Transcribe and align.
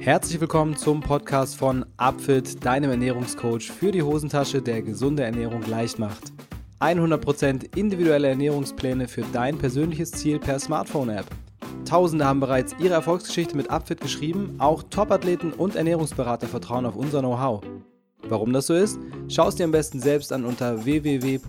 Herzlich 0.00 0.40
willkommen 0.40 0.76
zum 0.76 1.00
Podcast 1.00 1.56
von 1.56 1.84
Upfit, 1.96 2.64
deinem 2.64 2.90
Ernährungscoach 2.90 3.70
für 3.70 3.90
die 3.90 4.02
Hosentasche, 4.02 4.62
der 4.62 4.80
gesunde 4.82 5.24
Ernährung 5.24 5.62
leicht 5.66 5.98
macht. 5.98 6.32
100% 6.80 7.76
individuelle 7.76 8.28
Ernährungspläne 8.28 9.08
für 9.08 9.22
dein 9.32 9.58
persönliches 9.58 10.12
Ziel 10.12 10.38
per 10.38 10.60
Smartphone-App. 10.60 11.26
Tausende 11.84 12.24
haben 12.24 12.38
bereits 12.38 12.76
ihre 12.78 12.94
Erfolgsgeschichte 12.94 13.56
mit 13.56 13.70
Upfit 13.70 14.00
geschrieben, 14.00 14.54
auch 14.58 14.84
Topathleten 14.84 15.52
und 15.52 15.74
Ernährungsberater 15.74 16.46
vertrauen 16.46 16.86
auf 16.86 16.94
unser 16.94 17.18
Know-how. 17.18 17.62
Warum 18.22 18.52
das 18.52 18.68
so 18.68 18.74
ist? 18.74 19.00
Schau 19.28 19.48
es 19.48 19.56
dir 19.56 19.64
am 19.64 19.72
besten 19.72 19.98
selbst 20.00 20.32
an 20.32 20.44
unter 20.44 20.84
www.upfit.de. 20.84 21.48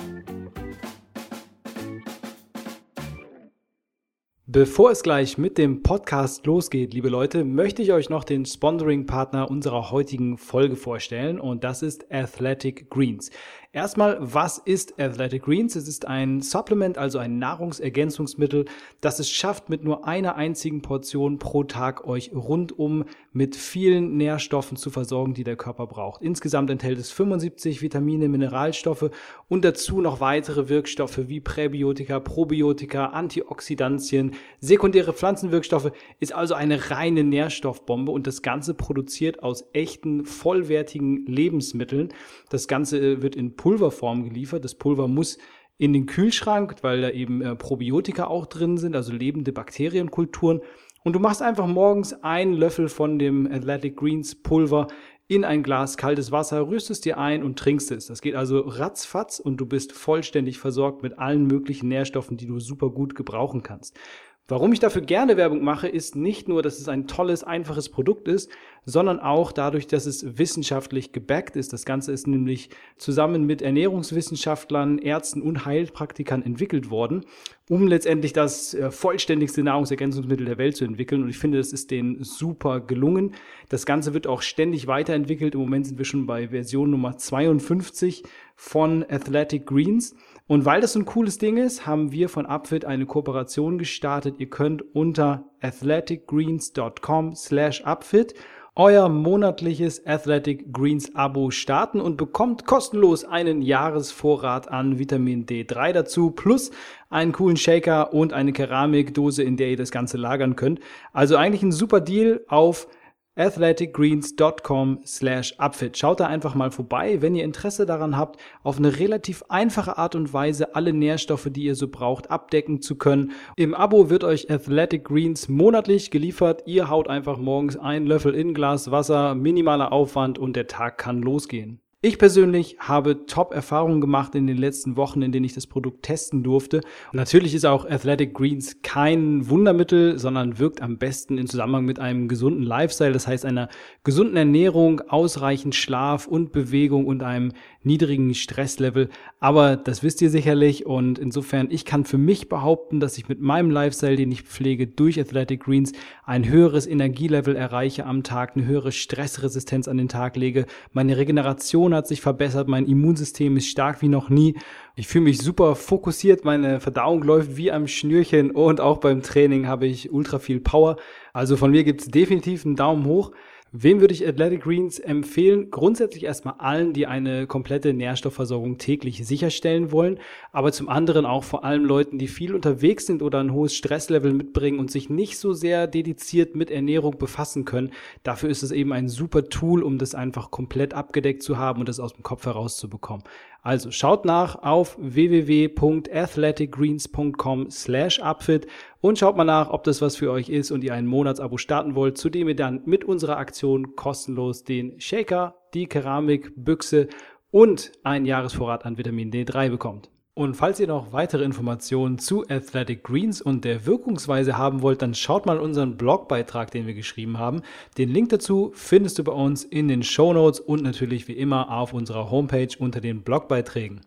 Bevor 4.53 4.91
es 4.91 5.01
gleich 5.01 5.37
mit 5.37 5.57
dem 5.57 5.81
Podcast 5.81 6.45
losgeht, 6.45 6.93
liebe 6.93 7.07
Leute, 7.07 7.45
möchte 7.45 7.81
ich 7.81 7.93
euch 7.93 8.09
noch 8.09 8.25
den 8.25 8.45
Sponsoring-Partner 8.45 9.49
unserer 9.49 9.91
heutigen 9.91 10.37
Folge 10.37 10.75
vorstellen 10.75 11.39
und 11.39 11.63
das 11.63 11.81
ist 11.81 12.11
Athletic 12.11 12.89
Greens. 12.89 13.31
Erstmal, 13.71 14.17
was 14.19 14.57
ist 14.57 14.99
Athletic 14.99 15.43
Greens? 15.43 15.77
Es 15.77 15.87
ist 15.87 16.05
ein 16.05 16.41
Supplement, 16.41 16.97
also 16.97 17.17
ein 17.17 17.39
Nahrungsergänzungsmittel, 17.39 18.65
das 18.99 19.19
es 19.19 19.29
schafft, 19.29 19.69
mit 19.69 19.85
nur 19.85 20.05
einer 20.05 20.35
einzigen 20.35 20.81
Portion 20.81 21.39
pro 21.39 21.63
Tag 21.63 22.05
euch 22.05 22.35
rundum 22.35 23.05
mit 23.33 23.55
vielen 23.55 24.17
Nährstoffen 24.17 24.75
zu 24.75 24.89
versorgen, 24.89 25.33
die 25.33 25.45
der 25.45 25.55
Körper 25.55 25.87
braucht. 25.87 26.21
Insgesamt 26.21 26.69
enthält 26.69 26.99
es 26.99 27.11
75 27.11 27.81
Vitamine, 27.81 28.27
Mineralstoffe 28.27 29.09
und 29.47 29.63
dazu 29.63 30.01
noch 30.01 30.19
weitere 30.19 30.67
Wirkstoffe 30.67 31.29
wie 31.29 31.39
Präbiotika, 31.39 32.19
Probiotika, 32.19 33.07
Antioxidantien, 33.07 34.35
sekundäre 34.59 35.13
Pflanzenwirkstoffe. 35.13 35.91
Ist 36.19 36.33
also 36.33 36.55
eine 36.55 36.91
reine 36.91 37.23
Nährstoffbombe 37.23 38.11
und 38.11 38.27
das 38.27 38.41
Ganze 38.41 38.73
produziert 38.73 39.43
aus 39.43 39.65
echten, 39.71 40.25
vollwertigen 40.25 41.25
Lebensmitteln. 41.25 42.09
Das 42.49 42.67
Ganze 42.67 43.21
wird 43.21 43.37
in 43.37 43.55
Pulverform 43.55 44.25
geliefert. 44.25 44.65
Das 44.65 44.75
Pulver 44.75 45.07
muss 45.07 45.37
in 45.77 45.93
den 45.93 46.05
Kühlschrank, 46.05 46.75
weil 46.81 47.01
da 47.01 47.09
eben 47.09 47.41
äh, 47.41 47.55
Probiotika 47.55 48.25
auch 48.27 48.45
drin 48.45 48.77
sind, 48.77 48.95
also 48.95 49.13
lebende 49.13 49.51
Bakterienkulturen. 49.51 50.61
Und 51.03 51.13
du 51.13 51.19
machst 51.19 51.41
einfach 51.41 51.67
morgens 51.67 52.13
einen 52.23 52.53
Löffel 52.53 52.87
von 52.87 53.17
dem 53.17 53.51
Athletic 53.51 53.97
Greens 53.97 54.35
Pulver 54.35 54.87
in 55.27 55.45
ein 55.45 55.63
Glas 55.63 55.95
kaltes 55.95 56.31
Wasser, 56.31 56.67
rührst 56.67 56.91
es 56.91 56.99
dir 56.99 57.17
ein 57.17 57.41
und 57.41 57.57
trinkst 57.57 57.89
es. 57.91 58.07
Das 58.07 58.21
geht 58.21 58.35
also 58.35 58.59
ratzfatz 58.59 59.39
und 59.39 59.57
du 59.57 59.65
bist 59.65 59.93
vollständig 59.93 60.59
versorgt 60.59 61.03
mit 61.03 61.17
allen 61.17 61.47
möglichen 61.47 61.87
Nährstoffen, 61.87 62.35
die 62.35 62.47
du 62.47 62.59
super 62.59 62.89
gut 62.89 63.15
gebrauchen 63.15 63.63
kannst. 63.63 63.97
Warum 64.47 64.73
ich 64.73 64.79
dafür 64.79 65.01
gerne 65.01 65.37
Werbung 65.37 65.63
mache, 65.63 65.87
ist 65.87 66.17
nicht 66.17 66.49
nur, 66.49 66.61
dass 66.61 66.77
es 66.77 66.89
ein 66.89 67.07
tolles, 67.07 67.41
einfaches 67.41 67.87
Produkt 67.87 68.27
ist, 68.27 68.49
sondern 68.83 69.19
auch 69.19 69.53
dadurch, 69.53 69.87
dass 69.87 70.05
es 70.05 70.37
wissenschaftlich 70.37 71.13
gebackt 71.13 71.55
ist. 71.55 71.71
Das 71.71 71.85
Ganze 71.85 72.11
ist 72.11 72.27
nämlich 72.27 72.69
zusammen 72.97 73.45
mit 73.45 73.61
Ernährungswissenschaftlern, 73.61 74.97
Ärzten 74.97 75.41
und 75.41 75.65
Heilpraktikern 75.65 76.41
entwickelt 76.41 76.89
worden, 76.89 77.23
um 77.69 77.87
letztendlich 77.87 78.33
das 78.33 78.73
äh, 78.73 78.91
vollständigste 78.91 79.63
Nahrungsergänzungsmittel 79.63 80.45
der 80.45 80.57
Welt 80.57 80.75
zu 80.75 80.83
entwickeln. 80.83 81.23
Und 81.23 81.29
ich 81.29 81.37
finde, 81.37 81.59
das 81.59 81.71
ist 81.71 81.89
denen 81.89 82.21
super 82.23 82.81
gelungen. 82.81 83.35
Das 83.69 83.85
Ganze 83.85 84.13
wird 84.13 84.27
auch 84.27 84.41
ständig 84.41 84.87
weiterentwickelt. 84.87 85.53
Im 85.53 85.61
Moment 85.61 85.87
sind 85.87 85.97
wir 85.97 86.05
schon 86.05 86.25
bei 86.25 86.49
Version 86.49 86.89
Nummer 86.89 87.15
52 87.15 88.23
von 88.57 89.05
Athletic 89.07 89.65
Greens. 89.65 90.15
Und 90.51 90.65
weil 90.65 90.81
das 90.81 90.91
so 90.91 90.99
ein 90.99 91.05
cooles 91.05 91.37
Ding 91.37 91.55
ist, 91.55 91.87
haben 91.87 92.11
wir 92.11 92.27
von 92.27 92.45
Upfit 92.45 92.83
eine 92.83 93.05
Kooperation 93.05 93.77
gestartet. 93.77 94.35
Ihr 94.39 94.49
könnt 94.49 94.83
unter 94.93 95.45
athleticgreens.com 95.61 97.35
slash 97.35 97.85
upfit 97.85 98.33
euer 98.75 99.07
monatliches 99.07 100.05
Athletic 100.05 100.73
Greens 100.73 101.15
Abo 101.15 101.51
starten 101.51 102.01
und 102.01 102.17
bekommt 102.17 102.65
kostenlos 102.65 103.23
einen 103.23 103.61
Jahresvorrat 103.61 104.69
an 104.69 104.99
Vitamin 104.99 105.45
D3 105.45 105.93
dazu, 105.93 106.31
plus 106.31 106.71
einen 107.09 107.31
coolen 107.31 107.55
Shaker 107.55 108.13
und 108.13 108.33
eine 108.33 108.51
Keramikdose, 108.51 109.43
in 109.43 109.55
der 109.55 109.69
ihr 109.69 109.77
das 109.77 109.91
Ganze 109.91 110.17
lagern 110.17 110.57
könnt. 110.57 110.81
Also 111.13 111.37
eigentlich 111.37 111.63
ein 111.63 111.71
super 111.71 112.01
Deal 112.01 112.41
auf 112.49 112.89
athleticgreens.com 113.35 115.01
slash 115.05 115.55
upfit. 115.57 115.97
Schaut 115.97 116.19
da 116.19 116.27
einfach 116.27 116.55
mal 116.55 116.71
vorbei, 116.71 117.21
wenn 117.21 117.35
ihr 117.35 117.43
Interesse 117.43 117.85
daran 117.85 118.17
habt, 118.17 118.39
auf 118.63 118.77
eine 118.77 118.99
relativ 118.99 119.43
einfache 119.49 119.97
Art 119.97 120.15
und 120.15 120.33
Weise 120.33 120.75
alle 120.75 120.93
Nährstoffe, 120.93 121.47
die 121.49 121.63
ihr 121.63 121.75
so 121.75 121.87
braucht, 121.87 122.29
abdecken 122.29 122.81
zu 122.81 122.97
können. 122.97 123.31
Im 123.55 123.73
Abo 123.73 124.09
wird 124.09 124.23
euch 124.23 124.51
Athletic 124.51 125.05
Greens 125.05 125.47
monatlich 125.47 126.11
geliefert. 126.11 126.63
Ihr 126.65 126.89
haut 126.89 127.07
einfach 127.07 127.37
morgens 127.37 127.77
einen 127.77 128.05
Löffel 128.05 128.35
in 128.35 128.53
Glas 128.53 128.91
Wasser, 128.91 129.35
minimaler 129.35 129.91
Aufwand 129.91 130.37
und 130.37 130.55
der 130.55 130.67
Tag 130.67 130.97
kann 130.97 131.21
losgehen. 131.21 131.79
Ich 132.03 132.17
persönlich 132.17 132.77
habe 132.79 133.27
Top-Erfahrungen 133.27 134.01
gemacht 134.01 134.33
in 134.33 134.47
den 134.47 134.57
letzten 134.57 134.97
Wochen, 134.97 135.21
in 135.21 135.31
denen 135.31 135.45
ich 135.45 135.53
das 135.53 135.67
Produkt 135.67 136.01
testen 136.01 136.41
durfte. 136.41 136.81
Natürlich 137.13 137.53
ist 137.53 137.63
auch 137.63 137.87
Athletic 137.87 138.33
Greens 138.33 138.77
kein 138.81 139.47
Wundermittel, 139.47 140.17
sondern 140.17 140.57
wirkt 140.57 140.81
am 140.81 140.97
besten 140.97 141.37
in 141.37 141.45
Zusammenhang 141.45 141.85
mit 141.85 141.99
einem 141.99 142.27
gesunden 142.27 142.63
Lifestyle, 142.63 143.13
das 143.13 143.27
heißt 143.27 143.45
einer 143.45 143.69
gesunden 144.03 144.35
Ernährung, 144.35 145.01
ausreichend 145.09 145.75
Schlaf 145.75 146.25
und 146.25 146.51
Bewegung 146.51 147.05
und 147.05 147.21
einem 147.21 147.53
niedrigen 147.83 148.33
Stresslevel. 148.33 149.09
Aber 149.39 149.75
das 149.75 150.03
wisst 150.03 150.21
ihr 150.21 150.29
sicherlich 150.29 150.85
und 150.85 151.17
insofern, 151.17 151.67
ich 151.71 151.85
kann 151.85 152.05
für 152.05 152.17
mich 152.17 152.49
behaupten, 152.49 152.99
dass 152.99 153.17
ich 153.17 153.27
mit 153.27 153.41
meinem 153.41 153.71
Lifestyle, 153.71 154.15
den 154.15 154.31
ich 154.31 154.43
pflege, 154.43 154.87
durch 154.87 155.19
Athletic 155.19 155.63
Greens 155.63 155.93
ein 156.23 156.47
höheres 156.47 156.87
Energielevel 156.87 157.55
erreiche 157.55 158.05
am 158.05 158.23
Tag, 158.23 158.55
eine 158.55 158.65
höhere 158.65 158.91
Stressresistenz 158.91 159.87
an 159.87 159.97
den 159.97 160.09
Tag 160.09 160.35
lege, 160.35 160.65
meine 160.93 161.17
Regeneration 161.17 161.93
hat 161.93 162.07
sich 162.07 162.21
verbessert, 162.21 162.67
mein 162.67 162.85
Immunsystem 162.85 163.57
ist 163.57 163.67
stark 163.67 164.01
wie 164.01 164.09
noch 164.09 164.29
nie. 164.29 164.55
Ich 164.95 165.07
fühle 165.07 165.25
mich 165.25 165.39
super 165.39 165.75
fokussiert, 165.75 166.45
meine 166.45 166.79
Verdauung 166.79 167.23
läuft 167.23 167.57
wie 167.57 167.71
am 167.71 167.87
Schnürchen 167.87 168.51
und 168.51 168.81
auch 168.81 168.99
beim 168.99 169.21
Training 169.21 169.67
habe 169.67 169.87
ich 169.87 170.11
ultra 170.11 170.39
viel 170.39 170.59
Power. 170.59 170.97
Also 171.33 171.57
von 171.57 171.71
mir 171.71 171.83
gibt 171.83 172.01
es 172.01 172.07
definitiv 172.07 172.65
einen 172.65 172.75
Daumen 172.75 173.05
hoch. 173.05 173.31
Wem 173.73 174.01
würde 174.01 174.13
ich 174.13 174.27
Athletic 174.27 174.63
Greens 174.63 174.99
empfehlen? 174.99 175.71
Grundsätzlich 175.71 176.25
erstmal 176.25 176.55
allen, 176.57 176.91
die 176.91 177.07
eine 177.07 177.47
komplette 177.47 177.93
Nährstoffversorgung 177.93 178.77
täglich 178.77 179.25
sicherstellen 179.25 179.93
wollen, 179.93 180.19
aber 180.51 180.73
zum 180.73 180.89
anderen 180.89 181.25
auch 181.25 181.45
vor 181.45 181.63
allem 181.63 181.85
Leuten, 181.85 182.17
die 182.17 182.27
viel 182.27 182.53
unterwegs 182.53 183.05
sind 183.05 183.21
oder 183.21 183.39
ein 183.39 183.53
hohes 183.53 183.73
Stresslevel 183.73 184.33
mitbringen 184.33 184.77
und 184.77 184.91
sich 184.91 185.09
nicht 185.09 185.37
so 185.37 185.53
sehr 185.53 185.87
dediziert 185.87 186.53
mit 186.53 186.69
Ernährung 186.69 187.17
befassen 187.17 187.63
können. 187.63 187.93
Dafür 188.23 188.49
ist 188.49 188.61
es 188.61 188.71
eben 188.71 188.91
ein 188.91 189.07
super 189.07 189.47
Tool, 189.47 189.83
um 189.83 189.97
das 189.97 190.15
einfach 190.15 190.51
komplett 190.51 190.93
abgedeckt 190.93 191.41
zu 191.41 191.57
haben 191.57 191.79
und 191.79 191.87
das 191.87 192.01
aus 192.01 192.11
dem 192.11 192.23
Kopf 192.23 192.45
herauszubekommen. 192.45 193.23
Also 193.63 193.91
schaut 193.91 194.25
nach 194.25 194.63
auf 194.63 194.97
www.athleticgreens.com 194.99 197.69
slash 197.69 198.19
upfit 198.19 198.65
und 199.01 199.19
schaut 199.19 199.35
mal 199.35 199.43
nach, 199.43 199.69
ob 199.69 199.83
das 199.83 200.01
was 200.01 200.15
für 200.15 200.31
euch 200.31 200.49
ist 200.49 200.71
und 200.71 200.83
ihr 200.83 200.93
ein 200.93 201.07
Monatsabo 201.07 201.57
starten 201.57 201.95
wollt, 201.95 202.17
zu 202.17 202.29
dem 202.29 202.47
ihr 202.47 202.55
dann 202.55 202.83
mit 202.85 203.03
unserer 203.03 203.37
Aktion 203.37 203.95
kostenlos 203.95 204.63
den 204.63 204.99
Shaker, 205.01 205.55
die 205.73 205.87
Keramikbüchse 205.87 207.07
und 207.49 207.91
einen 208.03 208.25
Jahresvorrat 208.25 208.85
an 208.85 208.97
Vitamin 208.97 209.31
D3 209.31 209.69
bekommt. 209.69 210.09
Und 210.33 210.55
falls 210.55 210.79
ihr 210.79 210.87
noch 210.87 211.11
weitere 211.11 211.43
Informationen 211.43 212.17
zu 212.17 212.47
Athletic 212.47 213.03
Greens 213.03 213.41
und 213.41 213.65
der 213.65 213.85
Wirkungsweise 213.85 214.57
haben 214.57 214.81
wollt, 214.81 215.01
dann 215.01 215.13
schaut 215.13 215.45
mal 215.45 215.59
unseren 215.59 215.97
Blogbeitrag, 215.97 216.71
den 216.71 216.87
wir 216.87 216.93
geschrieben 216.93 217.37
haben. 217.37 217.63
Den 217.97 218.09
Link 218.09 218.29
dazu 218.29 218.71
findest 218.73 219.19
du 219.19 219.25
bei 219.25 219.33
uns 219.33 219.65
in 219.65 219.89
den 219.89 220.03
Show 220.03 220.31
Notes 220.31 220.61
und 220.61 220.83
natürlich 220.83 221.27
wie 221.27 221.33
immer 221.33 221.69
auf 221.69 221.91
unserer 221.91 222.31
Homepage 222.31 222.69
unter 222.79 223.01
den 223.01 223.23
Blogbeiträgen. 223.23 224.01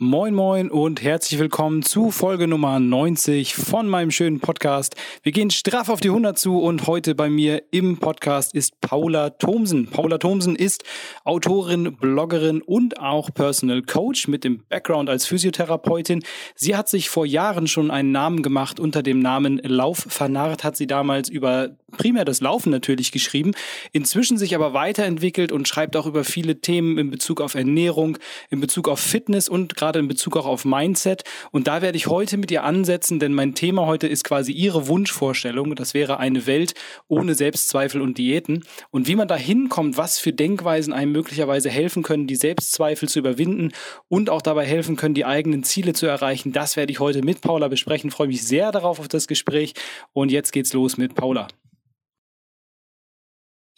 Moin 0.00 0.32
moin 0.32 0.70
und 0.70 1.02
herzlich 1.02 1.40
willkommen 1.40 1.82
zu 1.82 2.12
Folge 2.12 2.46
Nummer 2.46 2.78
90 2.78 3.56
von 3.56 3.88
meinem 3.88 4.12
schönen 4.12 4.38
Podcast. 4.38 4.94
Wir 5.24 5.32
gehen 5.32 5.50
straff 5.50 5.88
auf 5.88 6.00
die 6.00 6.10
100 6.10 6.38
zu 6.38 6.60
und 6.60 6.86
heute 6.86 7.16
bei 7.16 7.28
mir 7.28 7.64
im 7.72 7.96
Podcast 7.98 8.54
ist 8.54 8.80
Paula 8.80 9.30
Thomsen. 9.30 9.88
Paula 9.88 10.18
Thomsen 10.18 10.54
ist 10.54 10.84
Autorin, 11.24 11.96
Bloggerin 11.96 12.62
und 12.62 13.00
auch 13.00 13.34
Personal 13.34 13.82
Coach 13.82 14.28
mit 14.28 14.44
dem 14.44 14.62
Background 14.68 15.10
als 15.10 15.26
Physiotherapeutin. 15.26 16.22
Sie 16.54 16.76
hat 16.76 16.88
sich 16.88 17.10
vor 17.10 17.26
Jahren 17.26 17.66
schon 17.66 17.90
einen 17.90 18.12
Namen 18.12 18.44
gemacht 18.44 18.78
unter 18.78 19.02
dem 19.02 19.18
Namen 19.18 19.58
Lauf 19.64 20.06
vernarrt, 20.08 20.62
hat 20.62 20.76
sie 20.76 20.86
damals 20.86 21.28
über 21.28 21.70
primär 21.96 22.24
das 22.24 22.40
Laufen 22.40 22.70
natürlich 22.70 23.12
geschrieben, 23.12 23.52
inzwischen 23.92 24.36
sich 24.36 24.54
aber 24.54 24.74
weiterentwickelt 24.74 25.52
und 25.52 25.66
schreibt 25.66 25.96
auch 25.96 26.06
über 26.06 26.24
viele 26.24 26.60
Themen 26.60 26.98
in 26.98 27.10
Bezug 27.10 27.40
auf 27.40 27.54
Ernährung, 27.54 28.18
in 28.50 28.60
Bezug 28.60 28.88
auf 28.88 29.00
Fitness 29.00 29.48
und 29.48 29.74
gerade 29.74 29.98
in 29.98 30.08
Bezug 30.08 30.36
auch 30.36 30.46
auf 30.46 30.64
Mindset. 30.64 31.24
Und 31.50 31.66
da 31.66 31.80
werde 31.80 31.96
ich 31.96 32.06
heute 32.06 32.36
mit 32.36 32.50
ihr 32.50 32.64
ansetzen, 32.64 33.18
denn 33.18 33.32
mein 33.32 33.54
Thema 33.54 33.86
heute 33.86 34.06
ist 34.06 34.24
quasi 34.24 34.52
ihre 34.52 34.86
Wunschvorstellung. 34.88 35.74
Das 35.74 35.94
wäre 35.94 36.18
eine 36.18 36.46
Welt 36.46 36.74
ohne 37.08 37.34
Selbstzweifel 37.34 38.02
und 38.02 38.18
Diäten. 38.18 38.64
Und 38.90 39.08
wie 39.08 39.16
man 39.16 39.28
da 39.28 39.36
hinkommt, 39.36 39.96
was 39.96 40.18
für 40.18 40.32
Denkweisen 40.32 40.92
einem 40.92 41.12
möglicherweise 41.12 41.70
helfen 41.70 42.02
können, 42.02 42.26
die 42.26 42.36
Selbstzweifel 42.36 43.08
zu 43.08 43.18
überwinden 43.18 43.72
und 44.08 44.30
auch 44.30 44.42
dabei 44.42 44.66
helfen 44.66 44.96
können, 44.96 45.14
die 45.14 45.24
eigenen 45.24 45.64
Ziele 45.64 45.94
zu 45.94 46.06
erreichen, 46.06 46.52
das 46.52 46.76
werde 46.76 46.92
ich 46.92 47.00
heute 47.00 47.22
mit 47.22 47.40
Paula 47.40 47.68
besprechen. 47.68 48.08
Ich 48.08 48.14
freue 48.14 48.28
mich 48.28 48.42
sehr 48.42 48.72
darauf 48.72 49.00
auf 49.00 49.08
das 49.08 49.26
Gespräch. 49.26 49.72
Und 50.12 50.30
jetzt 50.30 50.52
geht's 50.52 50.72
los 50.72 50.98
mit 50.98 51.14
Paula. 51.14 51.48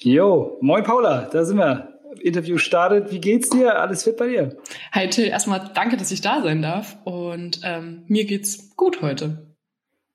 Jo, 0.02 0.56
moin 0.62 0.82
Paula, 0.82 1.28
da 1.30 1.44
sind 1.44 1.58
wir. 1.58 2.00
Interview 2.22 2.56
startet. 2.56 3.12
Wie 3.12 3.20
geht's 3.20 3.50
dir? 3.50 3.78
Alles 3.78 4.04
fit 4.04 4.16
bei 4.16 4.28
dir? 4.28 4.56
Hi 4.92 5.10
Till, 5.10 5.26
erstmal 5.26 5.70
danke, 5.74 5.98
dass 5.98 6.10
ich 6.10 6.22
da 6.22 6.40
sein 6.42 6.62
darf. 6.62 6.96
Und 7.04 7.60
ähm, 7.64 8.04
mir 8.08 8.24
geht's 8.24 8.74
gut 8.76 9.02
heute. 9.02 9.54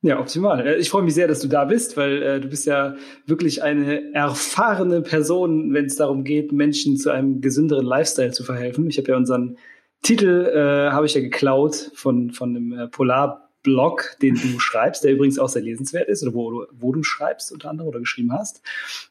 Ja, 0.01 0.19
optimal. 0.19 0.65
Äh, 0.65 0.77
ich 0.77 0.89
freue 0.89 1.03
mich 1.03 1.13
sehr, 1.13 1.27
dass 1.27 1.39
du 1.39 1.47
da 1.47 1.65
bist, 1.65 1.97
weil 1.97 2.23
äh, 2.23 2.41
du 2.41 2.47
bist 2.47 2.65
ja 2.65 2.95
wirklich 3.27 3.61
eine 3.61 4.11
erfahrene 4.13 5.01
Person, 5.01 5.71
wenn 5.73 5.85
es 5.85 5.97
darum 5.97 6.23
geht, 6.23 6.51
Menschen 6.51 6.97
zu 6.97 7.11
einem 7.11 7.39
gesünderen 7.39 7.85
Lifestyle 7.85 8.31
zu 8.31 8.43
verhelfen. 8.43 8.89
Ich 8.89 8.97
habe 8.97 9.09
ja 9.09 9.17
unseren 9.17 9.57
Titel 10.01 10.51
äh, 10.51 10.91
habe 10.91 11.05
ich 11.05 11.13
ja 11.13 11.21
geklaut 11.21 11.91
von 11.93 12.31
von 12.31 12.55
dem 12.55 12.73
äh, 12.73 12.87
Polar 12.87 13.44
Blog, 13.65 14.15
den 14.21 14.35
du 14.35 14.59
schreibst, 14.59 15.03
der 15.03 15.11
übrigens 15.11 15.39
auch 15.39 15.49
sehr 15.49 15.63
lesenswert 15.63 16.07
ist 16.07 16.23
oder 16.23 16.33
wo 16.33 16.51
du, 16.51 16.65
wo 16.71 16.93
du 16.93 17.03
schreibst 17.03 17.51
unter 17.51 17.69
anderem 17.69 17.89
oder 17.89 17.99
geschrieben 17.99 18.31
hast. 18.31 18.61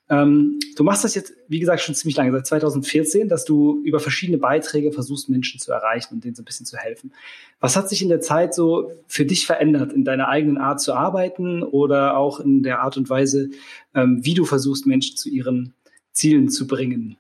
Ähm, 0.08 0.60
du 0.76 0.84
machst 0.84 1.04
das 1.04 1.14
jetzt, 1.14 1.34
wie 1.48 1.58
gesagt, 1.58 1.82
schon 1.82 1.94
ziemlich 1.94 2.16
lange, 2.16 2.32
seit 2.32 2.46
2014, 2.46 3.28
dass 3.28 3.44
du 3.44 3.82
über 3.84 4.00
verschiedene 4.00 4.38
Beiträge 4.38 4.92
versuchst, 4.92 5.28
Menschen 5.28 5.60
zu 5.60 5.72
erreichen 5.72 6.14
und 6.14 6.24
denen 6.24 6.34
so 6.34 6.42
ein 6.42 6.46
bisschen 6.46 6.66
zu 6.66 6.78
helfen. 6.78 7.12
Was 7.60 7.76
hat 7.76 7.88
sich 7.88 8.00
in 8.00 8.08
der 8.08 8.20
Zeit 8.20 8.54
so 8.54 8.92
für 9.08 9.26
dich 9.26 9.44
verändert 9.44 9.92
in 9.92 10.04
deiner 10.04 10.28
eigenen 10.28 10.56
Art 10.56 10.80
zu 10.80 10.94
arbeiten 10.94 11.62
oder 11.62 12.16
auch 12.16 12.40
in 12.40 12.62
der 12.62 12.80
Art 12.80 12.96
und 12.96 13.10
Weise, 13.10 13.50
ähm, 13.94 14.20
wie 14.22 14.34
du 14.34 14.44
versuchst, 14.44 14.86
Menschen 14.86 15.16
zu 15.16 15.28
ihren 15.28 15.74
Zielen 16.12 16.48
zu 16.48 16.66
bringen? 16.66 17.16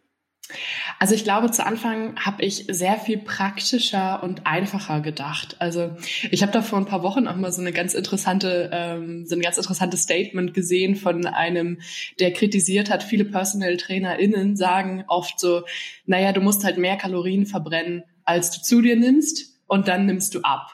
Also 0.98 1.14
ich 1.14 1.24
glaube, 1.24 1.50
zu 1.50 1.64
Anfang 1.64 2.16
habe 2.16 2.42
ich 2.42 2.66
sehr 2.70 2.96
viel 2.98 3.18
praktischer 3.18 4.22
und 4.22 4.46
einfacher 4.46 5.00
gedacht. 5.00 5.56
Also 5.58 5.96
ich 6.30 6.42
habe 6.42 6.52
da 6.52 6.62
vor 6.62 6.78
ein 6.78 6.86
paar 6.86 7.02
Wochen 7.02 7.26
auch 7.26 7.36
mal 7.36 7.52
so 7.52 7.60
eine 7.60 7.72
ganz 7.72 7.94
interessante, 7.94 8.70
ähm, 8.72 9.26
so 9.26 9.34
ein 9.34 9.40
ganz 9.40 9.56
interessantes 9.56 10.02
Statement 10.02 10.54
gesehen 10.54 10.96
von 10.96 11.26
einem, 11.26 11.80
der 12.20 12.32
kritisiert 12.32 12.90
hat, 12.90 13.02
viele 13.02 13.24
Personal 13.24 13.76
TrainerInnen 13.76 14.56
sagen 14.56 15.04
oft 15.08 15.38
so, 15.40 15.62
naja, 16.06 16.32
du 16.32 16.40
musst 16.40 16.64
halt 16.64 16.78
mehr 16.78 16.96
Kalorien 16.96 17.46
verbrennen, 17.46 18.04
als 18.24 18.50
du 18.50 18.62
zu 18.62 18.80
dir 18.80 18.96
nimmst 18.96 19.60
und 19.66 19.88
dann 19.88 20.06
nimmst 20.06 20.34
du 20.34 20.40
ab. 20.42 20.70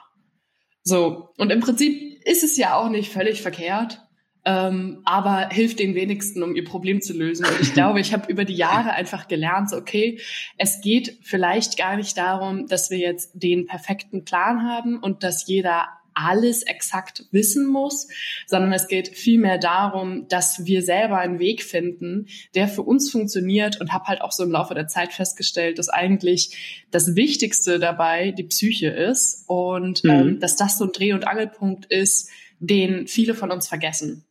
So. 0.83 1.31
Und 1.37 1.51
im 1.51 1.61
Prinzip 1.61 2.25
ist 2.25 2.43
es 2.43 2.57
ja 2.57 2.77
auch 2.77 2.89
nicht 2.89 3.13
völlig 3.13 3.43
verkehrt 3.43 4.01
ähm, 4.45 5.01
aber 5.05 5.49
hilft 5.51 5.79
den 5.79 5.95
wenigsten, 5.95 6.43
um 6.43 6.55
ihr 6.55 6.65
Problem 6.65 7.01
zu 7.03 7.13
lösen. 7.13 7.45
Und 7.45 7.61
ich 7.61 7.75
glaube, 7.75 8.01
ich 8.01 8.13
habe 8.13 8.31
über 8.31 8.45
die 8.45 8.55
Jahre 8.55 8.93
einfach 8.93 9.29
gelernt, 9.29 9.71
so, 9.71 9.77
okay, 9.77 10.19
es 10.57 10.81
geht 10.81 11.19
vielleicht 11.23 11.77
gar 11.77 11.97
nicht 11.97 12.17
darum, 12.17 12.67
dass 12.67 12.91
wir 12.91 12.99
jetzt 12.99 13.33
den 13.35 13.67
perfekten 13.67 14.25
Plan 14.25 14.63
haben 14.63 14.99
und 14.99 15.23
dass 15.23 15.47
jeder 15.47 15.89
alles 16.15 16.63
exakt 16.63 17.25
wissen 17.31 17.67
muss, 17.67 18.09
sondern 18.47 18.73
es 18.73 18.89
geht 18.89 19.09
vielmehr 19.09 19.59
darum, 19.59 20.27
dass 20.29 20.65
wir 20.65 20.83
selber 20.83 21.19
einen 21.19 21.39
Weg 21.39 21.63
finden, 21.63 22.27
der 22.55 22.69
für 22.69 22.83
uns 22.83 23.11
funktioniert 23.11 23.81
und 23.81 23.93
habe 23.93 24.07
halt 24.07 24.21
auch 24.21 24.33
so 24.33 24.43
im 24.43 24.51
Laufe 24.51 24.75
der 24.75 24.89
Zeit 24.89 25.13
festgestellt, 25.13 25.79
dass 25.79 25.89
eigentlich 25.89 26.85
das 26.91 27.15
Wichtigste 27.15 27.79
dabei 27.79 28.33
die 28.33 28.45
Psyche 28.45 28.89
ist 28.89 29.45
und 29.47 30.05
mhm. 30.05 30.11
ähm, 30.11 30.41
dass 30.41 30.57
das 30.57 30.79
so 30.79 30.87
ein 30.87 30.93
Dreh- 30.93 31.13
und 31.13 31.27
Angelpunkt 31.27 31.87
ist, 31.87 32.29
den 32.59 33.07
viele 33.07 33.35
von 33.35 33.51
uns 33.51 33.69
vergessen. 33.69 34.25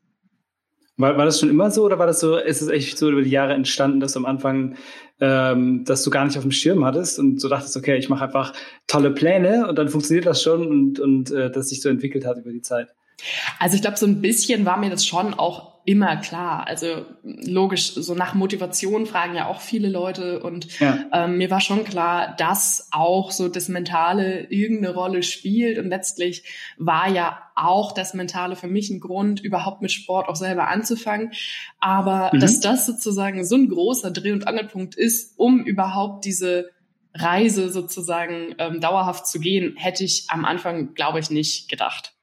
War, 0.99 1.17
war 1.17 1.25
das 1.25 1.39
schon 1.39 1.49
immer 1.49 1.71
so 1.71 1.85
oder 1.85 1.97
war 1.97 2.07
das 2.07 2.19
so, 2.19 2.35
ist 2.35 2.61
es 2.61 2.67
echt 2.67 2.97
so 2.97 3.09
über 3.09 3.21
die 3.21 3.29
Jahre 3.29 3.53
entstanden, 3.53 4.01
dass 4.01 4.13
du 4.13 4.19
am 4.19 4.25
Anfang, 4.25 4.75
ähm, 5.21 5.85
dass 5.85 6.03
du 6.03 6.09
gar 6.09 6.25
nicht 6.25 6.37
auf 6.37 6.43
dem 6.43 6.51
Schirm 6.51 6.83
hattest 6.83 7.19
und 7.19 7.39
so 7.39 7.47
dachtest, 7.47 7.77
okay, 7.77 7.97
ich 7.97 8.09
mache 8.09 8.25
einfach 8.25 8.53
tolle 8.85 9.11
Pläne 9.11 9.67
und 9.67 9.77
dann 9.77 9.87
funktioniert 9.87 10.25
das 10.25 10.43
schon 10.43 10.67
und, 10.67 10.99
und 10.99 11.31
äh, 11.31 11.49
das 11.49 11.69
sich 11.69 11.81
so 11.81 11.87
entwickelt 11.87 12.25
hat 12.25 12.37
über 12.37 12.51
die 12.51 12.61
Zeit? 12.61 12.89
Also 13.59 13.75
ich 13.75 13.81
glaube, 13.81 13.97
so 13.97 14.05
ein 14.05 14.21
bisschen 14.21 14.65
war 14.65 14.77
mir 14.77 14.89
das 14.89 15.05
schon 15.05 15.33
auch 15.33 15.68
immer 15.85 16.17
klar. 16.17 16.67
Also 16.67 17.05
logisch, 17.23 17.93
so 17.93 18.13
nach 18.13 18.33
Motivation 18.35 19.05
fragen 19.05 19.35
ja 19.35 19.47
auch 19.47 19.61
viele 19.61 19.89
Leute 19.89 20.41
und 20.41 20.79
ja. 20.79 21.05
ähm, 21.11 21.37
mir 21.37 21.49
war 21.49 21.61
schon 21.61 21.83
klar, 21.83 22.35
dass 22.37 22.89
auch 22.91 23.31
so 23.31 23.47
das 23.47 23.69
Mentale 23.69 24.47
irgendeine 24.49 24.93
Rolle 24.93 25.23
spielt 25.23 25.79
und 25.79 25.89
letztlich 25.89 26.43
war 26.77 27.09
ja 27.09 27.41
auch 27.55 27.91
das 27.91 28.13
Mentale 28.13 28.55
für 28.55 28.67
mich 28.67 28.89
ein 28.89 28.99
Grund, 28.99 29.41
überhaupt 29.41 29.81
mit 29.81 29.91
Sport 29.91 30.29
auch 30.29 30.35
selber 30.35 30.67
anzufangen. 30.67 31.31
Aber 31.79 32.31
mhm. 32.33 32.39
dass 32.39 32.59
das 32.59 32.85
sozusagen 32.85 33.45
so 33.45 33.55
ein 33.55 33.69
großer 33.69 34.11
Dreh- 34.11 34.31
und 34.31 34.47
Angelpunkt 34.47 34.95
ist, 34.95 35.37
um 35.37 35.63
überhaupt 35.63 36.25
diese 36.25 36.69
Reise 37.13 37.69
sozusagen 37.69 38.55
ähm, 38.59 38.79
dauerhaft 38.79 39.27
zu 39.27 39.39
gehen, 39.39 39.75
hätte 39.75 40.03
ich 40.03 40.25
am 40.29 40.45
Anfang, 40.45 40.93
glaube 40.93 41.19
ich, 41.19 41.29
nicht 41.29 41.69
gedacht. 41.69 42.13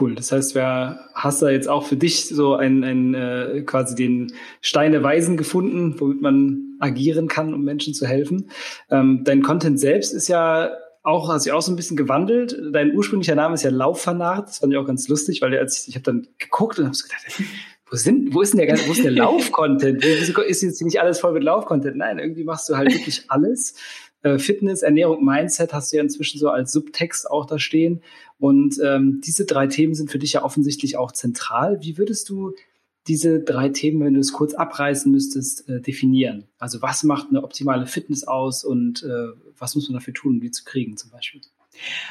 Cool. 0.00 0.14
Das 0.14 0.32
heißt, 0.32 0.54
wer 0.54 1.08
hast 1.14 1.42
da 1.42 1.50
jetzt 1.50 1.68
auch 1.68 1.84
für 1.86 1.96
dich 1.96 2.26
so 2.26 2.54
ein, 2.54 2.84
ein 2.84 3.14
äh, 3.14 3.62
quasi 3.66 3.94
den 3.94 4.32
Stein 4.60 4.92
der 4.92 5.02
Weisen 5.02 5.36
gefunden, 5.36 5.98
womit 5.98 6.20
man 6.20 6.76
agieren 6.80 7.28
kann, 7.28 7.54
um 7.54 7.62
Menschen 7.62 7.94
zu 7.94 8.06
helfen. 8.06 8.50
Ähm, 8.90 9.22
dein 9.24 9.42
Content 9.42 9.78
selbst 9.78 10.12
ist 10.12 10.28
ja 10.28 10.72
auch, 11.02 11.32
hat 11.32 11.42
sich 11.42 11.52
auch 11.52 11.62
so 11.62 11.72
ein 11.72 11.76
bisschen 11.76 11.96
gewandelt. 11.96 12.56
Dein 12.72 12.94
ursprünglicher 12.94 13.34
Name 13.34 13.54
ist 13.54 13.62
ja 13.62 13.70
Lauffanat. 13.70 14.48
Das 14.48 14.58
fand 14.58 14.72
ich 14.72 14.78
auch 14.78 14.86
ganz 14.86 15.08
lustig, 15.08 15.42
weil 15.42 15.56
als 15.58 15.82
ich, 15.82 15.88
ich 15.88 15.94
habe 15.94 16.04
dann 16.04 16.28
geguckt 16.38 16.78
und 16.78 16.86
habe 16.86 16.94
so 16.94 17.04
gedacht, 17.04 17.42
wo 17.90 17.96
sind, 17.96 18.34
wo 18.34 18.40
ist 18.40 18.54
denn 18.54 18.66
der, 18.66 18.78
wo 18.86 18.92
ist 18.92 19.04
der 19.04 19.10
Lauf-Content? 19.12 20.02
Wieso 20.02 20.40
ist 20.40 20.62
jetzt 20.62 20.82
nicht 20.82 21.00
alles 21.00 21.20
voll 21.20 21.32
mit 21.32 21.42
Lauf-Content? 21.42 21.96
Nein, 21.96 22.18
irgendwie 22.18 22.44
machst 22.44 22.68
du 22.68 22.76
halt 22.76 22.92
wirklich 22.92 23.24
alles. 23.28 23.74
Äh, 24.22 24.38
Fitness, 24.38 24.82
Ernährung, 24.82 25.24
Mindset 25.24 25.72
hast 25.72 25.92
du 25.92 25.96
ja 25.96 26.02
inzwischen 26.02 26.38
so 26.38 26.48
als 26.48 26.72
Subtext 26.72 27.30
auch 27.30 27.46
da 27.46 27.58
stehen. 27.58 28.02
Und 28.38 28.78
ähm, 28.82 29.20
diese 29.24 29.44
drei 29.44 29.66
Themen 29.66 29.94
sind 29.94 30.10
für 30.10 30.18
dich 30.18 30.34
ja 30.34 30.44
offensichtlich 30.44 30.96
auch 30.96 31.12
zentral. 31.12 31.78
Wie 31.82 31.98
würdest 31.98 32.28
du 32.28 32.54
diese 33.08 33.40
drei 33.40 33.68
Themen, 33.68 34.04
wenn 34.04 34.14
du 34.14 34.20
es 34.20 34.32
kurz 34.32 34.54
abreißen 34.54 35.10
müsstest, 35.10 35.68
äh, 35.68 35.80
definieren? 35.80 36.48
Also 36.58 36.82
was 36.82 37.02
macht 37.02 37.28
eine 37.30 37.42
optimale 37.42 37.86
Fitness 37.86 38.24
aus 38.24 38.64
und 38.64 39.02
äh, 39.02 39.28
was 39.58 39.74
muss 39.74 39.88
man 39.88 39.94
dafür 39.94 40.14
tun, 40.14 40.34
um 40.34 40.40
die 40.40 40.50
zu 40.50 40.64
kriegen 40.64 40.96
zum 40.96 41.10
Beispiel? 41.10 41.40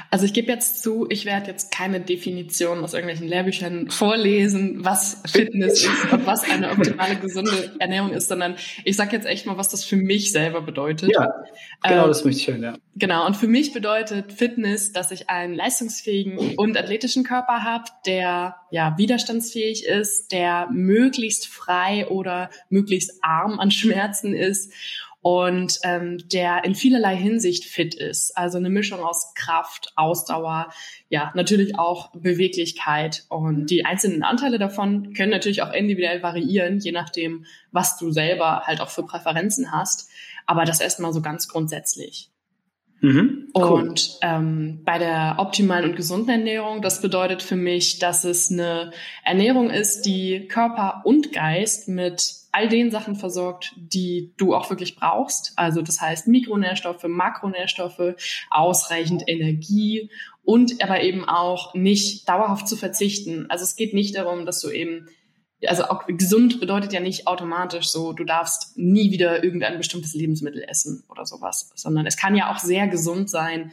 Also 0.09 0.25
ich 0.25 0.33
gebe 0.33 0.51
jetzt 0.51 0.81
zu, 0.81 1.07
ich 1.09 1.25
werde 1.25 1.47
jetzt 1.47 1.71
keine 1.71 2.01
Definition 2.01 2.83
aus 2.83 2.93
irgendwelchen 2.93 3.27
Lehrbüchern 3.27 3.89
vorlesen, 3.89 4.83
was 4.83 5.21
Fitness 5.25 5.83
ist 5.83 6.11
und 6.11 6.25
was 6.25 6.49
eine 6.49 6.71
optimale 6.71 7.15
gesunde 7.15 7.71
Ernährung 7.79 8.11
ist, 8.11 8.27
sondern 8.27 8.55
ich 8.83 8.95
sage 8.95 9.15
jetzt 9.15 9.25
echt 9.25 9.45
mal, 9.45 9.57
was 9.57 9.69
das 9.69 9.85
für 9.85 9.95
mich 9.95 10.31
selber 10.31 10.61
bedeutet. 10.61 11.11
Ja, 11.13 11.33
genau, 11.83 12.03
ähm, 12.03 12.07
das 12.09 12.25
möchte 12.25 12.41
ich 12.41 12.47
hören, 12.47 12.63
ja. 12.63 12.77
Genau, 12.95 13.25
und 13.25 13.37
für 13.37 13.47
mich 13.47 13.71
bedeutet 13.71 14.33
Fitness, 14.33 14.91
dass 14.91 15.11
ich 15.11 15.29
einen 15.29 15.53
leistungsfähigen 15.53 16.55
und 16.57 16.77
athletischen 16.77 17.23
Körper 17.23 17.63
habe, 17.63 17.85
der 18.05 18.55
ja 18.71 18.97
widerstandsfähig 18.97 19.85
ist, 19.85 20.31
der 20.31 20.67
möglichst 20.71 21.47
frei 21.47 22.07
oder 22.07 22.49
möglichst 22.69 23.23
arm 23.23 23.59
an 23.59 23.71
Schmerzen 23.71 24.33
ist 24.33 24.73
und 25.21 25.79
ähm, 25.83 26.17
der 26.29 26.63
in 26.65 26.73
vielerlei 26.73 27.15
Hinsicht 27.15 27.65
fit 27.65 27.93
ist. 27.93 28.35
Also 28.35 28.57
eine 28.57 28.69
Mischung 28.69 29.01
aus 29.01 29.33
Kraft, 29.35 29.93
Ausdauer, 29.95 30.69
ja, 31.09 31.31
natürlich 31.35 31.77
auch 31.77 32.11
Beweglichkeit. 32.11 33.25
Und 33.29 33.67
die 33.67 33.85
einzelnen 33.85 34.23
Anteile 34.23 34.57
davon 34.57 35.13
können 35.13 35.31
natürlich 35.31 35.61
auch 35.61 35.73
individuell 35.73 36.23
variieren, 36.23 36.79
je 36.79 36.91
nachdem, 36.91 37.45
was 37.71 37.97
du 37.97 38.11
selber 38.11 38.63
halt 38.65 38.81
auch 38.81 38.89
für 38.89 39.03
Präferenzen 39.03 39.71
hast. 39.71 40.09
Aber 40.47 40.65
das 40.65 40.81
erstmal 40.81 41.13
so 41.13 41.21
ganz 41.21 41.47
grundsätzlich. 41.47 42.31
Mhm, 43.01 43.49
cool. 43.55 43.63
Und 43.63 44.19
ähm, 44.21 44.81
bei 44.85 44.97
der 44.97 45.35
optimalen 45.37 45.91
und 45.91 45.95
gesunden 45.95 46.29
Ernährung, 46.29 46.81
das 46.81 47.01
bedeutet 47.01 47.41
für 47.41 47.55
mich, 47.55 47.99
dass 47.99 48.23
es 48.23 48.51
eine 48.51 48.91
Ernährung 49.23 49.69
ist, 49.69 50.03
die 50.03 50.47
Körper 50.47 51.01
und 51.03 51.31
Geist 51.31 51.89
mit 51.89 52.40
all 52.51 52.67
den 52.67 52.91
Sachen 52.91 53.15
versorgt, 53.15 53.73
die 53.77 54.33
du 54.37 54.53
auch 54.53 54.69
wirklich 54.69 54.95
brauchst. 54.95 55.53
Also 55.55 55.81
das 55.81 56.01
heißt 56.01 56.27
Mikronährstoffe, 56.27 57.03
Makronährstoffe, 57.03 58.15
ausreichend 58.49 59.23
Energie 59.27 60.09
und 60.43 60.83
aber 60.83 61.01
eben 61.01 61.25
auch 61.25 61.73
nicht 61.73 62.27
dauerhaft 62.27 62.67
zu 62.67 62.75
verzichten. 62.75 63.45
Also 63.49 63.63
es 63.63 63.75
geht 63.75 63.93
nicht 63.93 64.15
darum, 64.15 64.45
dass 64.45 64.59
du 64.59 64.69
eben 64.69 65.07
also 65.67 65.83
auch 65.85 66.07
gesund 66.07 66.59
bedeutet 66.59 66.91
ja 66.93 66.99
nicht 66.99 67.27
automatisch 67.27 67.89
so, 67.89 68.13
du 68.13 68.23
darfst 68.23 68.77
nie 68.77 69.11
wieder 69.11 69.43
irgendein 69.43 69.77
bestimmtes 69.77 70.13
Lebensmittel 70.13 70.63
essen 70.63 71.03
oder 71.07 71.25
sowas, 71.25 71.71
sondern 71.75 72.05
es 72.05 72.17
kann 72.17 72.35
ja 72.35 72.51
auch 72.51 72.57
sehr 72.57 72.87
gesund 72.87 73.29
sein, 73.29 73.71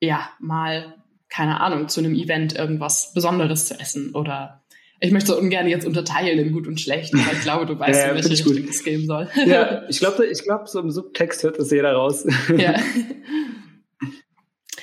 ja, 0.00 0.30
mal, 0.38 0.94
keine 1.28 1.60
Ahnung, 1.60 1.88
zu 1.88 2.00
einem 2.00 2.14
Event 2.14 2.54
irgendwas 2.54 3.12
Besonderes 3.12 3.66
zu 3.66 3.78
essen 3.78 4.14
oder 4.14 4.59
Ich 5.02 5.12
möchte 5.12 5.34
ungern 5.36 5.66
jetzt 5.66 5.86
unterteilen 5.86 6.38
in 6.38 6.52
gut 6.52 6.66
und 6.68 6.78
schlecht, 6.78 7.14
aber 7.14 7.32
ich 7.32 7.40
glaube, 7.40 7.64
du 7.64 7.78
weißt, 7.78 7.98
ja, 7.98 8.08
in 8.10 8.16
welche 8.16 8.30
Richtung 8.30 8.68
es 8.68 8.84
gehen 8.84 9.06
soll. 9.06 9.28
Ja, 9.46 9.82
ich 9.88 9.98
glaube, 9.98 10.26
ich 10.26 10.42
glaub, 10.42 10.68
so 10.68 10.78
im 10.78 10.90
Subtext 10.90 11.42
hört 11.42 11.58
das 11.58 11.70
jeder 11.70 11.92
raus. 11.92 12.26
Ja. 12.56 12.74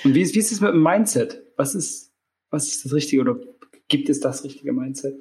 Und 0.04 0.16
wie, 0.16 0.34
wie 0.34 0.40
ist 0.40 0.52
es 0.52 0.62
mit 0.62 0.72
dem 0.72 0.82
Mindset? 0.82 1.44
Was 1.56 1.76
ist, 1.76 2.14
was 2.50 2.68
ist 2.68 2.86
das 2.86 2.94
Richtige 2.94 3.22
oder 3.22 3.38
gibt 3.88 4.10
es 4.10 4.20
das 4.20 4.44
richtige 4.44 4.74
Mindset? 4.74 5.16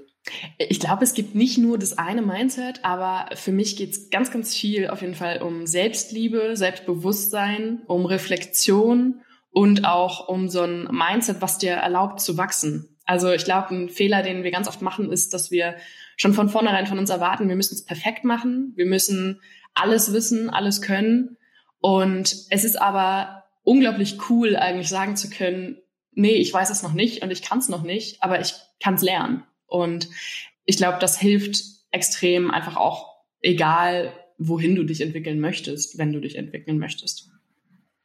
Ich 0.59 0.81
glaube, 0.81 1.05
es 1.05 1.15
gibt 1.15 1.35
nicht 1.35 1.59
nur 1.59 1.79
das 1.79 1.99
eine 1.99 2.23
Mindset, 2.23 2.85
aber 2.85 3.35
für 3.37 3.53
mich 3.53 3.77
geht 3.77 3.93
es 3.93 4.11
ganz, 4.11 4.31
ganz 4.31 4.55
viel 4.55 4.89
auf 4.89 5.01
jeden 5.03 5.15
Fall 5.15 5.43
um 5.43 5.67
Selbstliebe, 5.67 6.57
Selbstbewusstsein, 6.57 7.83
um 7.87 8.07
Reflexion 8.07 9.21
und 9.51 9.85
auch 9.85 10.29
um 10.29 10.49
so 10.49 10.63
ein 10.63 10.89
Mindset, 10.91 11.41
was 11.41 11.59
dir 11.59 11.73
erlaubt 11.73 12.21
zu 12.21 12.37
wachsen. 12.37 12.96
Also 13.07 13.33
ich 13.33 13.45
glaube, 13.45 13.75
ein 13.75 13.89
Fehler, 13.89 14.23
den 14.23 14.43
wir 14.43 14.51
ganz 14.51 14.69
oft 14.69 14.83
machen, 14.83 15.11
ist, 15.11 15.33
dass 15.33 15.51
wir 15.51 15.77
schon 16.17 16.35
von 16.35 16.49
vornherein 16.49 16.87
von 16.87 16.99
uns 16.99 17.09
erwarten, 17.09 17.49
wir 17.49 17.57
müssen 17.57 17.75
es 17.75 17.85
perfekt 17.85 18.25
machen, 18.25 18.73
wir 18.75 18.87
müssen 18.87 19.41
alles 19.75 20.13
wissen, 20.13 20.51
alles 20.51 20.83
können. 20.83 21.37
Und 21.81 22.35
es 22.51 22.65
ist 22.65 22.81
aber 22.81 23.45
unglaublich 23.63 24.19
cool, 24.29 24.57
eigentlich 24.57 24.89
sagen 24.89 25.17
zu 25.17 25.31
können, 25.31 25.79
nee, 26.13 26.35
ich 26.35 26.53
weiß 26.53 26.71
es 26.71 26.83
noch 26.83 26.95
nicht 26.95 27.23
und 27.23 27.31
ich 27.31 27.43
kann 27.43 27.59
es 27.59 27.69
noch 27.69 27.83
nicht, 27.83 28.23
aber 28.23 28.41
ich 28.41 28.55
kann 28.81 28.95
es 28.95 29.03
lernen. 29.03 29.45
Und 29.67 30.09
ich 30.65 30.77
glaube, 30.77 30.99
das 31.01 31.19
hilft 31.19 31.63
extrem 31.93 32.51
einfach 32.51 32.77
auch, 32.77 33.15
egal 33.41 34.13
wohin 34.39 34.75
du 34.75 34.85
dich 34.85 35.01
entwickeln 35.01 35.41
möchtest, 35.41 35.99
wenn 35.99 36.13
du 36.13 36.21
dich 36.21 36.37
entwickeln 36.37 36.79
möchtest. 36.79 37.31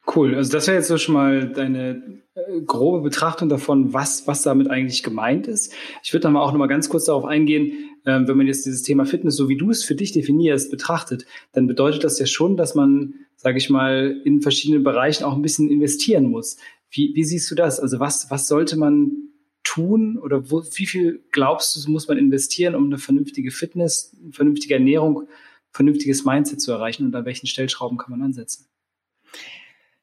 Cool, 0.04 0.34
also 0.34 0.50
das 0.50 0.66
wäre 0.66 0.78
jetzt 0.78 0.88
so 0.88 0.98
schon 0.98 1.14
mal 1.14 1.48
deine 1.52 2.20
äh, 2.34 2.60
grobe 2.62 3.02
Betrachtung 3.02 3.48
davon, 3.48 3.92
was, 3.92 4.26
was 4.26 4.42
damit 4.42 4.68
eigentlich 4.68 5.04
gemeint 5.04 5.46
ist. 5.46 5.72
Ich 6.02 6.12
würde 6.12 6.24
dann 6.24 6.32
mal 6.32 6.42
auch 6.42 6.50
noch 6.50 6.58
mal 6.58 6.66
ganz 6.66 6.88
kurz 6.88 7.04
darauf 7.04 7.24
eingehen, 7.24 7.90
ähm, 8.04 8.26
wenn 8.26 8.36
man 8.36 8.48
jetzt 8.48 8.66
dieses 8.66 8.82
Thema 8.82 9.04
Fitness, 9.04 9.36
so 9.36 9.48
wie 9.48 9.56
du 9.56 9.70
es 9.70 9.84
für 9.84 9.94
dich 9.94 10.10
definierst, 10.12 10.70
betrachtet, 10.72 11.24
dann 11.52 11.68
bedeutet 11.68 12.02
das 12.02 12.18
ja 12.18 12.26
schon, 12.26 12.56
dass 12.56 12.74
man, 12.74 13.14
sage 13.36 13.58
ich 13.58 13.70
mal, 13.70 14.20
in 14.24 14.40
verschiedenen 14.40 14.82
Bereichen 14.82 15.22
auch 15.22 15.34
ein 15.34 15.42
bisschen 15.42 15.70
investieren 15.70 16.24
muss. 16.24 16.56
Wie, 16.90 17.12
wie 17.14 17.24
siehst 17.24 17.48
du 17.50 17.54
das? 17.54 17.78
Also 17.78 18.00
was, 18.00 18.28
was 18.28 18.48
sollte 18.48 18.76
man 18.76 19.12
tun 19.62 20.18
oder 20.18 20.50
wo, 20.50 20.64
wie 20.74 20.86
viel 20.86 21.24
glaubst 21.30 21.76
du, 21.76 21.90
muss 21.90 22.08
man 22.08 22.18
investieren, 22.18 22.74
um 22.74 22.86
eine 22.86 22.98
vernünftige 22.98 23.52
Fitness, 23.52 24.16
vernünftige 24.32 24.74
Ernährung, 24.74 25.28
vernünftiges 25.70 26.24
Mindset 26.24 26.60
zu 26.60 26.72
erreichen 26.72 27.06
und 27.06 27.14
an 27.14 27.24
welchen 27.24 27.46
Stellschrauben 27.46 27.98
kann 27.98 28.10
man 28.10 28.22
ansetzen? 28.22 28.66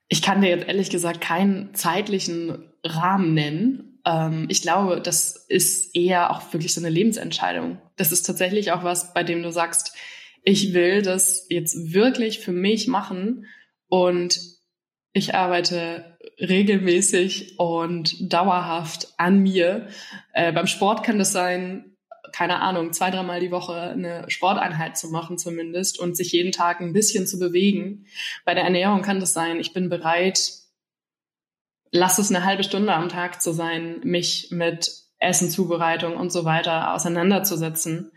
Ich 0.09 0.21
kann 0.21 0.41
dir 0.41 0.49
jetzt 0.49 0.67
ehrlich 0.67 0.89
gesagt 0.89 1.21
keinen 1.21 1.73
zeitlichen 1.75 2.71
Rahmen 2.83 3.33
nennen. 3.33 4.01
Ähm, 4.05 4.47
ich 4.49 4.61
glaube, 4.61 5.01
das 5.01 5.35
ist 5.35 5.95
eher 5.95 6.31
auch 6.31 6.51
wirklich 6.51 6.73
so 6.73 6.81
eine 6.81 6.89
Lebensentscheidung. 6.89 7.79
Das 7.95 8.11
ist 8.11 8.23
tatsächlich 8.23 8.71
auch 8.71 8.83
was, 8.83 9.13
bei 9.13 9.23
dem 9.23 9.43
du 9.43 9.51
sagst, 9.51 9.95
ich 10.43 10.73
will 10.73 11.01
das 11.01 11.45
jetzt 11.49 11.93
wirklich 11.93 12.39
für 12.39 12.51
mich 12.51 12.87
machen 12.87 13.45
und 13.87 14.39
ich 15.13 15.35
arbeite 15.35 16.17
regelmäßig 16.39 17.59
und 17.59 18.31
dauerhaft 18.31 19.13
an 19.17 19.39
mir. 19.39 19.87
Äh, 20.33 20.51
beim 20.53 20.67
Sport 20.67 21.03
kann 21.03 21.19
das 21.19 21.31
sein, 21.31 21.88
keine 22.31 22.61
Ahnung, 22.61 22.93
zwei, 22.93 23.11
dreimal 23.11 23.39
die 23.39 23.51
Woche 23.51 23.75
eine 23.75 24.29
Sporteinheit 24.29 24.97
zu 24.97 25.09
machen 25.09 25.37
zumindest 25.37 25.99
und 25.99 26.15
sich 26.15 26.31
jeden 26.31 26.51
Tag 26.51 26.81
ein 26.81 26.93
bisschen 26.93 27.27
zu 27.27 27.39
bewegen. 27.39 28.05
Bei 28.45 28.53
der 28.53 28.63
Ernährung 28.63 29.01
kann 29.01 29.19
das 29.19 29.33
sein, 29.33 29.59
ich 29.59 29.73
bin 29.73 29.89
bereit, 29.89 30.51
lass 31.91 32.19
es 32.19 32.29
eine 32.29 32.45
halbe 32.45 32.63
Stunde 32.63 32.93
am 32.93 33.09
Tag 33.09 33.41
zu 33.41 33.51
sein, 33.51 34.01
mich 34.03 34.49
mit 34.51 34.91
Essenzubereitung 35.19 36.15
und 36.15 36.31
so 36.31 36.45
weiter 36.45 36.93
auseinanderzusetzen. 36.93 38.11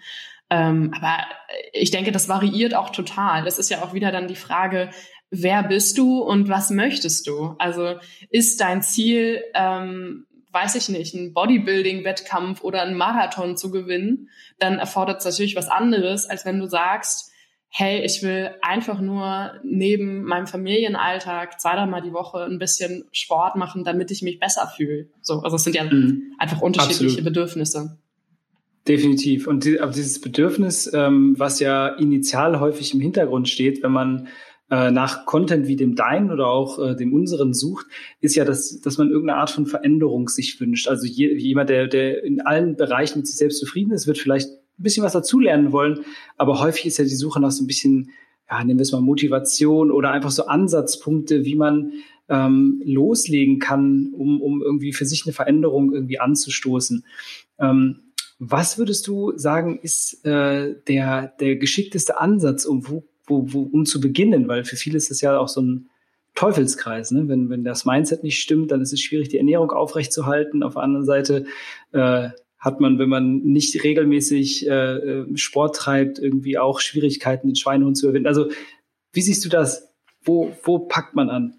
Ähm, 0.51 0.93
aber 0.95 1.25
ich 1.73 1.91
denke, 1.91 2.13
das 2.13 2.29
variiert 2.29 2.75
auch 2.75 2.91
total. 2.91 3.45
Das 3.45 3.59
ist 3.59 3.71
ja 3.71 3.83
auch 3.83 3.95
wieder 3.95 4.13
dann 4.13 4.29
die 4.29 4.37
Frage, 4.37 4.91
wer 5.31 5.63
bist 5.63 5.97
du 5.99 6.21
und 6.21 6.49
was 6.49 6.71
möchtest 6.71 7.27
du? 7.27 7.55
Also 7.59 7.97
ist 8.31 8.61
dein 8.61 8.83
Ziel, 8.83 9.43
ähm, 9.55 10.27
weiß 10.53 10.75
ich 10.77 10.89
nicht, 10.89 11.15
ein 11.15 11.33
Bodybuilding-Wettkampf 11.33 12.63
oder 12.63 12.83
einen 12.83 12.97
Marathon 12.97 13.57
zu 13.57 13.71
gewinnen, 13.71 14.29
dann 14.59 14.79
erfordert 14.79 15.19
es 15.21 15.25
natürlich 15.25 15.57
was 15.57 15.69
anderes, 15.69 16.27
als 16.27 16.45
wenn 16.45 16.59
du 16.59 16.67
sagst, 16.67 17.31
hey, 17.75 18.05
ich 18.05 18.23
will 18.23 18.51
einfach 18.61 19.01
nur 19.01 19.53
neben 19.65 20.25
meinem 20.25 20.47
Familienalltag 20.47 21.59
zwei, 21.59 21.75
dreimal 21.75 22.03
die 22.03 22.13
Woche 22.13 22.45
ein 22.45 22.59
bisschen 22.59 23.05
Sport 23.13 23.57
machen, 23.57 23.83
damit 23.83 24.11
ich 24.11 24.21
mich 24.21 24.39
besser 24.39 24.71
fühle. 24.77 25.09
So, 25.23 25.41
also 25.41 25.57
es 25.57 25.65
sind 25.65 25.75
ja 25.75 25.85
mhm. 25.85 26.35
einfach 26.39 26.61
unterschiedliche 26.61 27.05
Absolut. 27.07 27.25
Bedürfnisse. 27.25 27.99
Definitiv. 28.87 29.47
Und 29.47 29.65
die, 29.65 29.79
dieses 29.95 30.21
Bedürfnis, 30.21 30.93
ähm, 30.93 31.35
was 31.39 31.61
ja 31.61 31.89
initial 31.89 32.61
häufig 32.61 32.93
im 32.93 33.01
Hintergrund 33.01 33.49
steht, 33.49 33.83
wenn 33.83 33.93
man 33.93 34.29
äh, 34.71 34.91
nach 34.91 35.27
Content 35.27 35.67
wie 35.67 35.77
dem 35.77 35.95
deinen 35.97 36.31
oder 36.31 36.47
auch 36.47 36.79
äh, 36.79 36.97
dem 36.97 37.13
unseren 37.13 37.53
sucht, 37.53 37.87
ist 38.21 38.37
ja, 38.37 38.45
dass, 38.45 38.81
dass 38.81 38.99
man 38.99 39.11
irgendeine 39.11 39.39
Art 39.39 39.51
von 39.51 39.67
Veränderung 39.67 40.29
sich 40.29 40.61
wünscht. 40.61 40.89
Also 40.89 41.07
je, 41.07 41.35
jemand, 41.37 41.69
der, 41.69 41.89
der 41.89 42.25
in 42.25 42.41
allen 42.41 42.77
Bereichen 42.77 43.19
mit 43.19 43.27
sich 43.27 43.37
selbst 43.37 43.59
zufrieden 43.59 43.93
ist, 43.93 44.07
wird 44.07 44.19
vielleicht 44.19 44.49
ein 44.49 44.83
bisschen 44.83 45.05
was 45.05 45.13
dazulernen 45.13 45.73
wollen, 45.73 46.01
aber 46.39 46.61
häufig 46.61 46.87
ist 46.87 46.99
ja 46.99 47.05
die 47.05 47.11
Suche 47.11 47.41
nach 47.41 47.51
so 47.51 47.63
ein 47.63 47.67
bisschen, 47.67 48.11
ja, 48.51 48.65
nehmen 48.65 48.79
wir 48.79 48.83
es 48.83 48.93
mal 48.93 49.01
Motivation 49.01 49.91
oder 49.91 50.11
einfach 50.11 50.31
so 50.31 50.47
Ansatzpunkte, 50.47 51.45
wie 51.45 51.55
man 51.55 51.93
ähm, 52.29 52.81
loslegen 52.85 53.59
kann, 53.59 54.13
um, 54.15 54.41
um 54.41 54.63
irgendwie 54.63 54.93
für 54.93 55.05
sich 55.05 55.27
eine 55.27 55.35
Veränderung 55.35 55.93
irgendwie 55.93 56.19
anzustoßen. 56.19 57.05
Ähm, 57.59 58.01
was 58.39 58.79
würdest 58.79 59.07
du 59.07 59.37
sagen, 59.37 59.79
ist 59.83 60.25
äh, 60.25 60.75
der, 60.89 61.29
der 61.39 61.57
geschickteste 61.57 62.19
Ansatz, 62.19 62.65
um 62.65 62.89
wo 62.89 63.05
wo, 63.33 63.53
wo, 63.53 63.63
um 63.63 63.87
zu 63.87 64.01
beginnen, 64.01 64.49
weil 64.49 64.65
für 64.65 64.77
viele 64.77 64.97
ist 64.97 65.11
das 65.11 65.21
ja 65.21 65.39
auch 65.39 65.49
so 65.49 65.63
ein 65.63 65.91
Teufelskreis. 66.35 67.11
Ne? 67.11 67.29
Wenn, 67.29 67.51
wenn 67.51 67.65
das 67.65 67.85
Mindset 67.85 68.23
nicht 68.23 68.41
stimmt, 68.41 68.71
dann 68.71 68.81
ist 68.81 68.93
es 68.93 69.01
schwierig, 69.01 69.29
die 69.29 69.39
Ernährung 69.39 69.71
aufrechtzuerhalten. 69.71 70.63
Auf 70.63 70.75
der 70.75 70.83
anderen 70.83 71.07
Seite 71.07 71.47
äh, 71.93 72.31
hat 72.59 72.81
man, 72.81 72.99
wenn 72.99 73.09
man 73.09 73.39
nicht 73.39 73.83
regelmäßig 73.83 74.69
äh, 74.69 74.71
äh, 74.71 75.37
Sport 75.37 75.77
treibt, 75.77 76.19
irgendwie 76.19 76.59
auch 76.59 76.81
Schwierigkeiten, 76.81 77.49
den 77.49 77.57
Schweinehund 77.57 77.97
zu 77.97 78.07
überwinden. 78.07 78.29
Also 78.29 78.51
wie 79.13 79.23
siehst 79.23 79.45
du 79.45 79.49
das? 79.49 79.89
Wo, 80.25 80.53
wo 80.63 80.79
packt 80.79 81.15
man 81.15 81.29
an? 81.29 81.55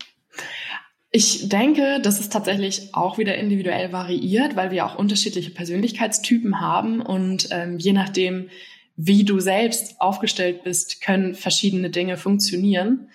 Ich 1.12 1.48
denke, 1.48 2.00
dass 2.02 2.20
es 2.20 2.30
tatsächlich 2.30 2.90
auch 2.94 3.20
wieder 3.20 3.36
individuell 3.36 3.92
variiert, 3.92 4.56
weil 4.56 4.72
wir 4.72 4.86
auch 4.86 4.98
unterschiedliche 4.98 5.52
Persönlichkeitstypen 5.52 6.60
haben 6.60 7.02
und 7.02 7.50
ähm, 7.52 7.78
je 7.78 7.94
nachdem, 7.94 8.50
wie 8.96 9.24
du 9.24 9.40
selbst 9.40 10.00
aufgestellt 10.00 10.64
bist, 10.64 11.02
können 11.02 11.36
verschiedene 11.36 11.90
Dinge 11.90 12.18
funktionieren. 12.18 13.10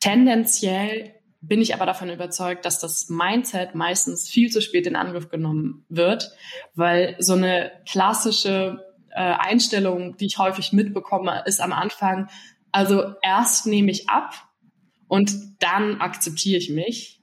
Tendenziell 0.00 1.14
bin 1.40 1.60
ich 1.60 1.74
aber 1.74 1.86
davon 1.86 2.10
überzeugt, 2.10 2.64
dass 2.64 2.80
das 2.80 3.08
Mindset 3.08 3.74
meistens 3.74 4.28
viel 4.28 4.50
zu 4.50 4.60
spät 4.60 4.86
in 4.86 4.96
Angriff 4.96 5.28
genommen 5.28 5.84
wird, 5.88 6.32
weil 6.74 7.16
so 7.18 7.34
eine 7.34 7.72
klassische 7.86 8.84
äh, 9.10 9.20
Einstellung, 9.20 10.16
die 10.16 10.26
ich 10.26 10.38
häufig 10.38 10.72
mitbekomme, 10.72 11.44
ist 11.46 11.60
am 11.60 11.72
Anfang, 11.72 12.28
also 12.72 13.14
erst 13.22 13.66
nehme 13.66 13.90
ich 13.90 14.08
ab 14.08 14.34
und 15.06 15.62
dann 15.62 16.00
akzeptiere 16.00 16.58
ich 16.58 16.70
mich. 16.70 17.22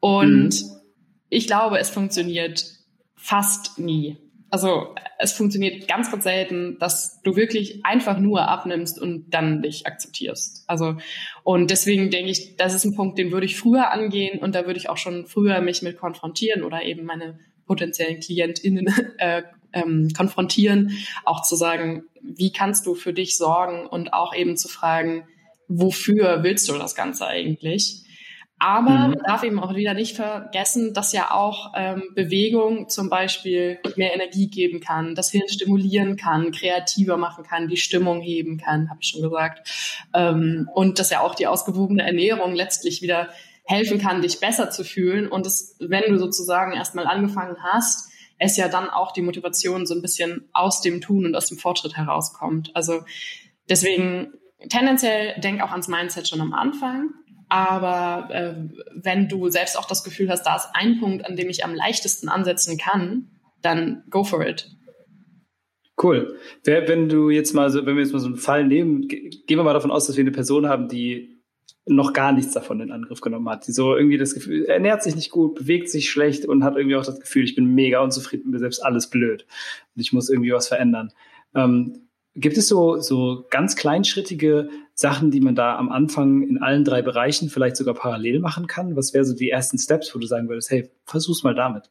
Und 0.00 0.62
mhm. 0.62 0.80
ich 1.28 1.46
glaube, 1.46 1.78
es 1.78 1.90
funktioniert 1.90 2.66
fast 3.14 3.78
nie. 3.78 4.18
Also 4.54 4.94
es 5.18 5.32
funktioniert 5.32 5.88
ganz, 5.88 6.12
ganz 6.12 6.22
selten, 6.22 6.78
dass 6.78 7.20
du 7.22 7.34
wirklich 7.34 7.84
einfach 7.84 8.20
nur 8.20 8.46
abnimmst 8.46 9.00
und 9.00 9.30
dann 9.30 9.62
dich 9.62 9.84
akzeptierst. 9.84 10.62
Also 10.68 10.98
und 11.42 11.72
deswegen 11.72 12.08
denke 12.08 12.30
ich, 12.30 12.54
das 12.54 12.72
ist 12.72 12.84
ein 12.84 12.94
Punkt, 12.94 13.18
den 13.18 13.32
würde 13.32 13.46
ich 13.46 13.56
früher 13.56 13.90
angehen 13.90 14.38
und 14.38 14.54
da 14.54 14.64
würde 14.64 14.78
ich 14.78 14.88
auch 14.88 14.96
schon 14.96 15.26
früher 15.26 15.60
mich 15.60 15.82
mit 15.82 15.98
konfrontieren 15.98 16.62
oder 16.62 16.84
eben 16.84 17.04
meine 17.04 17.40
potenziellen 17.66 18.20
KlientInnen 18.20 18.86
äh, 19.18 19.42
ähm, 19.72 20.10
konfrontieren, 20.16 20.92
auch 21.24 21.42
zu 21.42 21.56
sagen, 21.56 22.04
wie 22.22 22.52
kannst 22.52 22.86
du 22.86 22.94
für 22.94 23.12
dich 23.12 23.36
sorgen 23.36 23.88
und 23.88 24.12
auch 24.12 24.36
eben 24.36 24.56
zu 24.56 24.68
fragen, 24.68 25.26
wofür 25.66 26.44
willst 26.44 26.68
du 26.68 26.74
das 26.74 26.94
Ganze 26.94 27.26
eigentlich? 27.26 28.03
Aber 28.58 28.90
mhm. 28.90 29.10
man 29.10 29.18
darf 29.26 29.42
eben 29.42 29.58
auch 29.58 29.74
wieder 29.74 29.94
nicht 29.94 30.16
vergessen, 30.16 30.94
dass 30.94 31.12
ja 31.12 31.32
auch 31.32 31.72
ähm, 31.74 32.04
Bewegung 32.14 32.88
zum 32.88 33.10
Beispiel 33.10 33.78
mehr 33.96 34.14
Energie 34.14 34.48
geben 34.48 34.80
kann, 34.80 35.14
das 35.14 35.30
Hirn 35.30 35.48
stimulieren 35.48 36.16
kann, 36.16 36.52
kreativer 36.52 37.16
machen 37.16 37.44
kann, 37.44 37.68
die 37.68 37.76
Stimmung 37.76 38.20
heben 38.20 38.58
kann, 38.58 38.88
habe 38.90 39.00
ich 39.02 39.08
schon 39.08 39.22
gesagt. 39.22 40.08
Ähm, 40.14 40.68
und 40.72 40.98
dass 40.98 41.10
ja 41.10 41.20
auch 41.20 41.34
die 41.34 41.46
ausgewogene 41.46 42.06
Ernährung 42.06 42.54
letztlich 42.54 43.02
wieder 43.02 43.28
helfen 43.64 43.98
kann, 43.98 44.22
dich 44.22 44.40
besser 44.40 44.70
zu 44.70 44.84
fühlen. 44.84 45.28
Und 45.28 45.46
es, 45.46 45.76
wenn 45.80 46.12
du 46.12 46.18
sozusagen 46.18 46.72
erstmal 46.72 47.06
angefangen 47.06 47.56
hast, 47.62 48.10
es 48.38 48.56
ja 48.56 48.68
dann 48.68 48.88
auch 48.88 49.12
die 49.12 49.22
Motivation 49.22 49.86
so 49.86 49.94
ein 49.94 50.02
bisschen 50.02 50.48
aus 50.52 50.80
dem 50.80 51.00
Tun 51.00 51.26
und 51.26 51.34
aus 51.34 51.46
dem 51.46 51.58
Fortschritt 51.58 51.96
herauskommt. 51.96 52.70
Also 52.74 53.04
deswegen 53.68 54.32
tendenziell 54.68 55.38
denk 55.40 55.62
auch 55.62 55.70
ans 55.70 55.88
Mindset 55.88 56.28
schon 56.28 56.40
am 56.40 56.52
Anfang 56.52 57.10
aber 57.48 58.28
äh, 58.30 58.54
wenn 58.94 59.28
du 59.28 59.48
selbst 59.48 59.78
auch 59.78 59.86
das 59.86 60.04
Gefühl 60.04 60.28
hast, 60.30 60.44
da 60.44 60.56
ist 60.56 60.68
ein 60.74 60.98
Punkt, 61.00 61.26
an 61.26 61.36
dem 61.36 61.48
ich 61.48 61.64
am 61.64 61.74
leichtesten 61.74 62.28
ansetzen 62.28 62.78
kann, 62.78 63.28
dann 63.62 64.04
go 64.10 64.24
for 64.24 64.46
it. 64.46 64.70
Cool. 66.02 66.36
Wenn 66.64 67.08
du 67.08 67.30
jetzt 67.30 67.54
mal 67.54 67.70
so, 67.70 67.86
wenn 67.86 67.96
wir 67.96 68.02
jetzt 68.02 68.12
mal 68.12 68.18
so 68.18 68.26
einen 68.26 68.36
Fall 68.36 68.66
nehmen, 68.66 69.06
gehen 69.06 69.44
wir 69.46 69.62
mal 69.62 69.74
davon 69.74 69.92
aus, 69.92 70.06
dass 70.06 70.16
wir 70.16 70.22
eine 70.22 70.32
Person 70.32 70.68
haben, 70.68 70.88
die 70.88 71.34
noch 71.86 72.14
gar 72.14 72.32
nichts 72.32 72.52
davon 72.52 72.80
in 72.80 72.90
Angriff 72.90 73.20
genommen 73.20 73.48
hat. 73.48 73.66
Die 73.66 73.72
so 73.72 73.96
irgendwie 73.96 74.18
das 74.18 74.34
Gefühl, 74.34 74.64
ernährt 74.64 75.02
sich 75.02 75.14
nicht 75.14 75.30
gut, 75.30 75.54
bewegt 75.54 75.90
sich 75.90 76.10
schlecht 76.10 76.46
und 76.46 76.64
hat 76.64 76.76
irgendwie 76.76 76.96
auch 76.96 77.04
das 77.04 77.20
Gefühl, 77.20 77.44
ich 77.44 77.54
bin 77.54 77.74
mega 77.74 78.00
unzufrieden, 78.00 78.50
mir 78.50 78.58
selbst 78.58 78.84
alles 78.84 79.08
blöd 79.08 79.46
und 79.94 80.00
ich 80.00 80.12
muss 80.12 80.30
irgendwie 80.30 80.52
was 80.52 80.68
verändern. 80.68 81.12
Ähm, 81.54 82.08
gibt 82.34 82.56
es 82.56 82.68
so, 82.68 82.98
so 82.98 83.46
ganz 83.50 83.76
kleinschrittige 83.76 84.70
Sachen, 84.94 85.30
die 85.30 85.40
man 85.40 85.54
da 85.54 85.76
am 85.76 85.90
Anfang 85.90 86.42
in 86.42 86.62
allen 86.62 86.84
drei 86.84 87.02
Bereichen 87.02 87.48
vielleicht 87.48 87.76
sogar 87.76 87.94
parallel 87.94 88.40
machen 88.40 88.66
kann? 88.66 88.96
Was 88.96 89.12
wären 89.12 89.24
so 89.24 89.34
die 89.34 89.50
ersten 89.50 89.78
Steps, 89.78 90.14
wo 90.14 90.18
du 90.18 90.26
sagen 90.26 90.48
würdest, 90.48 90.70
hey, 90.70 90.90
versuch's 91.04 91.42
mal 91.42 91.54
damit? 91.54 91.90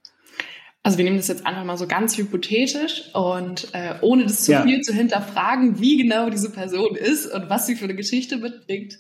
Also 0.86 0.98
wir 0.98 1.06
nehmen 1.06 1.16
das 1.16 1.30
jetzt 1.30 1.46
einfach 1.46 1.64
mal 1.64 1.78
so 1.78 1.88
ganz 1.88 2.18
hypothetisch 2.18 3.10
und 3.14 3.70
äh, 3.74 3.96
ohne 4.02 4.24
das 4.24 4.44
zu 4.44 4.52
ja. 4.52 4.64
viel 4.64 4.82
zu 4.82 4.94
hinterfragen, 4.94 5.80
wie 5.80 5.96
genau 5.96 6.30
diese 6.30 6.52
Person 6.52 6.96
ist 6.96 7.26
und 7.34 7.50
was 7.50 7.68
sie 7.68 7.76
für 7.76 7.86
eine 7.86 7.96
Geschichte 7.96 8.36
mitbringt, 8.36 9.00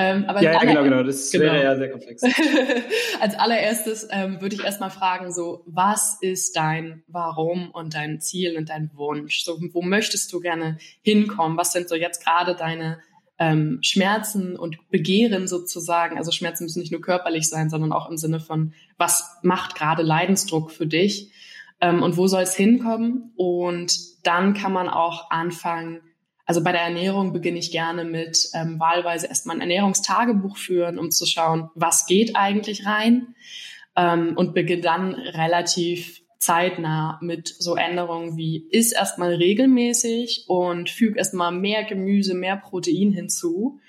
ähm, 0.00 0.26
aber 0.28 0.40
ja, 0.40 0.52
ja, 0.52 0.60
genau, 0.60 0.84
genau. 0.84 1.02
Das 1.02 1.28
genau. 1.32 1.46
wäre 1.46 1.60
ja 1.60 1.76
sehr 1.76 1.90
komplex. 1.90 2.22
als 3.20 3.34
allererstes 3.34 4.06
ähm, 4.12 4.40
würde 4.40 4.54
ich 4.54 4.62
erstmal 4.62 4.90
fragen, 4.90 5.32
so, 5.32 5.64
was 5.66 6.18
ist 6.20 6.54
dein 6.54 7.02
Warum 7.08 7.72
und 7.72 7.94
dein 7.94 8.20
Ziel 8.20 8.56
und 8.56 8.68
dein 8.68 8.92
Wunsch? 8.94 9.42
So, 9.42 9.58
wo 9.72 9.82
möchtest 9.82 10.32
du 10.32 10.38
gerne 10.38 10.78
hinkommen? 11.02 11.58
Was 11.58 11.72
sind 11.72 11.88
so 11.88 11.96
jetzt 11.96 12.24
gerade 12.24 12.54
deine 12.54 13.00
ähm, 13.38 13.78
Schmerzen 13.82 14.56
und 14.56 14.90
Begehren 14.90 15.46
sozusagen? 15.46 16.18
Also 16.18 16.30
Schmerzen 16.30 16.64
müssen 16.64 16.80
nicht 16.80 16.92
nur 16.92 17.00
körperlich 17.00 17.48
sein, 17.48 17.70
sondern 17.70 17.92
auch 17.92 18.08
im 18.10 18.16
Sinne 18.16 18.40
von, 18.40 18.72
was 18.96 19.38
macht 19.42 19.74
gerade 19.74 20.02
Leidensdruck 20.02 20.70
für 20.70 20.86
dich? 20.86 21.32
Ähm, 21.80 22.02
und 22.02 22.16
wo 22.16 22.26
soll 22.26 22.42
es 22.42 22.54
hinkommen? 22.54 23.32
Und 23.36 24.26
dann 24.26 24.54
kann 24.54 24.72
man 24.72 24.88
auch 24.88 25.30
anfangen, 25.30 26.00
also 26.48 26.64
bei 26.64 26.72
der 26.72 26.80
Ernährung 26.80 27.34
beginne 27.34 27.58
ich 27.58 27.70
gerne 27.70 28.04
mit 28.04 28.48
ähm, 28.54 28.80
wahlweise 28.80 29.26
erstmal 29.26 29.56
ein 29.56 29.60
Ernährungstagebuch 29.60 30.56
führen, 30.56 30.98
um 30.98 31.10
zu 31.10 31.26
schauen, 31.26 31.68
was 31.74 32.06
geht 32.06 32.36
eigentlich 32.36 32.86
rein 32.86 33.34
ähm, 33.96 34.32
und 34.34 34.54
beginne 34.54 34.80
dann 34.80 35.14
relativ 35.14 36.22
zeitnah 36.38 37.18
mit 37.20 37.48
so 37.48 37.74
Änderungen 37.74 38.36
wie 38.36 38.66
isst 38.70 38.94
erstmal 38.94 39.34
regelmäßig 39.34 40.44
und 40.46 40.88
füge 40.88 41.18
erstmal 41.18 41.52
mehr 41.52 41.84
Gemüse, 41.84 42.34
mehr 42.34 42.56
Protein 42.56 43.12
hinzu, 43.12 43.80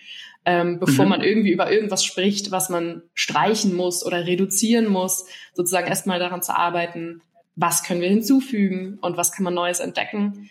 ähm, 0.45 0.79
bevor 0.79 1.05
mhm. 1.05 1.11
man 1.11 1.21
irgendwie 1.21 1.51
über 1.51 1.71
irgendwas 1.71 2.03
spricht, 2.03 2.51
was 2.51 2.69
man 2.69 3.03
streichen 3.13 3.75
muss 3.75 4.05
oder 4.05 4.25
reduzieren 4.25 4.87
muss, 4.87 5.25
sozusagen 5.53 5.87
erstmal 5.87 6.19
daran 6.19 6.41
zu 6.41 6.55
arbeiten, 6.55 7.21
was 7.55 7.83
können 7.83 8.01
wir 8.01 8.09
hinzufügen 8.09 8.97
und 9.01 9.17
was 9.17 9.31
kann 9.31 9.43
man 9.43 9.53
Neues 9.53 9.79
entdecken. 9.79 10.49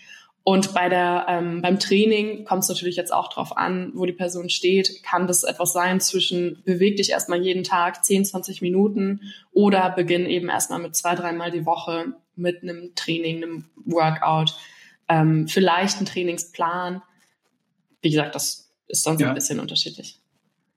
Und 0.49 0.73
bei 0.73 0.89
der, 0.89 1.27
ähm, 1.29 1.61
beim 1.61 1.79
Training 1.79 2.47
kommt 2.47 2.63
es 2.63 2.71
natürlich 2.71 2.97
jetzt 2.97 3.13
auch 3.13 3.29
drauf 3.29 3.59
an, 3.59 3.93
wo 3.93 4.07
die 4.07 4.15
Person 4.15 4.49
steht. 4.49 5.03
Kann 5.03 5.27
das 5.27 5.45
etwas 5.45 5.75
sein 5.75 6.01
zwischen 6.01 6.63
beweg 6.65 6.97
dich 6.97 7.11
erstmal 7.11 7.43
jeden 7.43 7.65
Tag 7.65 8.03
10, 8.03 8.25
20 8.25 8.63
Minuten 8.63 9.21
oder 9.53 9.91
beginn 9.91 10.25
eben 10.25 10.49
erstmal 10.49 10.79
mit 10.79 10.97
zwei, 10.97 11.15
dreimal 11.15 11.51
die 11.51 11.67
Woche 11.67 12.15
mit 12.35 12.63
einem 12.63 12.95
Training, 12.95 13.43
einem 13.43 13.65
Workout, 13.85 14.55
ähm, 15.11 15.49
vielleicht 15.49 16.01
ein 16.01 16.07
Trainingsplan. 16.07 17.03
Wie 18.01 18.09
gesagt, 18.09 18.35
das 18.35 18.71
ist 18.87 19.07
dann 19.07 19.19
so 19.19 19.25
ja. 19.25 19.29
ein 19.29 19.35
bisschen 19.35 19.61
unterschiedlich. 19.61 20.19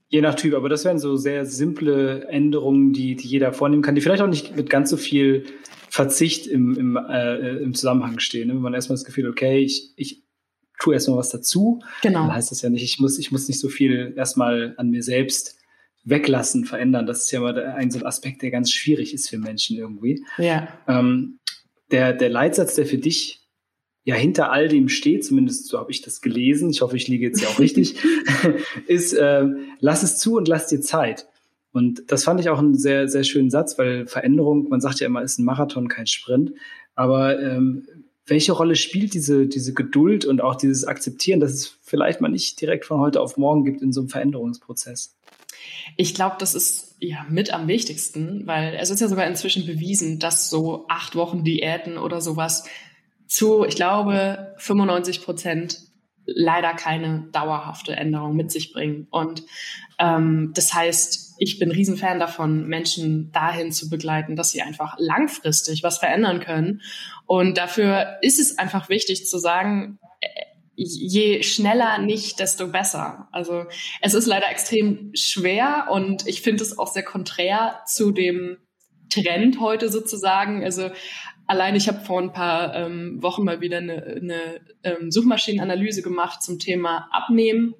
Je 0.10 0.20
nach 0.20 0.36
Typ, 0.36 0.54
aber 0.54 0.68
das 0.68 0.84
wären 0.84 1.00
so 1.00 1.16
sehr 1.16 1.46
simple 1.46 2.26
Änderungen, 2.28 2.92
die, 2.92 3.16
die 3.16 3.30
jeder 3.30 3.54
vornehmen 3.54 3.84
kann, 3.84 3.96
die 3.96 4.02
vielleicht 4.02 4.22
auch 4.22 4.28
nicht 4.28 4.54
mit 4.54 4.70
ganz 4.70 4.90
so 4.90 4.98
viel 4.98 5.46
Verzicht 5.92 6.48
im, 6.48 6.78
im, 6.78 6.96
äh, 6.96 7.58
im 7.58 7.74
Zusammenhang 7.74 8.20
stehen. 8.20 8.48
Ne? 8.48 8.54
Wenn 8.54 8.62
man 8.62 8.74
erstmal 8.74 8.96
das 8.96 9.04
Gefühl, 9.04 9.28
okay, 9.28 9.60
ich, 9.60 9.92
ich 9.98 10.24
tue 10.80 10.94
erstmal 10.94 11.18
was 11.18 11.32
dazu, 11.32 11.82
genau. 12.02 12.22
dann 12.22 12.34
heißt 12.34 12.50
das 12.50 12.62
ja 12.62 12.70
nicht, 12.70 12.84
ich 12.84 13.00
muss, 13.00 13.20
ich 13.20 13.34
muss 13.34 13.50
nicht 13.50 13.60
so 13.60 13.68
viel 13.68 14.14
erstmal 14.16 14.74
an 14.78 14.90
mir 14.90 15.04
selbst 15.04 15.58
weglassen, 16.06 16.64
verändern. 16.64 17.06
Das 17.08 17.24
ist 17.24 17.32
ja 17.32 17.42
mal 17.42 17.62
ein 17.62 17.92
so 17.92 18.00
ein 18.00 18.06
Aspekt, 18.06 18.42
der 18.42 18.52
ganz 18.52 18.72
schwierig 18.72 19.14
ist 19.14 19.30
für 19.30 19.38
Menschen 19.38 19.78
irgendwie. 19.78 20.24
Ja. 20.38 20.70
Ähm, 20.88 21.40
der, 21.92 22.14
der 22.14 22.30
Leitsatz, 22.30 22.76
der 22.76 22.86
für 22.86 22.98
dich 22.98 23.42
ja 24.06 24.16
hinter 24.16 24.50
all 24.50 24.70
dem 24.70 24.88
steht, 24.88 25.26
zumindest 25.26 25.68
so 25.68 25.78
habe 25.78 25.92
ich 25.92 26.02
das 26.02 26.22
gelesen, 26.22 26.70
ich 26.70 26.82
hoffe, 26.82 26.96
ich 26.96 27.10
liege 27.10 27.26
jetzt 27.26 27.42
ja 27.42 27.50
auch 27.50 27.60
richtig, 27.60 27.98
ist, 28.88 29.12
äh, 29.12 29.46
lass 29.82 30.04
es 30.04 30.18
zu 30.20 30.38
und 30.38 30.48
lass 30.48 30.68
dir 30.68 30.80
Zeit. 30.80 31.28
Und 31.74 32.04
das 32.08 32.24
fand 32.24 32.40
ich 32.40 32.50
auch 32.50 32.60
einen 32.60 32.78
sehr, 32.78 33.08
sehr 33.08 33.24
schönen 33.24 33.50
Satz, 33.50 33.78
weil 33.78 34.08
Veränderung, 34.08 34.68
man 34.70 34.82
sagt 34.82 35.00
ja 35.00 35.08
immer, 35.08 35.22
ist 35.22 35.40
ein 35.40 35.46
Marathon, 35.46 35.88
kein 35.88 36.08
Sprint. 36.08 36.52
Aber 36.96 37.42
ähm, 37.42 37.88
welche 38.26 38.52
Rolle 38.52 38.76
spielt 38.76 39.14
diese, 39.14 39.48
diese 39.48 39.74
Geduld 39.74 40.26
und 40.26 40.42
auch 40.42 40.56
dieses 40.56 40.86
Akzeptieren, 40.86 41.40
dass 41.40 41.52
es 41.52 41.78
vielleicht 41.82 42.22
mal 42.22 42.30
nicht 42.30 42.60
direkt 42.60 42.86
von 42.86 43.00
heute 43.00 43.22
auf 43.22 43.38
morgen 43.38 43.64
gibt 43.64 43.82
in 43.82 43.92
so 43.92 44.02
einem 44.02 44.10
Veränderungsprozess? 44.10 45.18
Ich 45.98 46.14
glaube, 46.14 46.36
das 46.40 46.56
ist 46.56 46.96
ja 47.00 47.26
mit 47.30 47.54
am 47.54 47.68
wichtigsten, 47.68 48.46
weil 48.48 48.76
es 48.80 48.90
ist 48.90 49.00
ja 49.00 49.08
sogar 49.08 49.28
inzwischen 49.28 49.66
bewiesen, 49.66 50.20
dass 50.20 50.50
so 50.50 50.86
acht 50.88 51.16
Wochen 51.16 51.44
Diäten 51.44 51.98
oder 51.98 52.22
sowas 52.22 52.66
zu, 53.28 53.66
ich 53.66 53.76
glaube, 53.76 54.56
95 54.58 55.24
Prozent 55.24 55.91
leider 56.36 56.74
keine 56.74 57.28
dauerhafte 57.32 57.96
Änderung 57.96 58.36
mit 58.36 58.52
sich 58.52 58.74
bringen. 58.74 59.08
Und 59.12 59.44
ähm, 60.00 60.52
das 60.54 60.74
heißt, 60.74 61.36
ich 61.38 61.60
bin 61.60 61.72
Riesenfan 61.72 62.20
davon, 62.20 62.68
Menschen 62.68 63.32
dahin 63.32 63.72
zu 63.72 63.90
begleiten, 63.90 64.36
dass 64.36 64.52
sie 64.52 64.62
einfach 64.62 64.96
langfristig 65.00 65.84
was 65.84 65.98
verändern 65.98 66.40
können. 66.40 66.82
Und 67.26 67.58
dafür 67.58 68.18
ist 68.22 68.40
es 68.40 68.58
einfach 68.58 68.90
wichtig 68.90 69.26
zu 69.26 69.38
sagen, 69.40 70.00
äh, 70.20 70.28
je 70.76 71.44
schneller 71.44 72.00
nicht, 72.00 72.40
desto 72.40 72.68
besser. 72.68 73.28
Also 73.32 73.66
es 74.02 74.14
ist 74.14 74.26
leider 74.26 74.50
extrem 74.50 75.12
schwer 75.14 75.88
und 75.92 76.28
ich 76.28 76.42
finde 76.42 76.64
es 76.64 76.78
auch 76.78 76.92
sehr 76.92 77.04
konträr 77.04 77.82
zu 77.86 78.12
dem 78.12 78.58
Trend 79.10 79.60
heute 79.60 79.90
sozusagen. 79.90 80.64
Also 80.64 80.90
Allein 81.52 81.76
ich 81.76 81.90
habe 81.90 82.00
vor 82.00 82.22
ein 82.22 82.32
paar 82.32 82.74
ähm, 82.78 83.22
Wochen 83.22 83.44
mal 83.44 83.60
wieder 83.60 83.80
eine, 83.80 84.02
eine 84.06 84.62
ähm, 84.84 85.12
Suchmaschinenanalyse 85.12 86.02
gemacht 86.02 86.42
zum 86.42 86.60
Thema 86.60 87.10
Abnehmen. 87.12 87.76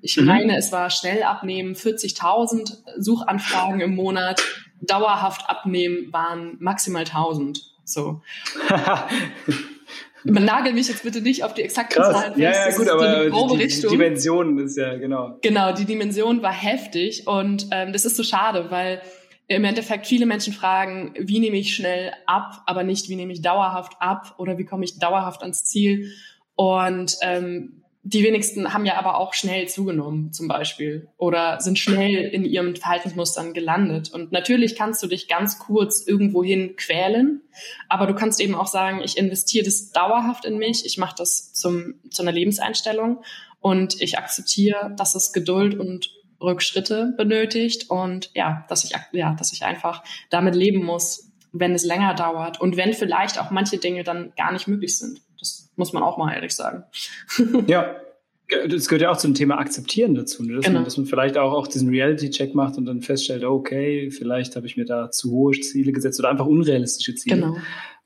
Ich 0.00 0.16
mhm. 0.16 0.24
meine, 0.24 0.56
es 0.56 0.72
war 0.72 0.90
schnell 0.90 1.22
abnehmen, 1.22 1.74
40.000 1.76 2.76
Suchanfragen 2.98 3.80
im 3.80 3.94
Monat. 3.94 4.42
Dauerhaft 4.80 5.48
abnehmen 5.48 6.12
waren 6.12 6.56
maximal 6.58 7.04
1000. 7.04 7.60
So. 7.84 8.20
Man 10.24 10.44
nagelt 10.44 10.74
mich 10.74 10.88
jetzt 10.88 11.04
bitte 11.04 11.20
nicht 11.20 11.44
auf 11.44 11.54
die 11.54 11.62
exakten 11.62 12.02
Krass. 12.02 12.14
Zahlen 12.14 12.34
fest. 12.34 12.38
Ja, 12.38 12.68
ja, 12.68 12.76
gut, 12.76 12.88
aber 12.88 13.26
die, 13.26 13.58
die, 13.58 13.80
die, 13.80 13.86
Dimension 13.86 14.58
ist 14.58 14.76
ja, 14.76 14.96
genau. 14.96 15.38
Genau, 15.40 15.72
die 15.72 15.84
Dimension 15.84 16.42
war 16.42 16.52
heftig 16.52 17.28
und 17.28 17.68
ähm, 17.70 17.92
das 17.92 18.06
ist 18.06 18.16
so 18.16 18.24
schade, 18.24 18.72
weil 18.72 19.02
im 19.46 19.64
Endeffekt 19.64 20.06
viele 20.06 20.26
Menschen 20.26 20.52
fragen, 20.52 21.14
wie 21.18 21.38
nehme 21.38 21.56
ich 21.56 21.74
schnell 21.74 22.12
ab, 22.26 22.62
aber 22.66 22.82
nicht, 22.82 23.08
wie 23.08 23.16
nehme 23.16 23.32
ich 23.32 23.42
dauerhaft 23.42 23.94
ab 24.00 24.34
oder 24.38 24.58
wie 24.58 24.64
komme 24.64 24.84
ich 24.84 24.98
dauerhaft 24.98 25.42
ans 25.42 25.64
Ziel. 25.64 26.12
Und 26.54 27.16
ähm, 27.20 27.84
die 28.06 28.22
wenigsten 28.22 28.74
haben 28.74 28.84
ja 28.84 28.98
aber 28.98 29.16
auch 29.16 29.32
schnell 29.32 29.66
zugenommen, 29.66 30.30
zum 30.30 30.46
Beispiel, 30.46 31.08
oder 31.16 31.60
sind 31.60 31.78
schnell 31.78 32.16
in 32.16 32.44
ihren 32.44 32.76
Verhaltensmustern 32.76 33.54
gelandet. 33.54 34.12
Und 34.12 34.30
natürlich 34.30 34.76
kannst 34.76 35.02
du 35.02 35.06
dich 35.06 35.26
ganz 35.26 35.58
kurz 35.58 36.06
irgendwohin 36.06 36.76
quälen, 36.76 37.40
aber 37.88 38.06
du 38.06 38.14
kannst 38.14 38.40
eben 38.40 38.54
auch 38.54 38.66
sagen, 38.66 39.00
ich 39.02 39.16
investiere 39.16 39.64
das 39.64 39.90
dauerhaft 39.90 40.44
in 40.44 40.58
mich, 40.58 40.84
ich 40.84 40.98
mache 40.98 41.14
das 41.16 41.54
zum, 41.54 41.94
zu 42.10 42.20
einer 42.20 42.32
Lebenseinstellung 42.32 43.22
und 43.60 44.00
ich 44.02 44.18
akzeptiere, 44.18 44.94
dass 44.98 45.14
es 45.14 45.32
Geduld 45.32 45.74
und 45.74 46.10
Rückschritte 46.44 47.14
benötigt 47.16 47.90
und 47.90 48.30
ja, 48.34 48.64
dass 48.68 48.84
ich, 48.84 48.92
ja, 49.12 49.34
dass 49.34 49.52
ich 49.52 49.64
einfach 49.64 50.02
damit 50.30 50.54
leben 50.54 50.84
muss, 50.84 51.32
wenn 51.52 51.72
es 51.72 51.84
länger 51.84 52.14
dauert 52.14 52.60
und 52.60 52.76
wenn 52.76 52.92
vielleicht 52.92 53.40
auch 53.40 53.50
manche 53.50 53.78
Dinge 53.78 54.02
dann 54.04 54.32
gar 54.36 54.52
nicht 54.52 54.66
möglich 54.66 54.98
sind. 54.98 55.20
Das 55.38 55.70
muss 55.76 55.92
man 55.92 56.02
auch 56.02 56.18
mal 56.18 56.32
ehrlich 56.32 56.54
sagen. 56.54 56.84
Ja, 57.66 57.96
das 58.68 58.88
gehört 58.88 59.02
ja 59.02 59.10
auch 59.10 59.16
zum 59.16 59.32
Thema 59.32 59.58
Akzeptieren 59.58 60.14
dazu, 60.14 60.42
ne? 60.42 60.56
dass, 60.56 60.66
genau. 60.66 60.78
man, 60.78 60.84
dass 60.84 60.98
man 60.98 61.06
vielleicht 61.06 61.38
auch, 61.38 61.52
auch 61.52 61.66
diesen 61.66 61.88
Reality-Check 61.88 62.54
macht 62.54 62.76
und 62.76 62.84
dann 62.84 63.00
feststellt, 63.00 63.42
okay, 63.42 64.10
vielleicht 64.10 64.54
habe 64.54 64.66
ich 64.66 64.76
mir 64.76 64.84
da 64.84 65.10
zu 65.10 65.30
hohe 65.30 65.58
Ziele 65.58 65.92
gesetzt 65.92 66.18
oder 66.18 66.28
einfach 66.28 66.46
unrealistische 66.46 67.14
Ziele. 67.14 67.36
Genau. 67.36 67.56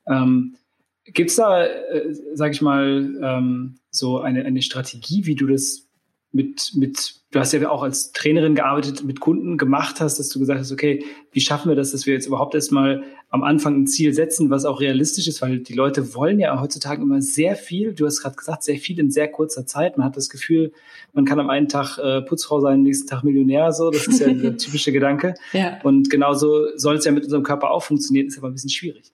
Ähm, 0.07 0.57
Gibt 1.05 1.31
es 1.31 1.37
da, 1.37 1.65
äh, 1.65 2.15
sage 2.35 2.53
ich 2.53 2.63
mal, 2.63 3.19
ähm, 3.21 3.79
so 3.91 4.21
eine, 4.21 4.45
eine 4.45 4.63
Strategie, 4.63 5.27
wie 5.27 5.35
du 5.35 5.47
das 5.47 5.88
mit, 6.31 6.73
mit, 6.75 7.15
du 7.31 7.41
hast 7.41 7.53
ja 7.53 7.71
auch 7.71 7.83
als 7.83 8.13
Trainerin 8.13 8.55
gearbeitet, 8.55 9.03
mit 9.03 9.19
Kunden 9.19 9.57
gemacht 9.57 10.01
hast, 10.01 10.19
dass 10.19 10.29
du 10.29 10.39
gesagt 10.39 10.61
hast, 10.61 10.73
okay, 10.73 11.05
wie 11.33 11.41
schaffen 11.41 11.71
wir 11.71 11.77
das, 11.77 11.93
dass 11.93 12.07
wir 12.07 12.13
jetzt 12.13 12.27
überhaupt 12.27 12.55
erstmal 12.55 13.03
am 13.31 13.43
Anfang 13.43 13.83
ein 13.83 13.87
Ziel 13.87 14.13
setzen, 14.13 14.51
was 14.51 14.65
auch 14.65 14.81
realistisch 14.81 15.27
ist, 15.27 15.41
weil 15.41 15.61
die 15.61 15.73
Leute 15.73 16.15
wollen 16.15 16.39
ja 16.39 16.61
heutzutage 16.61 17.03
immer 17.03 17.23
sehr 17.23 17.57
viel, 17.57 17.95
du 17.95 18.07
hast 18.07 18.21
gerade 18.21 18.37
gesagt, 18.37 18.63
sehr 18.63 18.77
viel 18.77 18.99
in 18.99 19.11
sehr 19.11 19.29
kurzer 19.29 19.67
Zeit. 19.67 19.97
Man 19.97 20.07
hat 20.07 20.17
das 20.17 20.29
Gefühl, 20.29 20.73
man 21.15 21.25
kann 21.25 21.41
am 21.41 21.49
einen 21.49 21.69
Tag 21.69 21.99
äh, 21.99 22.23
Putzfrau 22.23 22.61
sein, 22.61 22.75
am 22.75 22.83
nächsten 22.83 23.09
Tag 23.09 23.25
Millionär, 23.25 23.73
so, 23.73 23.91
das 23.91 24.07
ist 24.07 24.21
ja 24.21 24.33
der 24.33 24.57
typische 24.59 24.93
Gedanke. 24.93 25.35
Ja. 25.53 25.81
Und 25.83 26.11
genauso 26.11 26.77
soll 26.77 26.97
es 26.97 27.05
ja 27.05 27.13
mit 27.13 27.25
unserem 27.25 27.43
Körper 27.43 27.71
auch 27.71 27.83
funktionieren, 27.83 28.27
ist 28.27 28.39
aber 28.39 28.49
ein 28.49 28.55
bisschen 28.55 28.71
schwierig. 28.71 29.13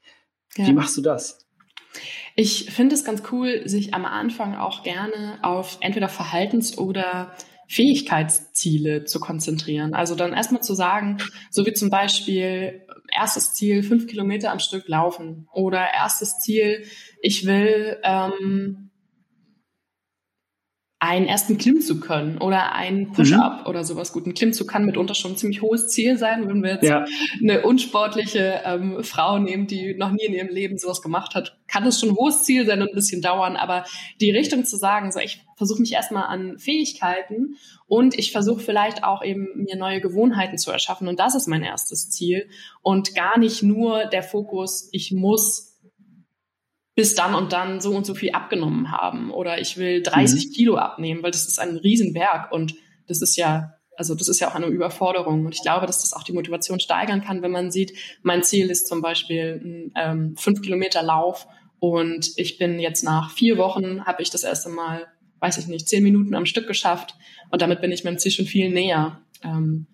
Ja. 0.57 0.67
Wie 0.67 0.73
machst 0.73 0.97
du 0.97 1.01
das? 1.01 1.44
Ich 2.37 2.71
finde 2.71 2.95
es 2.95 3.05
ganz 3.05 3.23
cool, 3.31 3.63
sich 3.69 3.95
am 3.95 4.05
Anfang 4.05 4.57
auch 4.57 4.83
gerne 4.83 5.39
auf 5.43 5.79
entweder 5.81 6.09
Verhaltens- 6.09 6.77
oder 6.79 7.35
Fähigkeitsziele 7.69 9.05
zu 9.05 9.21
konzentrieren. 9.21 9.95
Also 9.95 10.15
dann 10.15 10.33
erstmal 10.33 10.63
zu 10.63 10.75
sagen, 10.75 11.19
so 11.51 11.65
wie 11.65 11.73
zum 11.73 11.91
Beispiel 11.91 12.87
erstes 13.11 13.55
Ziel, 13.55 13.83
fünf 13.83 14.07
Kilometer 14.07 14.51
am 14.51 14.59
Stück 14.59 14.89
laufen 14.89 15.49
oder 15.53 15.93
erstes 15.93 16.39
Ziel, 16.41 16.85
ich 17.23 17.47
will 17.47 17.99
ähm, 18.03 18.84
einen 21.05 21.27
ersten 21.27 21.59
Klimmzug 21.59 22.01
können 22.01 22.39
oder 22.39 22.73
einen 22.73 23.13
Push-Up 23.13 23.61
mhm. 23.61 23.67
oder 23.67 23.85
sowas 23.85 24.11
gut. 24.11 24.27
Ein 24.27 24.33
Klimmzug 24.33 24.69
kann 24.69 24.87
mitunter 24.87 25.15
schon 25.15 25.33
ein 25.33 25.37
ziemlich 25.37 25.61
hohes 25.61 25.89
Ziel 25.89 26.17
sein, 26.17 26.49
wenn 26.49 26.63
wir 26.63 26.73
jetzt 26.73 26.85
ja. 26.85 27.05
eine 27.43 27.61
unsportliche 27.61 28.63
ähm, 28.65 29.05
Frau 29.05 29.39
nehmen, 29.39 29.67
die 29.67 29.95
noch 29.95 30.11
nie 30.13 30.25
in 30.25 30.33
ihrem 30.33 30.49
Leben 30.49 30.79
sowas 30.79 31.03
gemacht 31.03 31.35
hat, 31.35 31.59
kann 31.69 31.87
es 31.87 32.01
schon 32.01 32.09
ein 32.11 32.17
hohes 32.17 32.45
Ziel 32.45 32.65
sein 32.65 32.81
und 32.81 32.89
ein 32.89 32.95
bisschen 32.95 33.21
dauern. 33.21 33.57
Aber 33.57 33.85
die 34.23 34.31
Richtung 34.31 34.65
zu 34.65 34.79
sagen, 34.79 35.13
so 35.13 35.21
ich 35.21 35.45
versuche 35.57 35.83
mich 35.83 35.93
erstmal 35.93 36.25
an 36.25 36.59
Fähigkeiten 36.59 37.57
und 37.87 38.19
ich 38.19 38.33
versuche 38.33 38.63
vielleicht 38.63 39.05
auch 39.05 39.23
eben 39.23 39.49
mir 39.57 39.77
neue 39.77 40.01
Gewohnheiten 40.01 40.57
zu 40.57 40.71
erschaffen. 40.71 41.07
Und 41.07 41.21
das 41.21 41.35
ist 41.35 41.49
mein 41.49 41.63
erstes 41.63 42.09
Ziel. 42.09 42.49
Und 42.81 43.15
gar 43.15 43.39
nicht 43.39 43.63
nur 43.63 44.07
der 44.07 44.23
Fokus, 44.23 44.89
ich 44.91 45.13
muss 45.13 45.74
bis 46.95 47.15
dann 47.15 47.35
und 47.35 47.53
dann 47.53 47.81
so 47.81 47.91
und 47.91 48.07
so 48.07 48.15
viel 48.15 48.31
abgenommen 48.31 48.93
haben 48.93 49.31
oder 49.31 49.61
ich 49.61 49.77
will 49.77 50.03
30 50.03 50.47
mhm. 50.47 50.53
Kilo 50.53 50.77
abnehmen, 50.77 51.23
weil 51.23 51.33
das 51.33 51.47
ist 51.47 51.59
ein 51.59 51.77
Riesenberg 51.77 52.53
und 52.53 52.75
das 53.09 53.21
ist 53.21 53.37
ja, 53.37 53.75
also 53.97 54.15
das 54.15 54.29
ist 54.29 54.41
ja 54.41 54.49
auch 54.49 54.55
eine 54.55 54.67
Überforderung 54.67 55.45
und 55.45 55.55
ich 55.55 55.63
glaube, 55.63 55.87
dass 55.87 56.03
das 56.03 56.13
auch 56.13 56.23
die 56.23 56.33
Motivation 56.33 56.79
steigern 56.79 57.23
kann, 57.23 57.43
wenn 57.43 57.51
man 57.51 57.71
sieht, 57.71 57.93
mein 58.23 58.43
Ziel 58.43 58.71
ist 58.71 58.87
zum 58.87 59.03
Beispiel 59.03 59.61
ein 59.65 59.93
ähm, 59.97 60.37
5 60.37 60.63
Kilometer 60.63 61.03
Lauf 61.03 61.47
und 61.81 62.33
ich 62.37 62.59
bin 62.59 62.79
jetzt 62.79 63.03
nach 63.03 63.31
vier 63.31 63.59
Wochen, 63.59 64.05
habe 64.05 64.23
ich 64.23 64.31
das 64.31 64.45
erste 64.45 64.69
Mal, 64.69 65.07
weiß 65.41 65.59
ich 65.59 65.67
nicht, 65.67 65.89
zehn 65.89 66.03
Minuten 66.03 66.35
am 66.35 66.47
Stück 66.47 66.69
geschafft 66.69 67.17
und 67.51 67.61
damit 67.61 67.81
bin 67.81 67.91
ich 67.91 68.05
meinem 68.05 68.19
Ziel 68.19 68.33
schon 68.33 68.47
viel 68.47 68.71
näher. 68.71 69.21
Ähm, 69.43 69.87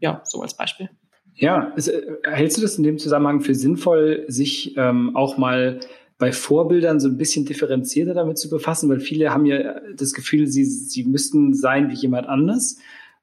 ja, 0.00 0.22
so 0.24 0.40
als 0.40 0.56
Beispiel. 0.56 0.88
Ja, 1.34 1.72
ist, 1.76 1.88
äh, 1.88 2.02
hältst 2.24 2.58
du 2.58 2.62
das 2.62 2.76
in 2.76 2.84
dem 2.84 2.98
Zusammenhang 2.98 3.40
für 3.40 3.54
sinnvoll, 3.54 4.24
sich 4.28 4.76
ähm, 4.76 5.14
auch 5.14 5.38
mal 5.38 5.80
bei 6.20 6.32
Vorbildern 6.32 7.00
so 7.00 7.08
ein 7.08 7.16
bisschen 7.16 7.46
differenzierter 7.46 8.12
damit 8.12 8.38
zu 8.38 8.50
befassen, 8.50 8.90
weil 8.90 9.00
viele 9.00 9.32
haben 9.32 9.46
ja 9.46 9.80
das 9.96 10.12
Gefühl, 10.12 10.46
sie, 10.46 10.64
sie 10.64 11.04
müssten 11.04 11.54
sein 11.54 11.90
wie 11.90 11.94
jemand 11.94 12.28
anders 12.28 12.76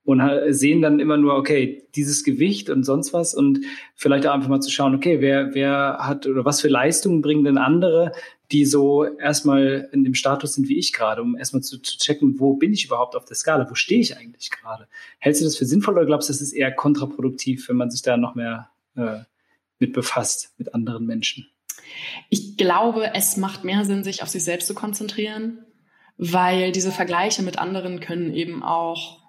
und 0.04 0.22
sehen 0.50 0.82
dann 0.82 1.00
immer 1.00 1.16
nur, 1.16 1.36
okay, 1.36 1.84
dieses 1.96 2.24
Gewicht 2.24 2.72
und 2.72 2.84
sonst 2.84 3.14
was 3.14 3.36
und 3.36 3.60
vielleicht 3.94 4.26
auch 4.26 4.34
einfach 4.34 4.50
mal 4.50 4.62
zu 4.62 4.72
schauen, 4.72 4.96
okay, 4.96 5.22
wer, 5.22 5.54
wer 5.54 6.00
hat 6.00 6.26
oder 6.26 6.44
was 6.44 6.60
für 6.60 6.70
Leistungen 6.70 7.22
bringen 7.22 7.44
denn 7.44 7.60
andere, 7.60 8.14
die 8.52 8.66
so 8.66 9.04
erstmal 9.04 9.90
in 9.92 10.04
dem 10.04 10.16
Status 10.16 10.54
sind 10.54 10.68
wie 10.68 10.80
ich 10.80 10.92
gerade, 10.92 11.22
um 11.22 11.38
erstmal 11.38 11.62
zu, 11.62 11.80
zu 11.80 12.00
checken, 12.00 12.40
wo 12.40 12.56
bin 12.56 12.74
ich 12.74 12.86
überhaupt 12.86 13.16
auf 13.16 13.26
der 13.26 13.36
Skala, 13.36 13.70
wo 13.70 13.76
stehe 13.76 14.02
ich 14.02 14.18
eigentlich 14.18 14.50
gerade? 14.50 14.88
Hältst 15.20 15.42
du 15.42 15.46
das 15.46 15.56
für 15.56 15.66
sinnvoll 15.66 15.94
oder 15.94 16.06
glaubst 16.06 16.30
du, 16.30 16.34
das 16.34 16.42
ist 16.42 16.54
eher 16.54 16.72
kontraproduktiv, 16.72 17.70
wenn 17.70 17.76
man 17.76 17.92
sich 17.92 18.02
da 18.02 18.18
noch 18.18 18.34
mehr 18.34 18.70
äh, 18.96 19.20
mit 19.78 19.94
befasst, 19.94 20.54
mit 20.58 20.74
anderen 20.74 21.06
Menschen? 21.06 21.48
Ich 22.30 22.58
glaube, 22.58 23.14
es 23.14 23.38
macht 23.38 23.64
mehr 23.64 23.86
Sinn, 23.86 24.04
sich 24.04 24.24
auf 24.24 24.30
sich 24.30 24.44
selbst 24.44 24.68
zu 24.68 24.74
konzentrieren, 24.74 25.66
weil 26.18 26.72
diese 26.72 26.92
Vergleiche 26.92 27.44
mit 27.44 27.60
anderen 27.60 28.00
können 28.00 28.34
eben 28.34 28.64
auch 28.64 29.20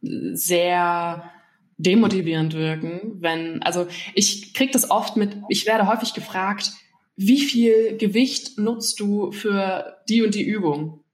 sehr 0.00 1.30
demotivierend 1.76 2.54
wirken, 2.54 3.16
wenn, 3.20 3.62
also 3.62 3.86
ich 4.14 4.54
kriege 4.54 4.72
das 4.72 4.90
oft 4.90 5.16
mit, 5.16 5.36
ich 5.48 5.66
werde 5.66 5.86
häufig 5.86 6.14
gefragt, 6.14 6.72
wie 7.16 7.40
viel 7.40 7.96
Gewicht 7.96 8.58
nutzt 8.58 9.00
du 9.00 9.32
für 9.32 9.96
die 10.08 10.22
und 10.22 10.34
die 10.34 10.44
Übung? 10.44 11.04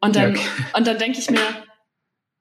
Und 0.00 0.16
dann, 0.16 0.34
ja, 0.34 0.40
und 0.76 0.86
dann 0.86 0.98
denke 0.98 1.18
ich 1.18 1.30
mir, 1.30 1.40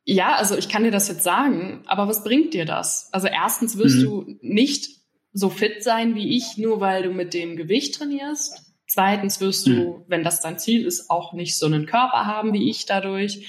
ja, 0.03 0.35
also 0.35 0.57
ich 0.57 0.69
kann 0.69 0.83
dir 0.83 0.91
das 0.91 1.07
jetzt 1.07 1.23
sagen, 1.23 1.83
aber 1.85 2.07
was 2.07 2.23
bringt 2.23 2.53
dir 2.53 2.65
das? 2.65 3.09
Also 3.11 3.27
erstens 3.27 3.77
wirst 3.77 3.97
mhm. 3.97 4.03
du 4.03 4.37
nicht 4.41 5.00
so 5.33 5.49
fit 5.49 5.83
sein 5.83 6.15
wie 6.15 6.35
ich, 6.35 6.57
nur 6.57 6.81
weil 6.81 7.03
du 7.03 7.11
mit 7.11 7.33
dem 7.33 7.55
Gewicht 7.55 7.95
trainierst. 7.95 8.71
Zweitens 8.87 9.39
wirst 9.39 9.67
du, 9.67 9.71
mhm. 9.71 10.03
wenn 10.07 10.23
das 10.23 10.41
dein 10.41 10.59
Ziel 10.59 10.85
ist, 10.85 11.09
auch 11.09 11.33
nicht 11.33 11.57
so 11.57 11.65
einen 11.65 11.85
Körper 11.85 12.25
haben 12.25 12.53
wie 12.53 12.69
ich 12.69 12.85
dadurch. 12.85 13.47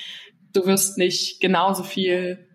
Du 0.52 0.66
wirst 0.66 0.98
nicht 0.98 1.40
genauso 1.40 1.82
viel 1.82 2.46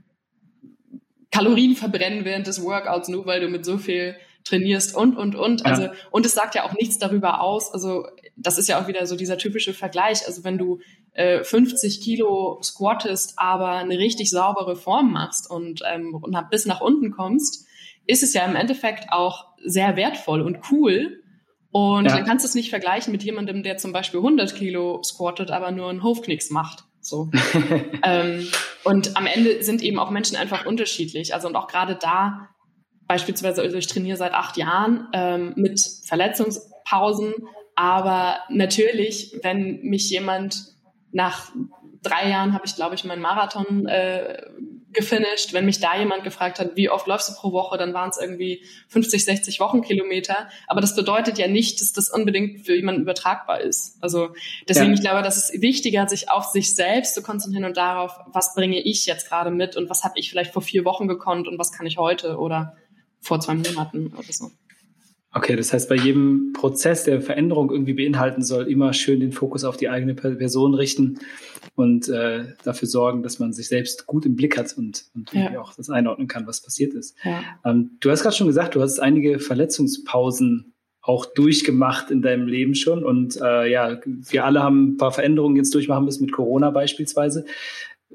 Kalorien 1.32 1.76
verbrennen 1.76 2.24
während 2.24 2.48
des 2.48 2.64
Workouts, 2.64 3.10
nur 3.10 3.26
weil 3.26 3.42
du 3.42 3.50
mit 3.50 3.66
so 3.66 3.78
viel 3.78 4.16
trainierst 4.46 4.96
und, 4.96 5.18
und, 5.18 5.36
und. 5.36 5.66
Also, 5.66 5.84
ja. 5.84 5.92
und 6.12 6.26
es 6.26 6.34
sagt 6.34 6.56
ja 6.56 6.64
auch 6.64 6.74
nichts 6.74 6.98
darüber 6.98 7.42
aus. 7.42 7.74
Also, 7.74 8.08
das 8.36 8.58
ist 8.58 8.70
ja 8.70 8.82
auch 8.82 8.88
wieder 8.88 9.06
so 9.06 9.16
dieser 9.16 9.38
typische 9.38 9.74
Vergleich. 9.74 10.26
Also, 10.26 10.44
wenn 10.44 10.58
du 10.58 10.80
äh, 11.12 11.44
50 11.44 12.02
Kilo 12.02 12.60
squattest, 12.64 13.34
aber 13.38 13.72
eine 13.72 13.98
richtig 13.98 14.30
saubere 14.30 14.76
Form 14.76 15.12
machst 15.12 15.50
und, 15.50 15.82
ähm, 15.86 16.16
und 16.16 16.38
bis 16.50 16.66
nach 16.66 16.80
unten 16.80 17.12
kommst, 17.12 17.67
ist 18.08 18.24
es 18.24 18.34
ja 18.34 18.46
im 18.46 18.56
Endeffekt 18.56 19.12
auch 19.12 19.46
sehr 19.64 19.96
wertvoll 19.96 20.42
und 20.42 20.60
cool. 20.72 21.22
Und 21.72 22.06
ja. 22.06 22.16
dann 22.16 22.26
kannst 22.26 22.46
du 22.46 22.48
es 22.48 22.56
nicht 22.56 22.70
vergleichen 22.70 23.12
mit 23.12 23.24
jemandem, 23.24 23.62
der 23.62 23.78
zum 23.78 23.92
Beispiel 23.92 24.20
100 24.20 24.56
Kilo 24.56 25.04
squattet, 25.04 25.52
aber 25.52 25.72
nur 25.72 25.90
einen 25.90 26.04
Hofknicks 26.04 26.50
macht. 26.50 26.86
So. 27.02 27.30
ähm, 28.04 28.48
und 28.84 29.16
am 29.16 29.28
Ende 29.28 29.62
sind 29.64 29.82
eben 29.84 30.00
auch 30.00 30.10
Menschen 30.10 30.38
einfach 30.38 30.66
unterschiedlich. 30.66 31.34
Also 31.34 31.48
und 31.48 31.56
auch 31.56 31.68
gerade 31.68 31.96
da, 31.96 32.50
beispielsweise, 33.08 33.62
also 33.62 33.78
ich 33.78 33.88
trainiere 33.88 34.18
seit 34.18 34.34
acht 34.34 34.58
Jahren 34.58 35.08
ähm, 35.14 35.54
mit 35.56 35.80
Verletzungspausen. 36.06 37.34
Aber 37.76 38.40
natürlich, 38.50 39.38
wenn 39.44 39.82
mich 39.82 40.10
jemand 40.10 40.74
nach 41.12 41.52
drei 42.02 42.30
Jahren 42.30 42.54
habe 42.54 42.66
ich, 42.66 42.76
glaube 42.76 42.96
ich, 42.96 43.04
meinen 43.04 43.22
Marathon 43.22 43.86
äh, 43.86 44.42
gefinisht. 44.94 45.54
Wenn 45.54 45.66
mich 45.66 45.80
da 45.80 45.98
jemand 45.98 46.24
gefragt 46.24 46.60
hat, 46.60 46.76
wie 46.76 46.90
oft 46.90 47.08
läufst 47.08 47.30
du 47.30 47.34
pro 47.34 47.52
Woche, 47.52 47.78
dann 47.78 47.94
waren 47.94 48.10
es 48.10 48.18
irgendwie 48.18 48.64
50, 48.90 49.26
60 49.26 49.60
Wochenkilometer. 49.60 50.48
Aber 50.68 50.82
das 50.82 50.96
bedeutet 50.96 51.38
ja 51.38 51.48
nicht, 51.48 51.82
dass 51.82 51.94
das 51.94 52.10
unbedingt 52.10 52.66
für 52.66 52.76
jemanden 52.76 53.02
übertragbar 53.02 53.62
ist. 53.62 53.98
Also 54.02 54.30
deswegen, 54.68 54.90
ja. 54.90 54.94
ich 54.94 55.02
glaube, 55.02 55.22
das 55.22 55.38
ist 55.38 55.62
wichtiger, 55.62 56.08
sich 56.08 56.32
auf 56.32 56.46
sich 56.46 56.76
selbst 56.76 57.16
zu 57.16 57.22
konzentrieren 57.22 57.66
und 57.66 57.78
darauf, 57.78 58.20
was 58.28 58.56
bringe 58.56 58.80
ich 58.82 59.06
jetzt 59.06 59.28
gerade 59.28 59.52
mit 59.52 59.76
und 59.76 59.90
was 59.90 60.04
habe 60.04 60.14
ich 60.18 60.30
vielleicht 60.30 60.54
vor 60.54 60.62
vier 60.62 60.86
Wochen 60.86 61.08
gekonnt 61.08 61.48
und 61.48 61.60
was 61.60 61.72
kann 61.72 61.86
ich 61.86 61.98
heute 61.98 62.38
oder 62.38 62.76
vor 63.20 63.40
zwei 63.40 63.56
Monaten 63.56 64.14
oder 64.14 64.32
so. 64.32 64.52
Okay, 65.34 65.56
das 65.56 65.74
heißt, 65.74 65.90
bei 65.90 65.96
jedem 65.96 66.54
Prozess, 66.54 67.04
der 67.04 67.22
Veränderung 67.22 67.70
irgendwie 67.70 67.94
beinhalten 67.94 68.42
soll, 68.42 68.68
immer 68.72 68.94
schön 68.94 69.20
den 69.20 69.32
Fokus 69.32 69.66
auf 69.66 69.78
die 69.78 69.90
eigene 69.90 70.16
Person 70.16 70.74
richten 70.74 71.20
und 71.78 72.10
äh, 72.10 72.46
dafür 72.64 72.88
sorgen, 72.88 73.22
dass 73.22 73.38
man 73.38 73.54
sich 73.54 73.68
selbst 73.68 74.08
gut 74.08 74.26
im 74.26 74.36
Blick 74.36 74.58
hat 74.58 74.76
und, 74.76 75.06
und 75.14 75.32
ja. 75.32 75.62
auch 75.62 75.76
das 75.76 75.92
einordnen 75.92 76.28
kann, 76.28 76.48
was 76.48 76.60
passiert 76.60 76.96
ist. 76.96 77.16
Ja. 77.24 77.44
Ähm, 77.64 77.92
du 78.00 78.10
hast 78.10 78.24
gerade 78.24 78.36
schon 78.36 78.48
gesagt, 78.48 78.74
du 78.74 78.82
hast 78.82 79.00
einige 79.00 79.38
Verletzungspausen 79.38 80.74
auch 81.04 81.28
durchgemacht 81.28 82.10
in 82.10 82.24
deinem 82.24 82.48
Leben 82.48 82.74
schon. 82.74 83.06
Und 83.06 83.40
äh, 83.40 83.72
ja, 83.72 84.02
wir 84.06 84.44
alle 84.44 84.64
haben 84.64 84.94
ein 84.94 84.98
paar 84.98 85.12
Veränderungen 85.12 85.56
jetzt 85.56 85.74
durchmachen 85.76 86.04
müssen 86.04 86.26
mit 86.26 86.34
Corona 86.34 86.72
beispielsweise. 86.72 87.46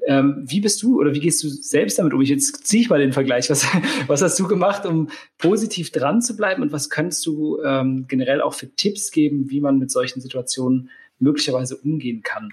Ähm, 0.07 0.43
wie 0.45 0.59
bist 0.59 0.83
du 0.83 0.99
oder 0.99 1.13
wie 1.13 1.21
gehst 1.21 1.41
du 1.41 1.47
selbst 1.47 1.97
damit 1.97 2.13
um? 2.13 2.21
Ich 2.21 2.27
jetzt 2.27 2.67
ziehe 2.67 2.81
ich 2.81 2.89
mal 2.89 2.99
den 2.99 3.13
Vergleich. 3.13 3.49
Was, 3.49 3.65
was 4.07 4.21
hast 4.21 4.37
du 4.41 4.45
gemacht, 4.45 4.85
um 4.85 5.07
positiv 5.37 5.89
dran 5.91 6.21
zu 6.21 6.35
bleiben 6.35 6.61
und 6.61 6.73
was 6.73 6.89
könntest 6.89 7.25
du 7.25 7.61
ähm, 7.63 8.07
generell 8.09 8.41
auch 8.41 8.55
für 8.55 8.75
Tipps 8.75 9.11
geben, 9.11 9.49
wie 9.49 9.61
man 9.61 9.79
mit 9.79 9.89
solchen 9.89 10.19
Situationen 10.19 10.89
möglicherweise 11.17 11.77
umgehen 11.77 12.23
kann? 12.23 12.49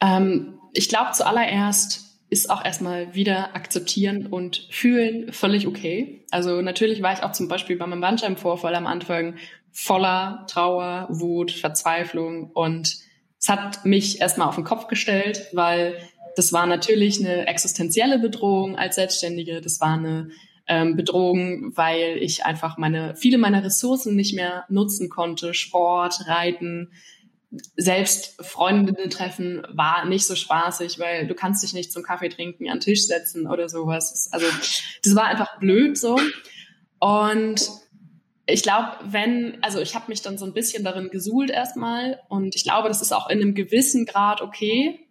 Ähm, 0.00 0.58
ich 0.72 0.88
glaube, 0.88 1.10
zuallererst 1.12 2.10
ist 2.30 2.48
auch 2.48 2.64
erstmal 2.64 3.14
wieder 3.14 3.56
akzeptieren 3.56 4.26
und 4.26 4.68
fühlen 4.70 5.32
völlig 5.32 5.66
okay. 5.66 6.24
Also 6.30 6.62
natürlich 6.62 7.02
war 7.02 7.12
ich 7.12 7.22
auch 7.22 7.32
zum 7.32 7.48
Beispiel 7.48 7.76
bei 7.76 7.86
meinem 7.86 8.00
Bandscheibenvorfall 8.00 8.74
am 8.76 8.86
Anfang 8.86 9.34
voller 9.72 10.46
Trauer, 10.48 11.08
Wut, 11.10 11.50
Verzweiflung 11.50 12.50
und 12.52 12.98
es 13.38 13.48
hat 13.48 13.84
mich 13.84 14.20
erstmal 14.20 14.48
auf 14.48 14.54
den 14.54 14.64
Kopf 14.64 14.86
gestellt, 14.86 15.46
weil 15.52 15.96
das 16.36 16.52
war 16.52 16.66
natürlich 16.66 17.20
eine 17.20 17.46
existenzielle 17.46 18.18
Bedrohung 18.18 18.76
als 18.76 18.96
Selbstständige. 18.96 19.60
Das 19.60 19.80
war 19.80 19.94
eine 19.94 20.30
ähm, 20.68 20.94
Bedrohung, 20.94 21.76
weil 21.76 22.18
ich 22.20 22.44
einfach 22.44 22.76
meine, 22.78 23.16
viele 23.16 23.38
meiner 23.38 23.64
Ressourcen 23.64 24.14
nicht 24.14 24.34
mehr 24.34 24.64
nutzen 24.68 25.08
konnte. 25.08 25.54
Sport, 25.54 26.26
Reiten, 26.26 26.92
selbst 27.76 28.40
Freundinnen 28.44 29.10
treffen 29.10 29.62
war 29.72 30.04
nicht 30.04 30.26
so 30.26 30.36
spaßig, 30.36 30.98
weil 30.98 31.26
du 31.26 31.34
kannst 31.34 31.62
dich 31.62 31.72
nicht 31.72 31.92
zum 31.92 32.02
Kaffee 32.02 32.28
trinken 32.28 32.68
an 32.68 32.76
den 32.76 32.80
Tisch 32.80 33.06
setzen 33.06 33.46
oder 33.48 33.68
sowas. 33.68 34.28
Also 34.32 34.46
das 35.02 35.14
war 35.16 35.24
einfach 35.24 35.58
blöd 35.58 35.98
so. 35.98 36.18
Und 37.00 37.70
ich 38.46 38.62
glaube, 38.62 38.92
wenn, 39.04 39.58
also 39.62 39.80
ich 39.80 39.94
habe 39.94 40.06
mich 40.08 40.22
dann 40.22 40.38
so 40.38 40.44
ein 40.44 40.52
bisschen 40.52 40.84
darin 40.84 41.10
gesuhlt 41.10 41.50
erstmal 41.50 42.20
und 42.28 42.54
ich 42.54 42.62
glaube, 42.62 42.88
das 42.88 43.02
ist 43.02 43.12
auch 43.12 43.28
in 43.28 43.40
einem 43.40 43.54
gewissen 43.54 44.06
Grad 44.06 44.42
okay. 44.42 45.06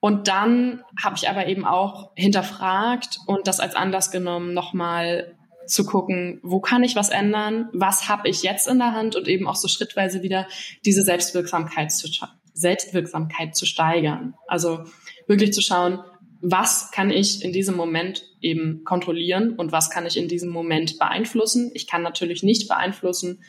Und 0.00 0.28
dann 0.28 0.82
habe 1.02 1.16
ich 1.16 1.30
aber 1.30 1.46
eben 1.46 1.64
auch 1.64 2.12
hinterfragt 2.14 3.20
und 3.26 3.46
das 3.46 3.60
als 3.60 3.74
Anlass 3.74 4.10
genommen, 4.10 4.52
nochmal 4.52 5.34
zu 5.66 5.84
gucken, 5.84 6.40
wo 6.42 6.60
kann 6.60 6.82
ich 6.82 6.96
was 6.96 7.10
ändern, 7.10 7.68
was 7.72 8.08
habe 8.08 8.28
ich 8.28 8.42
jetzt 8.42 8.68
in 8.68 8.78
der 8.78 8.92
Hand 8.92 9.16
und 9.16 9.28
eben 9.28 9.46
auch 9.46 9.56
so 9.56 9.68
schrittweise 9.68 10.22
wieder 10.22 10.46
diese 10.84 11.02
Selbstwirksamkeit 11.02 11.92
zu, 11.92 12.08
Selbstwirksamkeit 12.52 13.56
zu 13.56 13.66
steigern. 13.66 14.34
Also 14.46 14.84
wirklich 15.26 15.52
zu 15.52 15.60
schauen, 15.60 16.00
was 16.40 16.90
kann 16.90 17.10
ich 17.10 17.42
in 17.42 17.52
diesem 17.52 17.74
Moment 17.74 18.24
eben 18.42 18.84
kontrollieren 18.84 19.54
und 19.54 19.72
was 19.72 19.88
kann 19.88 20.04
ich 20.04 20.18
in 20.18 20.28
diesem 20.28 20.50
Moment 20.50 20.98
beeinflussen. 20.98 21.70
Ich 21.74 21.86
kann 21.86 22.02
natürlich 22.02 22.42
nicht 22.42 22.68
beeinflussen, 22.68 23.42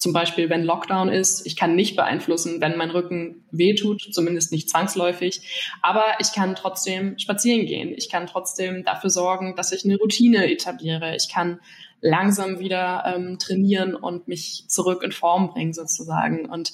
zum 0.00 0.14
Beispiel 0.14 0.48
wenn 0.48 0.64
Lockdown 0.64 1.10
ist. 1.10 1.46
Ich 1.46 1.56
kann 1.56 1.76
nicht 1.76 1.94
beeinflussen, 1.94 2.60
wenn 2.60 2.76
mein 2.76 2.90
Rücken 2.90 3.44
wehtut, 3.52 4.08
zumindest 4.12 4.50
nicht 4.50 4.70
zwangsläufig. 4.70 5.42
Aber 5.82 6.04
ich 6.20 6.32
kann 6.32 6.56
trotzdem 6.56 7.18
spazieren 7.18 7.66
gehen. 7.66 7.92
Ich 7.94 8.08
kann 8.08 8.26
trotzdem 8.26 8.82
dafür 8.82 9.10
sorgen, 9.10 9.54
dass 9.56 9.72
ich 9.72 9.84
eine 9.84 9.98
Routine 9.98 10.50
etabliere. 10.50 11.14
Ich 11.14 11.28
kann 11.28 11.60
langsam 12.00 12.60
wieder 12.60 13.04
ähm, 13.06 13.38
trainieren 13.38 13.94
und 13.94 14.26
mich 14.26 14.64
zurück 14.68 15.02
in 15.02 15.12
Form 15.12 15.50
bringen 15.52 15.74
sozusagen. 15.74 16.46
Und 16.46 16.72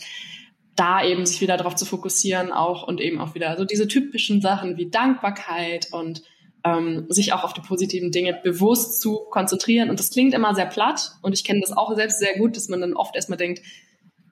da 0.77 1.05
eben 1.05 1.27
sich 1.27 1.41
wieder 1.41 1.57
darauf 1.57 1.75
zu 1.75 1.85
fokussieren 1.85 2.53
auch 2.53 2.87
und 2.87 3.01
eben 3.01 3.21
auch 3.21 3.35
wieder 3.35 3.57
so 3.57 3.65
diese 3.65 3.89
typischen 3.89 4.41
Sachen 4.41 4.77
wie 4.77 4.89
Dankbarkeit 4.89 5.89
und 5.91 6.23
ähm, 6.67 7.07
sich 7.09 7.33
auch 7.33 7.45
auf 7.45 7.55
die 7.55 7.61
positiven 7.61 8.11
Dinge 8.11 8.39
bewusst 8.43 9.01
zu 9.01 9.27
konzentrieren. 9.31 9.91
Und 9.91 10.01
das 10.01 10.11
klingt 10.11 10.35
immer 10.35 10.55
sehr 10.55 10.67
platt 10.67 11.13
und 11.23 11.33
ich 11.33 11.45
kenne 11.45 11.61
das 11.61 11.77
auch 11.77 11.95
selbst 11.95 12.19
sehr 12.19 12.37
gut, 12.39 12.57
dass 12.57 12.69
man 12.69 12.81
dann 12.81 12.95
oft 12.95 13.15
erstmal 13.15 13.39
denkt, 13.39 13.63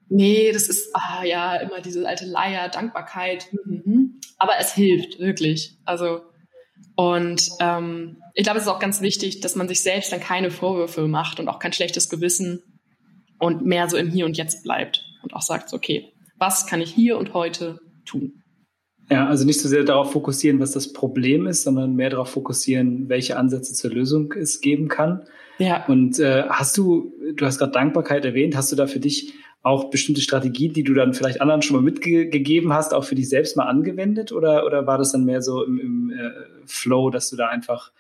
nee, 0.09 0.51
das 0.53 0.69
ist 0.69 0.95
ah 0.95 1.25
ja 1.25 1.57
immer 1.57 1.81
diese 1.81 2.07
alte 2.07 2.25
Leier, 2.27 2.69
Dankbarkeit. 2.69 3.49
Mhm. 3.65 4.21
Aber 4.39 4.53
es 4.59 4.75
hilft 4.75 5.19
wirklich. 5.19 5.77
Also 5.85 6.23
und 6.97 7.51
ähm, 7.61 8.19
ich 8.35 8.45
glaube, 8.45 8.59
es 8.59 8.67
ist 8.67 8.71
auch 8.71 8.79
ganz 8.79 9.01
wichtig, 9.01 9.41
dass 9.41 9.57
man 9.57 9.69
sich 9.69 9.81
selbst 9.81 10.13
dann 10.13 10.21
keine 10.21 10.51
Vorwürfe 10.51 11.09
macht 11.09 11.41
und 11.41 11.49
auch 11.49 11.59
kein 11.59 11.73
schlechtes 11.73 12.09
Gewissen 12.09 12.63
und 13.39 13.65
mehr 13.65 13.89
so 13.89 13.97
im 13.97 14.11
Hier 14.11 14.27
und 14.27 14.37
Jetzt 14.37 14.63
bleibt 14.63 15.05
und 15.23 15.35
auch 15.35 15.43
sagt, 15.43 15.73
okay, 15.73 16.13
was 16.39 16.67
kann 16.67 16.81
ich 16.81 16.93
hier 16.93 17.19
und 17.19 17.35
heute 17.35 17.81
tun? 18.05 18.44
Ja, 19.11 19.27
also 19.27 19.45
nicht 19.45 19.61
so 19.61 19.69
sehr 19.69 19.85
darauf 19.85 20.13
fokussieren, 20.13 20.61
was 20.61 20.73
das 20.73 20.93
Problem 20.93 21.47
ist, 21.47 21.65
sondern 21.65 21.95
mehr 21.95 22.11
darauf 22.11 22.31
fokussieren, 22.31 23.09
welche 23.09 23.37
Ansätze 23.37 23.75
zur 23.75 23.91
Lösung 23.91 24.33
es 24.33 24.61
geben 24.61 24.89
kann. 24.89 25.25
Ja. 25.59 25.85
Und 25.87 26.19
äh, 26.19 26.45
hast 26.49 26.77
du, 26.79 27.13
du 27.35 27.45
hast 27.45 27.59
gerade 27.59 27.73
Dankbarkeit 27.73 28.25
erwähnt, 28.25 28.57
hast 28.57 28.73
du 28.73 28.77
da 28.77 28.87
für 28.87 29.01
dich 29.01 29.35
auch 29.63 29.91
bestimmte 29.91 30.21
Strategien, 30.21 30.75
die 30.75 30.85
du 30.85 30.95
dann 30.95 31.15
vielleicht 31.15 31.41
anderen 31.41 31.63
schon 31.63 31.77
mal 31.77 31.83
mitgegeben 31.83 32.73
hast, 32.73 32.93
auch 32.93 33.05
für 33.05 33.15
dich 33.15 33.29
selbst 33.29 33.57
mal 33.57 33.65
angewendet? 33.65 34.33
Oder, 34.33 34.67
oder 34.67 34.87
war 34.87 34.99
das 34.99 35.13
dann 35.13 35.25
mehr 35.25 35.43
so 35.43 35.65
im, 35.65 35.79
im 35.79 36.11
äh, 36.11 36.31
Flow, 36.67 37.11
dass 37.11 37.31
du 37.31 37.37
da 37.37 37.49
einfach 37.49 37.93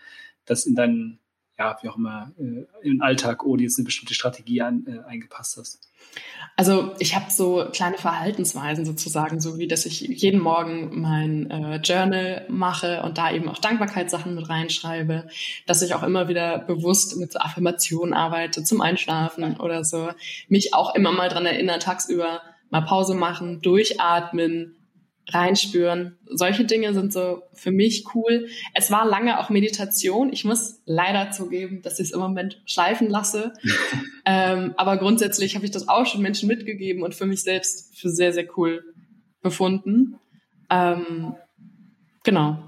das 0.44 0.66
in 0.66 0.74
deinen, 0.74 1.18
ja, 1.58 1.76
wie 1.80 1.88
auch 1.88 1.96
immer, 1.96 2.32
äh, 2.38 2.66
im 2.86 3.00
Alltag 3.00 3.44
ohne 3.46 3.62
jetzt 3.62 3.78
eine 3.78 3.86
bestimmte 3.86 4.14
Strategie 4.14 4.60
an, 4.60 4.86
äh, 4.86 5.08
eingepasst 5.08 5.56
hast? 5.56 5.90
Also 6.56 6.94
ich 7.00 7.16
habe 7.16 7.30
so 7.30 7.66
kleine 7.72 7.98
Verhaltensweisen 7.98 8.84
sozusagen, 8.84 9.40
so 9.40 9.58
wie 9.58 9.66
dass 9.66 9.86
ich 9.86 10.00
jeden 10.00 10.40
Morgen 10.40 11.00
mein 11.00 11.50
äh, 11.50 11.76
Journal 11.76 12.46
mache 12.48 13.02
und 13.02 13.18
da 13.18 13.32
eben 13.32 13.48
auch 13.48 13.58
Dankbarkeitssachen 13.58 14.36
mit 14.36 14.48
reinschreibe, 14.48 15.26
dass 15.66 15.82
ich 15.82 15.94
auch 15.94 16.04
immer 16.04 16.28
wieder 16.28 16.58
bewusst 16.58 17.16
mit 17.16 17.40
Affirmationen 17.40 18.14
arbeite 18.14 18.62
zum 18.62 18.80
Einschlafen 18.80 19.56
oder 19.56 19.82
so, 19.84 20.10
mich 20.48 20.74
auch 20.74 20.94
immer 20.94 21.10
mal 21.10 21.28
dran 21.28 21.46
erinnere, 21.46 21.80
tagsüber 21.80 22.40
mal 22.70 22.82
Pause 22.82 23.14
machen, 23.14 23.60
durchatmen, 23.60 24.76
reinspüren. 25.28 26.16
Solche 26.26 26.64
Dinge 26.64 26.92
sind 26.92 27.12
so 27.12 27.42
für 27.54 27.70
mich 27.70 28.04
cool. 28.14 28.48
Es 28.74 28.90
war 28.90 29.06
lange 29.06 29.40
auch 29.40 29.50
Meditation. 29.50 30.32
Ich 30.32 30.44
muss 30.44 30.80
leider 30.84 31.30
zugeben, 31.30 31.82
dass 31.82 31.98
ich 31.98 32.08
es 32.08 32.12
im 32.12 32.20
Moment 32.20 32.60
schleifen 32.66 33.08
lasse. 33.08 33.52
ähm, 34.26 34.74
aber 34.76 34.96
grundsätzlich 34.98 35.54
habe 35.54 35.64
ich 35.64 35.70
das 35.70 35.88
auch 35.88 36.06
schon 36.06 36.22
Menschen 36.22 36.48
mitgegeben 36.48 37.02
und 37.02 37.14
für 37.14 37.26
mich 37.26 37.42
selbst 37.42 37.96
für 37.96 38.10
sehr, 38.10 38.32
sehr 38.32 38.46
cool 38.56 38.84
befunden. 39.40 40.16
Ähm, 40.70 41.34
genau. 42.22 42.58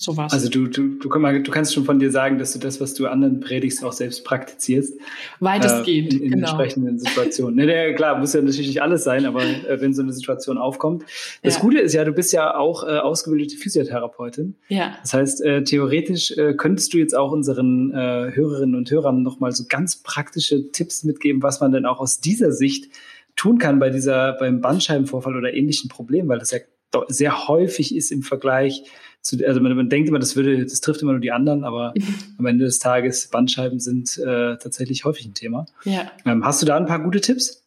So 0.00 0.16
war's. 0.16 0.32
Also 0.32 0.48
du, 0.48 0.66
du, 0.66 0.98
du, 0.98 1.08
du 1.10 1.50
kannst 1.50 1.74
schon 1.74 1.84
von 1.84 1.98
dir 1.98 2.10
sagen, 2.10 2.38
dass 2.38 2.54
du 2.54 2.58
das, 2.58 2.80
was 2.80 2.94
du 2.94 3.06
anderen 3.06 3.40
predigst, 3.40 3.84
auch 3.84 3.92
selbst 3.92 4.24
praktizierst. 4.24 4.98
Weitestgehend, 5.40 6.14
äh, 6.14 6.16
in, 6.16 6.22
in 6.22 6.30
genau. 6.30 6.48
entsprechenden 6.48 6.98
Situationen. 6.98 7.56
ne, 7.56 7.66
ne, 7.66 7.94
klar, 7.94 8.18
muss 8.18 8.32
ja 8.32 8.40
natürlich 8.40 8.68
nicht 8.68 8.80
alles 8.80 9.04
sein, 9.04 9.26
aber 9.26 9.42
äh, 9.42 9.78
wenn 9.82 9.92
so 9.92 10.00
eine 10.00 10.14
Situation 10.14 10.56
aufkommt. 10.56 11.04
Das 11.42 11.56
ja. 11.56 11.60
Gute 11.60 11.80
ist 11.80 11.92
ja, 11.92 12.04
du 12.04 12.12
bist 12.12 12.32
ja 12.32 12.56
auch 12.56 12.82
äh, 12.82 12.96
ausgebildete 12.96 13.58
Physiotherapeutin. 13.58 14.54
Ja. 14.68 14.96
Das 15.02 15.12
heißt, 15.12 15.42
äh, 15.42 15.64
theoretisch 15.64 16.30
äh, 16.30 16.54
könntest 16.54 16.94
du 16.94 16.98
jetzt 16.98 17.14
auch 17.14 17.30
unseren 17.30 17.90
äh, 17.90 18.32
Hörerinnen 18.34 18.76
und 18.76 18.90
Hörern 18.90 19.22
nochmal 19.22 19.52
so 19.52 19.64
ganz 19.68 20.02
praktische 20.02 20.72
Tipps 20.72 21.04
mitgeben, 21.04 21.42
was 21.42 21.60
man 21.60 21.72
denn 21.72 21.84
auch 21.84 22.00
aus 22.00 22.20
dieser 22.20 22.52
Sicht 22.52 22.90
tun 23.36 23.58
kann 23.58 23.78
bei 23.78 23.90
dieser, 23.90 24.32
beim 24.38 24.62
Bandscheibenvorfall 24.62 25.36
oder 25.36 25.52
ähnlichen 25.52 25.90
Problemen, 25.90 26.30
weil 26.30 26.38
das 26.38 26.52
ja 26.52 26.60
sehr 27.08 27.48
häufig 27.48 27.94
ist 27.94 28.10
im 28.10 28.22
Vergleich 28.22 28.84
zu, 29.22 29.36
also 29.46 29.60
man, 29.60 29.76
man 29.76 29.88
denkt 29.88 30.08
immer, 30.08 30.18
das 30.18 30.36
würde, 30.36 30.64
das 30.64 30.80
trifft 30.80 31.02
immer 31.02 31.12
nur 31.12 31.20
die 31.20 31.32
anderen, 31.32 31.64
aber 31.64 31.94
am 32.38 32.46
Ende 32.46 32.64
des 32.64 32.78
Tages 32.78 33.28
Bandscheiben 33.28 33.80
sind 33.80 34.18
äh, 34.18 34.56
tatsächlich 34.56 35.04
häufig 35.04 35.26
ein 35.26 35.34
Thema. 35.34 35.66
Ja. 35.84 36.10
Ähm, 36.24 36.44
hast 36.44 36.62
du 36.62 36.66
da 36.66 36.76
ein 36.76 36.86
paar 36.86 37.02
gute 37.02 37.20
Tipps? 37.20 37.66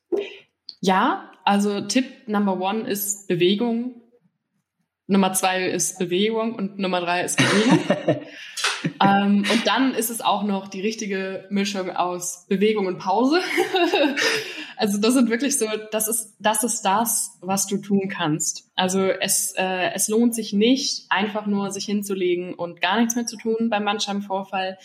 Ja, 0.82 1.32
also 1.46 1.82
Tipp 1.82 2.06
Number 2.28 2.60
One 2.60 2.88
ist 2.88 3.28
Bewegung. 3.28 3.96
Nummer 5.14 5.32
zwei 5.34 5.68
ist 5.68 6.00
Bewegung 6.00 6.56
und 6.56 6.80
Nummer 6.80 7.00
drei 7.00 7.24
ist 7.24 7.38
Bewegung. 7.38 7.80
ähm, 9.02 9.46
und 9.50 9.62
dann 9.66 9.94
ist 9.94 10.10
es 10.10 10.22
auch 10.22 10.44
noch 10.44 10.68
die 10.68 10.82
richtige 10.82 11.46
Mischung 11.50 11.92
aus 11.92 12.46
Bewegung 12.50 12.88
und 12.88 12.98
Pause. 12.98 13.40
also 14.78 14.98
das 14.98 15.14
sind 15.14 15.30
wirklich 15.30 15.58
so, 15.58 15.68
das 15.92 16.08
ist, 16.08 16.36
das 16.40 16.64
ist 16.64 16.82
das, 16.82 17.38
was 17.42 17.68
du 17.68 17.78
tun 17.78 18.10
kannst. 18.10 18.72
Also 18.76 19.02
es, 19.06 19.54
äh, 19.56 19.92
es 19.94 20.08
lohnt 20.08 20.34
sich 20.34 20.52
nicht, 20.52 21.06
einfach 21.10 21.46
nur 21.46 21.72
sich 21.72 21.86
hinzulegen 21.86 22.56
und 22.56 22.82
gar 22.82 23.00
nichts 23.00 23.16
mehr 23.16 23.28
zu 23.28 23.38
tun 23.38 23.70
beim 23.70 23.86
Bandscheibenvorfall 23.86 24.78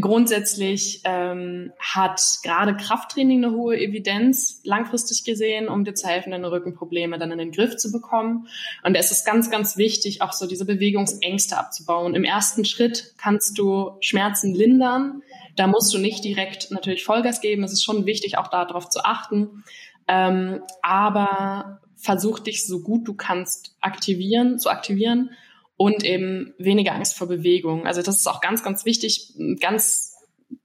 grundsätzlich 0.00 1.02
ähm, 1.04 1.72
hat 1.78 2.20
gerade 2.42 2.76
Krafttraining 2.76 3.44
eine 3.44 3.54
hohe 3.54 3.76
Evidenz 3.78 4.60
langfristig 4.64 5.24
gesehen, 5.24 5.68
um 5.68 5.84
dir 5.84 5.94
zu 5.94 6.08
helfen, 6.08 6.32
deine 6.32 6.50
Rückenprobleme 6.50 7.18
dann 7.18 7.30
in 7.30 7.38
den 7.38 7.52
Griff 7.52 7.76
zu 7.76 7.92
bekommen. 7.92 8.48
Und 8.82 8.96
es 8.96 9.12
ist 9.12 9.24
ganz, 9.24 9.50
ganz 9.50 9.76
wichtig, 9.76 10.20
auch 10.20 10.32
so 10.32 10.46
diese 10.46 10.64
Bewegungsängste 10.64 11.56
abzubauen. 11.56 12.14
Im 12.14 12.24
ersten 12.24 12.64
Schritt 12.64 13.14
kannst 13.18 13.56
du 13.58 13.92
Schmerzen 14.00 14.54
lindern. 14.54 15.22
Da 15.56 15.68
musst 15.68 15.94
du 15.94 15.98
nicht 15.98 16.24
direkt 16.24 16.72
natürlich 16.72 17.04
Vollgas 17.04 17.40
geben. 17.40 17.62
Es 17.62 17.72
ist 17.72 17.84
schon 17.84 18.04
wichtig, 18.04 18.36
auch 18.36 18.48
darauf 18.48 18.88
zu 18.88 19.04
achten. 19.04 19.62
Ähm, 20.08 20.60
aber 20.82 21.80
versuch 21.96 22.40
dich 22.40 22.66
so 22.66 22.80
gut 22.80 23.06
du 23.06 23.14
kannst 23.14 23.76
aktivieren, 23.80 24.58
zu 24.58 24.70
aktivieren 24.70 25.30
und 25.76 26.04
eben 26.04 26.54
weniger 26.58 26.94
Angst 26.94 27.16
vor 27.16 27.26
Bewegung. 27.26 27.86
Also 27.86 28.02
das 28.02 28.16
ist 28.16 28.26
auch 28.26 28.40
ganz, 28.40 28.62
ganz 28.62 28.84
wichtig. 28.84 29.34
Ein 29.38 29.56
ganz 29.56 30.14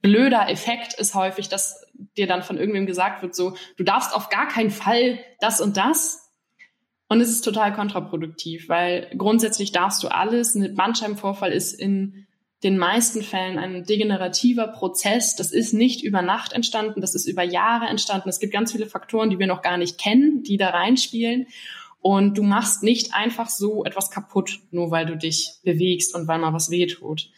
blöder 0.02 0.50
Effekt 0.50 0.93
ist 0.93 1.15
häufig, 1.15 1.50
dass 1.50 1.86
dir 2.17 2.28
dann 2.28 2.43
von 2.43 2.58
irgendwem 2.58 2.86
gesagt 2.86 3.22
wird, 3.22 3.36
so, 3.36 3.56
du 3.78 3.84
darfst 3.84 4.15
auf 4.15 4.30
gar 4.30 4.48
keinen 4.48 4.72
Fall 4.72 5.19
das 5.39 5.62
und 5.62 5.78
das. 5.78 6.30
Und 7.08 7.22
es 7.22 7.30
ist 7.30 7.41
total 7.41 7.74
kontraproduktiv, 7.74 8.69
weil 8.69 9.10
grundsätzlich 9.17 9.72
darfst 9.72 10.04
du 10.04 10.10
alles. 10.10 10.54
Ein 10.54 10.76
Bandscheibenvorfall 10.76 11.52
ist 11.52 11.74
in 11.74 12.28
den 12.63 12.78
meisten 12.78 13.24
Fällen 13.24 13.58
ein 13.58 13.84
degenerativer 13.84 14.67
Prozess. 14.67 15.36
Das 15.36 15.52
ist 15.52 15.74
nicht 15.74 16.04
über 16.04 16.22
Nacht 16.22 16.54
entstanden, 16.54 17.02
das 17.02 17.15
ist 17.15 17.26
über 17.26 17.41
Jahre 17.41 17.86
entstanden. 17.88 18.30
Es 18.30 18.39
gibt 18.39 18.54
ganz 18.54 18.74
viele 18.74 18.86
Faktoren, 18.86 19.30
die 19.30 19.39
wir 19.39 19.48
noch 19.48 19.62
gar 19.62 19.78
nicht 19.78 19.98
kennen, 19.98 20.43
die 20.43 20.58
da 20.58 20.69
reinspielen. 20.69 21.48
Und 22.01 22.38
du 22.38 22.43
machst 22.43 22.81
nicht 22.83 23.13
einfach 23.13 23.49
so 23.49 23.83
etwas 23.83 24.09
kaputt, 24.09 24.59
nur 24.71 24.89
weil 24.91 25.05
du 25.05 25.17
dich 25.17 25.59
bewegst 25.63 26.15
und 26.15 26.27
weil 26.27 26.39
mal 26.39 26.53
was 26.53 26.69
weh 26.69 26.88
tut. 26.88 27.29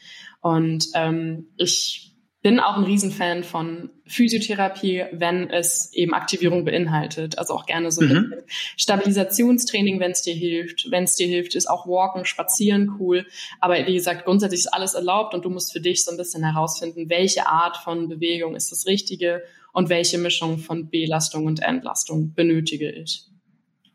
Und 0.42 0.88
ähm, 0.94 1.48
ich 1.58 2.12
bin 2.42 2.60
auch 2.60 2.76
ein 2.76 2.84
Riesenfan 2.84 3.44
von 3.44 3.92
Physiotherapie, 4.08 5.06
wenn 5.12 5.50
es 5.52 5.94
eben 5.94 6.14
Aktivierung 6.14 6.66
beinhaltet. 6.66 7.38
Also 7.38 7.54
auch 7.54 7.68
gerne 7.68 7.92
so 7.92 8.02
mhm. 8.02 8.34
Stabilisationstraining, 8.78 10.00
wenn 10.00 10.12
es 10.12 10.24
dir 10.24 10.34
hilft. 10.34 10.90
Wenn 10.90 11.04
es 11.04 11.16
dir 11.16 11.28
hilft, 11.28 11.54
ist 11.54 11.70
auch 11.70 11.88
Walken, 11.88 12.26
Spazieren 12.26 12.98
cool. 13.00 13.28
Aber 13.60 13.76
wie 13.86 13.94
gesagt, 13.94 14.26
grundsätzlich 14.26 14.62
ist 14.62 14.74
alles 14.74 14.96
erlaubt 14.96 15.36
und 15.36 15.46
du 15.46 15.52
musst 15.52 15.72
für 15.72 15.82
dich 15.82 16.04
so 16.04 16.12
ein 16.12 16.18
bisschen 16.18 16.44
herausfinden, 16.44 17.10
welche 17.10 17.46
Art 17.46 17.78
von 17.78 18.10
Bewegung 18.10 18.56
ist 18.56 18.72
das 18.72 18.88
Richtige 18.88 19.44
und 19.72 19.90
welche 19.90 20.18
Mischung 20.18 20.58
von 20.58 20.90
Belastung 20.90 21.46
und 21.46 21.62
Entlastung 21.62 22.34
benötige 22.34 22.92
ich. 22.92 23.24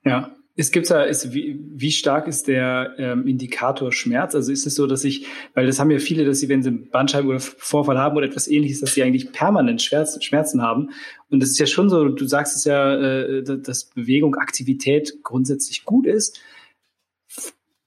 Ja, 0.04 0.36
es 0.58 0.70
gibt 0.70 0.90
da, 0.90 1.02
ist, 1.02 1.34
wie, 1.34 1.60
wie 1.74 1.92
stark 1.92 2.26
ist 2.26 2.48
der 2.48 2.94
ähm, 2.96 3.26
Indikator 3.26 3.92
Schmerz? 3.92 4.34
Also 4.34 4.50
ist 4.50 4.66
es 4.66 4.74
so, 4.74 4.86
dass 4.86 5.04
ich, 5.04 5.26
weil 5.52 5.66
das 5.66 5.78
haben 5.78 5.90
ja 5.90 5.98
viele, 5.98 6.24
dass 6.24 6.40
sie, 6.40 6.48
wenn 6.48 6.62
sie 6.62 6.70
einen 6.70 6.88
Bandscheiben 6.88 7.28
oder 7.28 7.40
Vorfall 7.40 7.98
haben 7.98 8.16
oder 8.16 8.26
etwas 8.26 8.48
ähnliches, 8.48 8.80
dass 8.80 8.94
sie 8.94 9.02
eigentlich 9.02 9.32
permanent 9.32 9.82
Schmerz, 9.82 10.22
Schmerzen 10.24 10.62
haben. 10.62 10.90
Und 11.28 11.40
das 11.40 11.50
ist 11.50 11.58
ja 11.58 11.66
schon 11.66 11.90
so, 11.90 12.08
du 12.08 12.26
sagst 12.26 12.56
es 12.56 12.64
ja, 12.64 12.94
äh, 12.94 13.42
dass 13.42 13.84
Bewegung, 13.84 14.36
Aktivität 14.36 15.18
grundsätzlich 15.22 15.84
gut 15.84 16.06
ist. 16.06 16.40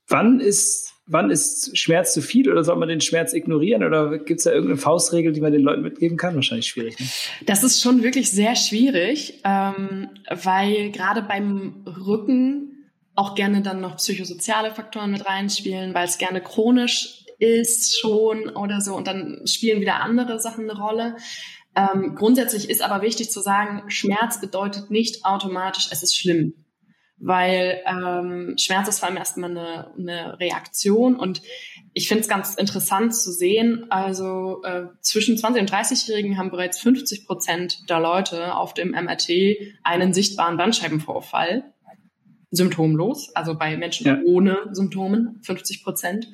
Wann 0.08 0.40
ist 0.40 0.94
wann 1.10 1.32
ist 1.32 1.78
Schmerz 1.78 2.14
zu 2.14 2.22
viel 2.22 2.50
oder 2.50 2.64
soll 2.64 2.78
man 2.78 2.88
den 2.88 3.02
Schmerz 3.02 3.34
ignorieren 3.34 3.84
oder 3.84 4.20
gibt 4.20 4.40
es 4.40 4.44
da 4.44 4.52
irgendeine 4.52 4.80
Faustregel, 4.80 5.34
die 5.34 5.42
man 5.42 5.52
den 5.52 5.64
Leuten 5.64 5.82
mitgeben 5.82 6.18
kann? 6.18 6.36
Wahrscheinlich 6.36 6.68
schwierig. 6.68 6.98
Ne? 7.00 7.06
Das 7.46 7.64
ist 7.64 7.82
schon 7.82 8.04
wirklich 8.04 8.32
sehr 8.32 8.56
schwierig, 8.56 9.42
ähm, 9.44 10.10
weil 10.30 10.92
gerade 10.92 11.24
beim 11.24 11.84
Rücken 11.86 12.92
auch 13.16 13.36
gerne 13.36 13.62
dann 13.62 13.82
noch 13.82 13.98
psychosoziale 13.98 14.72
Faktoren 14.72 15.12
mit 15.12 15.26
reinspielen, 15.26 15.94
weil 15.94 16.06
es 16.06 16.20
gerne 16.20 16.42
chronisch 16.42 17.26
ist 17.40 18.00
schon 18.00 18.50
oder 18.50 18.80
so 18.80 18.96
und 18.96 19.08
dann 19.08 19.42
spielen 19.46 19.82
wieder 19.82 20.02
andere 20.02 20.40
Sachen 20.40 20.70
eine 20.70 20.80
Rolle. 20.80 21.16
Ähm, 21.76 22.16
grundsätzlich 22.16 22.70
ist 22.70 22.82
aber 22.82 23.02
wichtig 23.02 23.32
zu 23.32 23.42
sagen, 23.42 23.90
Schmerz 23.90 24.40
bedeutet 24.40 24.92
nicht 24.92 25.26
automatisch, 25.26 25.88
es 25.92 26.04
ist 26.04 26.16
schlimm 26.16 26.54
weil 27.20 27.82
ähm, 27.86 28.56
Schmerz 28.58 28.88
ist 28.88 29.00
vor 29.00 29.08
allem 29.08 29.18
erstmal 29.18 29.52
eine, 29.52 29.92
eine 29.98 30.40
Reaktion 30.40 31.16
und 31.16 31.42
ich 31.94 32.08
finde 32.08 32.22
es 32.22 32.30
ganz 32.30 32.56
interessant 32.56 33.16
zu 33.16 33.32
sehen, 33.32 33.86
also 33.90 34.64
äh, 34.64 34.88
zwischen 35.02 35.38
20 35.38 35.62
und 35.62 35.72
30-Jährigen 35.72 36.38
haben 36.38 36.52
bereits 36.52 36.80
50 36.80 37.26
Prozent 37.26 37.90
der 37.90 38.00
Leute 38.00 38.56
auf 38.56 38.74
dem 38.74 38.92
MRT 38.92 39.30
einen 39.84 40.14
sichtbaren 40.14 40.58
Bandscheibenvorfall 40.58 41.64
symptomlos, 42.52 43.36
also 43.36 43.56
bei 43.56 43.78
Menschen 43.78 44.08
ja. 44.08 44.20
ohne 44.26 44.70
Symptomen 44.72 45.40
50 45.44 45.84
Prozent. 45.84 46.28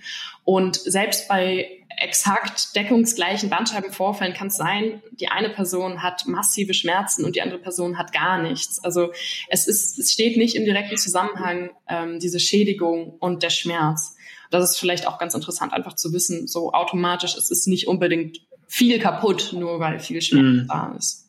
Und 0.44 0.76
selbst 0.78 1.28
bei 1.28 1.85
exakt 1.98 2.76
deckungsgleichen 2.76 3.50
Bandscheibenvorfällen 3.50 4.34
kann 4.34 4.48
es 4.48 4.58
sein, 4.58 5.02
die 5.12 5.28
eine 5.28 5.50
Person 5.50 6.04
hat 6.04 6.28
massive 6.28 6.74
Schmerzen 6.74 7.26
und 7.26 7.36
die 7.36 7.42
andere 7.42 7.60
Person 7.60 7.98
hat 7.98 8.14
gar 8.14 8.42
nichts. 8.42 8.84
Also 8.84 9.12
es 9.50 9.68
ist, 9.68 10.00
es 10.00 10.12
steht 10.12 10.38
nicht 10.38 10.56
im 10.56 10.66
direkten 10.66 10.98
Zusammenhang 10.98 11.72
ähm, 11.88 12.20
diese 12.20 12.40
Schädigung 12.40 13.16
und 13.20 13.44
der 13.44 13.50
Schmerz. 13.50 14.16
Das 14.52 14.70
ist 14.70 14.78
vielleicht 14.78 15.08
auch 15.08 15.18
ganz 15.18 15.34
interessant, 15.34 15.74
einfach 15.74 15.94
zu 15.96 16.14
wissen, 16.14 16.48
so 16.48 16.72
automatisch 16.72 17.36
es 17.36 17.50
ist 17.50 17.68
nicht 17.68 17.88
unbedingt 17.88 18.40
viel 18.68 19.00
kaputt, 19.00 19.54
nur 19.54 19.80
weil 19.80 20.00
viel 20.00 20.22
Schmerz 20.22 20.66
mm. 20.66 20.68
da 20.68 20.96
ist. 20.98 21.26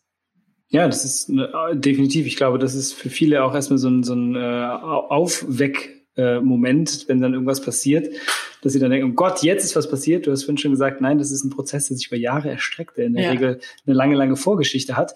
Ja, 0.68 0.86
das 0.86 1.04
ist 1.04 1.28
äh, 1.30 1.76
definitiv. 1.76 2.26
Ich 2.26 2.36
glaube, 2.36 2.58
das 2.58 2.74
ist 2.74 2.92
für 2.92 3.08
viele 3.08 3.44
auch 3.44 3.54
erstmal 3.54 3.78
so 3.78 3.88
ein, 3.88 4.02
so 4.02 4.14
ein 4.14 4.34
äh, 4.34 4.68
Aufweck-Moment, 5.08 7.04
äh, 7.04 7.08
wenn 7.08 7.20
dann 7.20 7.34
irgendwas 7.34 7.60
passiert, 7.60 8.08
dass 8.66 8.72
sie 8.72 8.80
dann 8.80 8.90
denken, 8.90 9.12
oh 9.12 9.14
Gott, 9.14 9.44
jetzt 9.44 9.64
ist 9.64 9.76
was 9.76 9.88
passiert. 9.88 10.26
Du 10.26 10.32
hast 10.32 10.42
vorhin 10.42 10.58
schon 10.58 10.72
gesagt, 10.72 11.00
nein, 11.00 11.18
das 11.18 11.30
ist 11.30 11.44
ein 11.44 11.50
Prozess, 11.50 11.86
der 11.86 11.96
sich 11.96 12.08
über 12.08 12.16
Jahre 12.16 12.50
erstreckt, 12.50 12.96
der 12.96 13.06
in 13.06 13.14
der 13.14 13.22
ja. 13.22 13.30
Regel 13.30 13.60
eine 13.86 13.94
lange, 13.94 14.16
lange 14.16 14.34
Vorgeschichte 14.34 14.96
hat. 14.96 15.14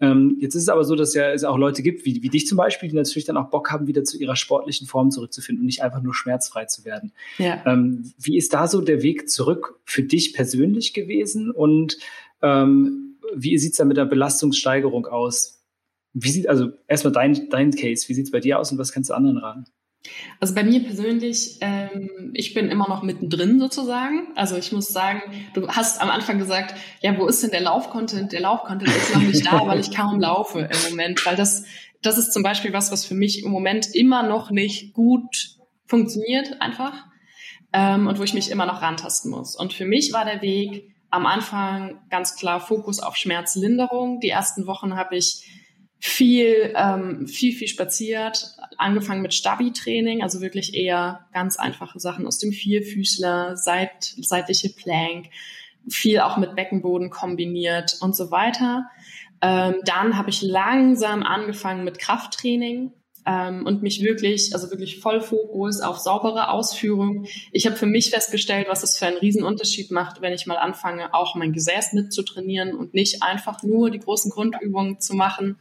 Ähm, 0.00 0.36
jetzt 0.40 0.54
ist 0.54 0.62
es 0.62 0.68
aber 0.68 0.84
so, 0.84 0.94
dass 0.94 1.12
ja 1.12 1.32
es 1.32 1.42
auch 1.42 1.58
Leute 1.58 1.82
gibt, 1.82 2.04
wie, 2.04 2.22
wie 2.22 2.28
dich 2.28 2.46
zum 2.46 2.56
Beispiel, 2.58 2.88
die 2.88 2.94
natürlich 2.94 3.24
dann 3.24 3.36
auch 3.36 3.50
Bock 3.50 3.72
haben, 3.72 3.88
wieder 3.88 4.04
zu 4.04 4.18
ihrer 4.18 4.36
sportlichen 4.36 4.86
Form 4.86 5.10
zurückzufinden 5.10 5.62
und 5.62 5.66
nicht 5.66 5.82
einfach 5.82 6.00
nur 6.00 6.14
schmerzfrei 6.14 6.66
zu 6.66 6.84
werden. 6.84 7.12
Ja. 7.38 7.60
Ähm, 7.66 8.12
wie 8.18 8.36
ist 8.36 8.54
da 8.54 8.68
so 8.68 8.80
der 8.80 9.02
Weg 9.02 9.28
zurück 9.28 9.80
für 9.84 10.04
dich 10.04 10.32
persönlich 10.32 10.94
gewesen 10.94 11.50
und 11.50 11.98
ähm, 12.40 13.16
wie 13.34 13.58
sieht's 13.58 13.78
da 13.78 13.84
mit 13.84 13.96
der 13.96 14.04
Belastungssteigerung 14.04 15.06
aus? 15.06 15.60
Wie 16.12 16.30
sieht, 16.30 16.48
also 16.48 16.70
erstmal 16.86 17.12
dein, 17.12 17.48
dein 17.50 17.72
Case, 17.72 18.08
wie 18.08 18.14
sieht's 18.14 18.30
bei 18.30 18.40
dir 18.40 18.60
aus 18.60 18.70
und 18.70 18.78
was 18.78 18.92
kannst 18.92 19.10
du 19.10 19.14
anderen 19.14 19.38
raten? 19.38 19.64
Also 20.40 20.54
bei 20.54 20.64
mir 20.64 20.82
persönlich, 20.82 21.58
ähm, 21.60 22.32
ich 22.34 22.54
bin 22.54 22.68
immer 22.68 22.88
noch 22.88 23.02
mittendrin 23.02 23.60
sozusagen. 23.60 24.28
Also 24.34 24.56
ich 24.56 24.72
muss 24.72 24.88
sagen, 24.88 25.22
du 25.54 25.68
hast 25.68 26.00
am 26.00 26.10
Anfang 26.10 26.38
gesagt, 26.38 26.74
ja, 27.00 27.16
wo 27.18 27.26
ist 27.26 27.42
denn 27.42 27.50
der 27.50 27.60
Laufcontent? 27.60 28.32
Der 28.32 28.40
Laufcontent 28.40 28.90
ist 28.90 29.14
noch 29.14 29.22
nicht 29.22 29.46
da, 29.46 29.66
weil 29.66 29.80
ich 29.80 29.94
kaum 29.94 30.20
laufe 30.20 30.60
im 30.60 30.90
Moment, 30.90 31.24
weil 31.24 31.36
das, 31.36 31.64
das 32.02 32.18
ist 32.18 32.32
zum 32.32 32.42
Beispiel 32.42 32.72
was, 32.72 32.90
was 32.90 33.04
für 33.04 33.14
mich 33.14 33.44
im 33.44 33.50
Moment 33.50 33.94
immer 33.94 34.22
noch 34.24 34.50
nicht 34.50 34.92
gut 34.92 35.56
funktioniert 35.86 36.60
einfach 36.60 37.04
ähm, 37.72 38.06
und 38.08 38.18
wo 38.18 38.22
ich 38.22 38.34
mich 38.34 38.50
immer 38.50 38.66
noch 38.66 38.82
rantasten 38.82 39.30
muss. 39.30 39.54
Und 39.56 39.72
für 39.72 39.84
mich 39.84 40.12
war 40.12 40.24
der 40.24 40.42
Weg, 40.42 40.92
am 41.10 41.26
Anfang 41.26 42.00
ganz 42.08 42.36
klar 42.36 42.58
Fokus 42.58 42.98
auf 42.98 43.16
Schmerzlinderung. 43.16 44.18
Die 44.20 44.30
ersten 44.30 44.66
Wochen 44.66 44.96
habe 44.96 45.16
ich 45.16 45.44
viel, 46.04 46.74
ähm, 46.74 47.28
viel, 47.28 47.54
viel 47.54 47.68
spaziert, 47.68 48.56
angefangen 48.76 49.22
mit 49.22 49.34
Stabi-Training, 49.34 50.20
also 50.20 50.40
wirklich 50.40 50.74
eher 50.74 51.28
ganz 51.32 51.56
einfache 51.56 52.00
Sachen 52.00 52.26
aus 52.26 52.40
dem 52.40 52.50
Vierfüßler, 52.50 53.56
seit, 53.56 54.02
seitliche 54.02 54.70
Plank, 54.70 55.26
viel 55.88 56.18
auch 56.18 56.38
mit 56.38 56.56
Beckenboden 56.56 57.08
kombiniert 57.10 57.98
und 58.00 58.16
so 58.16 58.32
weiter. 58.32 58.90
Ähm, 59.42 59.76
dann 59.84 60.16
habe 60.16 60.30
ich 60.30 60.42
langsam 60.42 61.22
angefangen 61.22 61.84
mit 61.84 62.00
Krafttraining, 62.00 62.90
ähm, 63.24 63.66
und 63.66 63.82
mich 63.82 64.02
wirklich, 64.02 64.52
also 64.54 64.70
wirklich 64.70 65.00
voll 65.00 65.20
Fokus 65.20 65.80
auf 65.80 65.98
saubere 65.98 66.48
Ausführung. 66.50 67.26
Ich 67.52 67.66
habe 67.66 67.76
für 67.76 67.86
mich 67.86 68.10
festgestellt, 68.10 68.66
was 68.68 68.82
es 68.82 68.98
für 68.98 69.06
einen 69.06 69.18
Riesenunterschied 69.18 69.90
macht, 69.90 70.20
wenn 70.20 70.32
ich 70.32 70.46
mal 70.46 70.56
anfange, 70.56 71.14
auch 71.14 71.34
mein 71.34 71.52
Gesäß 71.52 71.92
mitzutrainieren 71.92 72.74
und 72.74 72.94
nicht 72.94 73.22
einfach 73.22 73.62
nur 73.62 73.90
die 73.90 74.00
großen 74.00 74.30
Grundübungen 74.30 75.00
zu 75.00 75.14
machen. 75.14 75.56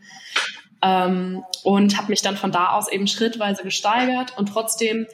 Ähm, 0.84 1.43
und 1.63 1.97
habe 1.97 2.10
mich 2.10 2.24
dann 2.24 2.38
von 2.38 2.52
da 2.52 2.71
aus 2.71 2.91
eben 2.91 3.06
schrittweise 3.06 3.62
gesteigert 3.62 4.36
und 4.38 4.47
trotzdem 4.47 5.06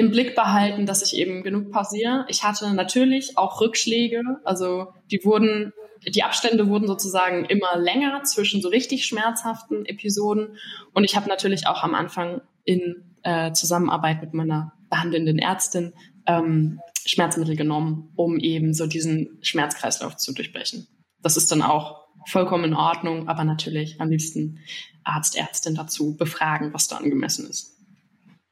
im 0.00 0.10
Blick 0.10 0.34
behalten, 0.34 0.86
dass 0.86 1.02
ich 1.02 1.16
eben 1.16 1.42
genug 1.42 1.70
pausiere. 1.70 2.24
Ich 2.28 2.42
hatte 2.42 2.72
natürlich 2.74 3.36
auch 3.36 3.60
Rückschläge, 3.60 4.22
also 4.44 4.88
die 5.10 5.24
wurden 5.24 5.72
die 6.08 6.22
Abstände 6.22 6.66
wurden 6.68 6.86
sozusagen 6.86 7.44
immer 7.44 7.76
länger 7.76 8.22
zwischen 8.24 8.62
so 8.62 8.70
richtig 8.70 9.04
schmerzhaften 9.04 9.84
Episoden. 9.84 10.56
Und 10.94 11.04
ich 11.04 11.14
habe 11.14 11.28
natürlich 11.28 11.66
auch 11.66 11.82
am 11.82 11.94
Anfang 11.94 12.40
in 12.64 13.04
äh, 13.22 13.52
Zusammenarbeit 13.52 14.22
mit 14.22 14.32
meiner 14.32 14.72
behandelnden 14.88 15.38
Ärztin 15.38 15.92
ähm, 16.26 16.80
Schmerzmittel 17.04 17.54
genommen, 17.54 18.12
um 18.16 18.38
eben 18.38 18.72
so 18.72 18.86
diesen 18.86 19.38
Schmerzkreislauf 19.42 20.16
zu 20.16 20.32
durchbrechen. 20.32 20.86
Das 21.20 21.36
ist 21.36 21.52
dann 21.52 21.60
auch 21.60 22.06
vollkommen 22.26 22.64
in 22.64 22.74
Ordnung, 22.74 23.28
aber 23.28 23.44
natürlich 23.44 24.00
am 24.00 24.08
liebsten 24.08 24.60
Arzt, 25.04 25.36
Ärztin 25.36 25.74
dazu 25.74 26.16
befragen, 26.16 26.72
was 26.72 26.88
da 26.88 26.96
angemessen 26.96 27.48
ist. 27.48 27.79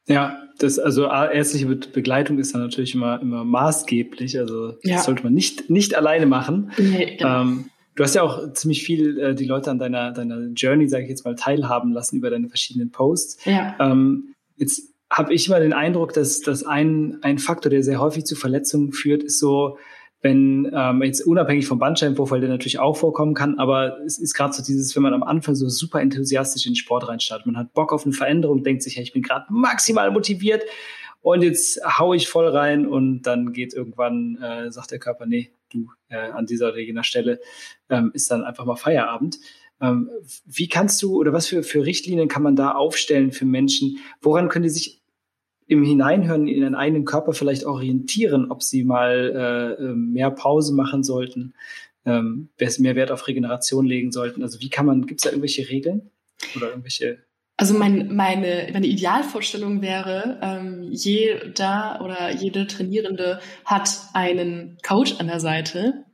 Ja, 0.09 0.43
das, 0.59 0.79
also 0.79 1.05
ärztliche 1.05 1.67
Begleitung 1.67 2.39
ist 2.39 2.55
dann 2.55 2.63
natürlich 2.63 2.95
immer, 2.95 3.21
immer 3.23 3.45
maßgeblich. 3.45 4.39
Also 4.39 4.75
ja. 4.83 4.97
das 4.97 5.05
sollte 5.05 5.23
man 5.23 5.35
nicht, 5.35 5.71
nicht 5.71 5.95
alleine 5.95 6.27
machen. 6.27 6.73
Nee, 6.79 7.17
genau. 7.17 7.43
ähm, 7.43 7.71
du 7.95 8.03
hast 8.03 8.15
ja 8.15 8.23
auch 8.23 8.53
ziemlich 8.55 8.83
viel 8.83 9.19
äh, 9.21 9.35
die 9.35 9.45
Leute 9.45 9.71
an 9.71 9.79
deiner, 9.79 10.13
deiner 10.13 10.49
Journey, 10.57 10.89
sage 10.89 11.05
ich 11.05 11.11
jetzt 11.11 11.25
mal, 11.25 11.37
teilhaben 11.37 11.93
lassen 11.93 12.17
über 12.17 12.31
deine 12.31 12.49
verschiedenen 12.49 12.91
Posts. 12.91 13.45
Ja. 13.45 13.77
Ähm, 13.79 14.35
jetzt 14.57 14.83
habe 15.11 15.33
ich 15.33 15.47
immer 15.47 15.61
den 15.61 15.73
Eindruck, 15.73 16.13
dass, 16.13 16.41
dass 16.41 16.65
ein, 16.65 17.19
ein 17.23 17.39
Faktor, 17.39 17.71
der 17.71 17.83
sehr 17.83 18.01
häufig 18.01 18.25
zu 18.25 18.35
Verletzungen 18.35 18.93
führt, 18.93 19.23
ist 19.23 19.39
so, 19.39 19.79
wenn 20.21 20.71
ähm, 20.75 21.03
jetzt 21.03 21.21
unabhängig 21.21 21.67
vom 21.67 21.79
Bandscheibenvorfall, 21.79 22.41
der 22.41 22.49
natürlich 22.49 22.81
auch 22.81 22.97
vorkommen 22.97 23.35
kann, 23.35 23.59
aber 23.59 23.99
es 24.05 24.19
ist 24.19 24.35
gerade 24.35 24.53
so 24.53 24.63
dieses, 24.63 24.95
wenn 24.97 25.03
man 25.03 25.15
am 25.15 25.23
Anfang 25.23 25.55
so 25.55 25.69
super 25.69 26.01
enthusiastisch 26.01 26.67
in 26.67 26.73
den 26.73 26.77
Sport 26.77 27.09
reinstartet, 27.09 27.47
man 27.47 27.57
hat 27.57 27.73
Bock 27.73 27.93
auf 27.93 28.05
eine 28.05 28.13
Veränderung, 28.13 28.65
denkt 28.65 28.83
sich, 28.83 28.97
hey, 28.97 29.05
ich 29.05 29.13
bin 29.13 29.23
gerade 29.23 29.47
maximal 29.51 30.11
motiviert 30.11 30.65
und 31.21 31.43
jetzt 31.43 31.81
hau 31.85 32.15
ich 32.15 32.29
voll 32.29 32.49
rein 32.49 32.87
und 32.87 33.23
dann 33.23 33.53
geht 33.53 33.75
irgendwann, 33.75 34.39
äh, 34.43 34.73
sagt 34.73 34.91
der 34.91 34.99
Körper, 34.99 35.27
nee, 35.27 35.53
du, 35.73 35.91
äh, 36.09 36.17
an 36.17 36.47
dieser 36.47 36.69
oder 36.69 36.79
jener 36.79 37.05
Stelle 37.05 37.41
ähm, 37.89 38.11
ist 38.15 38.31
dann 38.31 38.43
einfach 38.43 38.65
mal 38.65 38.77
Feierabend. 38.77 39.39
Ähm, 39.81 40.11
wie 40.45 40.69
kannst 40.69 41.01
du 41.03 41.17
oder 41.17 41.33
was 41.33 41.47
für, 41.47 41.63
für 41.63 41.85
Richtlinien 41.85 42.29
kann 42.29 42.43
man 42.43 42.57
da 42.57 42.73
aufstellen 42.73 43.31
für 43.31 43.45
Menschen? 43.45 43.99
Woran 44.21 44.49
können 44.49 44.65
die 44.65 44.71
sich 44.71 44.98
im 45.69 45.85
Hineinhören 45.85 46.49
in 46.49 46.63
ihren 46.63 46.75
eigenen 46.75 47.05
Körper 47.05 47.33
vielleicht 47.33 47.65
orientieren, 47.65 48.51
ob 48.51 48.63
sie 48.63 48.85
mal 48.85 49.77
äh, 49.79 49.85
ähm, 49.85 50.13
mehr 50.13 50.31
Pause 50.31 50.75
machen 50.75 51.05
sollten, 51.05 51.55
ähm, 52.05 52.49
mehr 52.79 52.97
Wert 52.97 53.13
auf 53.13 53.29
Regeneration 53.29 53.87
legen 53.87 54.11
sollten. 54.11 54.43
Also 54.43 54.61
wie 54.61 54.71
kann 54.71 54.87
man, 54.87 55.07
gibt 55.07 55.21
es 55.21 55.25
da 55.25 55.31
irgendwelche 55.31 55.69
Regeln 55.69 56.11
oder 56.57 56.71
irgendwelche 56.71 57.19
also 57.61 57.75
mein, 57.75 58.15
meine, 58.15 58.69
meine 58.73 58.87
Idealvorstellung 58.87 59.83
wäre, 59.83 60.39
ähm, 60.43 60.87
jeder 60.93 62.01
oder 62.05 62.31
jede 62.31 62.69
Trainierende 62.69 63.41
hat 63.65 63.91
einen 64.15 64.79
Coach 64.87 65.17
an 65.19 65.27
der 65.27 65.41
Seite 65.41 66.05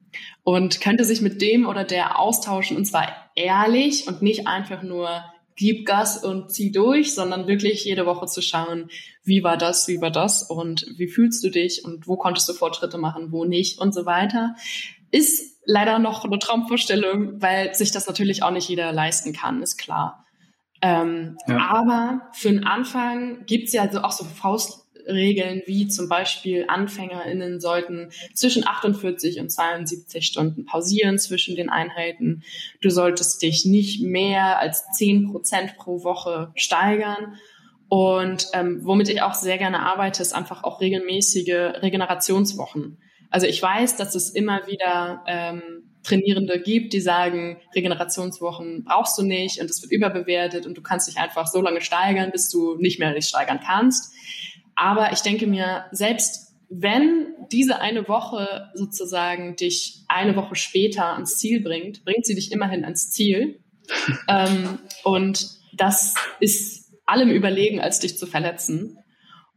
und 0.42 0.80
könnte 0.80 1.04
sich 1.04 1.20
mit 1.20 1.42
dem 1.42 1.66
oder 1.66 1.84
der 1.84 2.18
austauschen 2.18 2.78
und 2.78 2.86
zwar 2.86 3.08
ehrlich 3.36 4.08
und 4.08 4.22
nicht 4.22 4.46
einfach 4.46 4.82
nur 4.82 5.22
gib 5.56 5.86
Gas 5.86 6.22
und 6.22 6.50
zieh 6.50 6.72
durch, 6.72 7.14
sondern 7.14 7.46
wirklich 7.46 7.84
jede 7.84 8.06
Woche 8.06 8.26
zu 8.26 8.42
schauen, 8.42 8.90
wie 9.22 9.42
war 9.42 9.56
das, 9.56 9.88
wie 9.88 10.00
war 10.00 10.10
das 10.10 10.42
und 10.42 10.86
wie 10.96 11.08
fühlst 11.08 11.44
du 11.44 11.50
dich 11.50 11.84
und 11.84 12.06
wo 12.08 12.16
konntest 12.16 12.48
du 12.48 12.54
Fortschritte 12.54 12.98
machen, 12.98 13.30
wo 13.30 13.44
nicht 13.44 13.78
und 13.78 13.94
so 13.94 14.04
weiter. 14.06 14.54
Ist 15.10 15.60
leider 15.64 15.98
noch 15.98 16.24
eine 16.24 16.38
Traumvorstellung, 16.38 17.40
weil 17.40 17.74
sich 17.74 17.92
das 17.92 18.06
natürlich 18.06 18.42
auch 18.42 18.50
nicht 18.50 18.68
jeder 18.68 18.92
leisten 18.92 19.32
kann, 19.32 19.62
ist 19.62 19.78
klar. 19.78 20.24
Ähm, 20.82 21.38
ja. 21.46 21.58
Aber 21.70 22.28
für 22.32 22.48
den 22.48 22.66
Anfang 22.66 23.46
gibt's 23.46 23.72
ja 23.72 23.82
also 23.82 24.00
auch 24.00 24.12
so 24.12 24.24
Faust 24.24 24.83
Regeln 25.06 25.62
wie 25.66 25.88
zum 25.88 26.08
Beispiel 26.08 26.64
AnfängerInnen 26.68 27.60
sollten 27.60 28.10
zwischen 28.34 28.66
48 28.66 29.40
und 29.40 29.50
72 29.50 30.26
Stunden 30.26 30.64
pausieren 30.64 31.18
zwischen 31.18 31.56
den 31.56 31.70
Einheiten. 31.70 32.42
Du 32.80 32.90
solltest 32.90 33.42
dich 33.42 33.64
nicht 33.64 34.02
mehr 34.02 34.58
als 34.58 34.84
10 34.92 35.30
Prozent 35.30 35.76
pro 35.76 36.04
Woche 36.04 36.52
steigern. 36.54 37.38
Und 37.88 38.48
ähm, 38.54 38.80
womit 38.82 39.08
ich 39.08 39.22
auch 39.22 39.34
sehr 39.34 39.58
gerne 39.58 39.80
arbeite, 39.80 40.22
ist 40.22 40.34
einfach 40.34 40.64
auch 40.64 40.80
regelmäßige 40.80 41.82
Regenerationswochen. 41.82 42.98
Also 43.30 43.46
ich 43.46 43.60
weiß, 43.60 43.96
dass 43.96 44.14
es 44.14 44.30
immer 44.30 44.66
wieder 44.66 45.24
ähm, 45.26 45.62
Trainierende 46.04 46.60
gibt, 46.60 46.92
die 46.92 47.00
sagen, 47.00 47.58
Regenerationswochen 47.74 48.84
brauchst 48.84 49.18
du 49.18 49.22
nicht 49.22 49.60
und 49.60 49.68
es 49.68 49.82
wird 49.82 49.90
überbewertet 49.90 50.66
und 50.66 50.76
du 50.76 50.82
kannst 50.82 51.08
dich 51.08 51.18
einfach 51.18 51.46
so 51.46 51.60
lange 51.60 51.80
steigern, 51.80 52.30
bis 52.30 52.50
du 52.50 52.76
nicht 52.76 52.98
mehr 52.98 53.12
dich 53.14 53.26
steigern 53.26 53.60
kannst. 53.64 54.13
Aber 54.76 55.12
ich 55.12 55.20
denke 55.20 55.46
mir, 55.46 55.86
selbst 55.92 56.54
wenn 56.68 57.34
diese 57.52 57.80
eine 57.80 58.08
Woche 58.08 58.70
sozusagen 58.74 59.56
dich 59.56 60.04
eine 60.08 60.34
Woche 60.36 60.56
später 60.56 61.12
ans 61.12 61.36
Ziel 61.38 61.62
bringt, 61.62 62.04
bringt 62.04 62.26
sie 62.26 62.34
dich 62.34 62.52
immerhin 62.52 62.84
ans 62.84 63.10
Ziel. 63.10 63.60
ähm, 64.28 64.78
und 65.04 65.46
das 65.74 66.14
ist 66.40 66.92
allem 67.06 67.30
überlegen, 67.30 67.80
als 67.80 68.00
dich 68.00 68.18
zu 68.18 68.26
verletzen. 68.26 68.98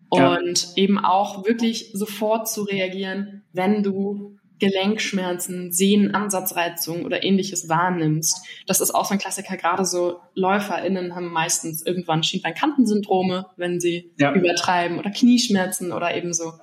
Und 0.09 0.67
ja. 0.67 0.83
eben 0.83 0.99
auch 0.99 1.45
wirklich 1.45 1.91
sofort 1.93 2.49
zu 2.49 2.63
reagieren, 2.63 3.43
wenn 3.51 3.83
du 3.83 4.37
Gelenkschmerzen, 4.59 5.71
Sehnenansatzreizungen 5.71 7.05
oder 7.05 7.23
ähnliches 7.23 7.69
wahrnimmst. 7.69 8.41
Das 8.65 8.81
ist 8.81 8.91
auch 8.91 9.05
so 9.05 9.13
ein 9.13 9.19
Klassiker. 9.19 9.57
Gerade 9.57 9.85
so 9.85 10.19
LäuferInnen 10.33 11.15
haben 11.15 11.31
meistens 11.31 11.85
irgendwann 11.85 12.23
Schienbeinkantensyndrome, 12.23 13.47
wenn 13.55 13.79
sie 13.79 14.11
ja. 14.17 14.33
übertreiben 14.33 14.97
oder 14.99 15.11
Knieschmerzen 15.11 15.91
oder 15.91 16.15
eben 16.15 16.33
so 16.33 16.53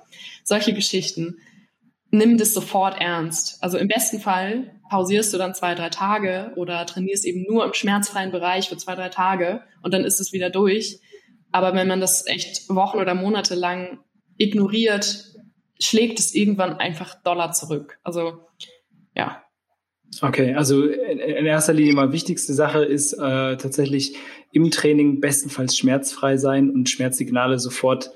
solche 0.43 0.73
Geschichten. 0.73 1.37
Nimm 2.11 2.37
das 2.37 2.53
sofort 2.53 2.99
ernst. 2.99 3.57
Also 3.61 3.77
im 3.77 3.87
besten 3.87 4.19
Fall 4.19 4.71
pausierst 4.89 5.33
du 5.33 5.37
dann 5.37 5.55
zwei, 5.55 5.75
drei 5.75 5.89
Tage 5.89 6.51
oder 6.55 6.85
trainierst 6.85 7.25
eben 7.25 7.43
nur 7.47 7.65
im 7.65 7.73
schmerzfreien 7.73 8.31
Bereich 8.31 8.69
für 8.69 8.77
zwei, 8.77 8.95
drei 8.95 9.09
Tage 9.09 9.61
und 9.81 9.93
dann 9.93 10.05
ist 10.05 10.19
es 10.19 10.33
wieder 10.33 10.49
durch. 10.49 10.99
Aber 11.51 11.73
wenn 11.73 11.87
man 11.87 12.01
das 12.01 12.27
echt 12.27 12.69
Wochen 12.69 12.97
oder 12.97 13.15
Monate 13.15 13.55
lang 13.55 13.99
ignoriert, 14.37 15.34
schlägt 15.79 16.19
es 16.19 16.33
irgendwann 16.33 16.77
einfach 16.77 17.15
Dollar 17.23 17.51
zurück. 17.51 17.99
Also 18.03 18.39
ja. 19.15 19.41
Okay, 20.21 20.53
also 20.53 20.85
in 20.85 21.45
erster 21.45 21.73
Linie 21.73 21.93
mal 21.93 22.11
wichtigste 22.11 22.53
Sache 22.53 22.85
ist 22.85 23.13
äh, 23.13 23.57
tatsächlich 23.57 24.15
im 24.51 24.71
Training 24.71 25.19
bestenfalls 25.19 25.77
schmerzfrei 25.77 26.37
sein 26.37 26.69
und 26.69 26.89
Schmerzsignale 26.89 27.59
sofort 27.59 28.11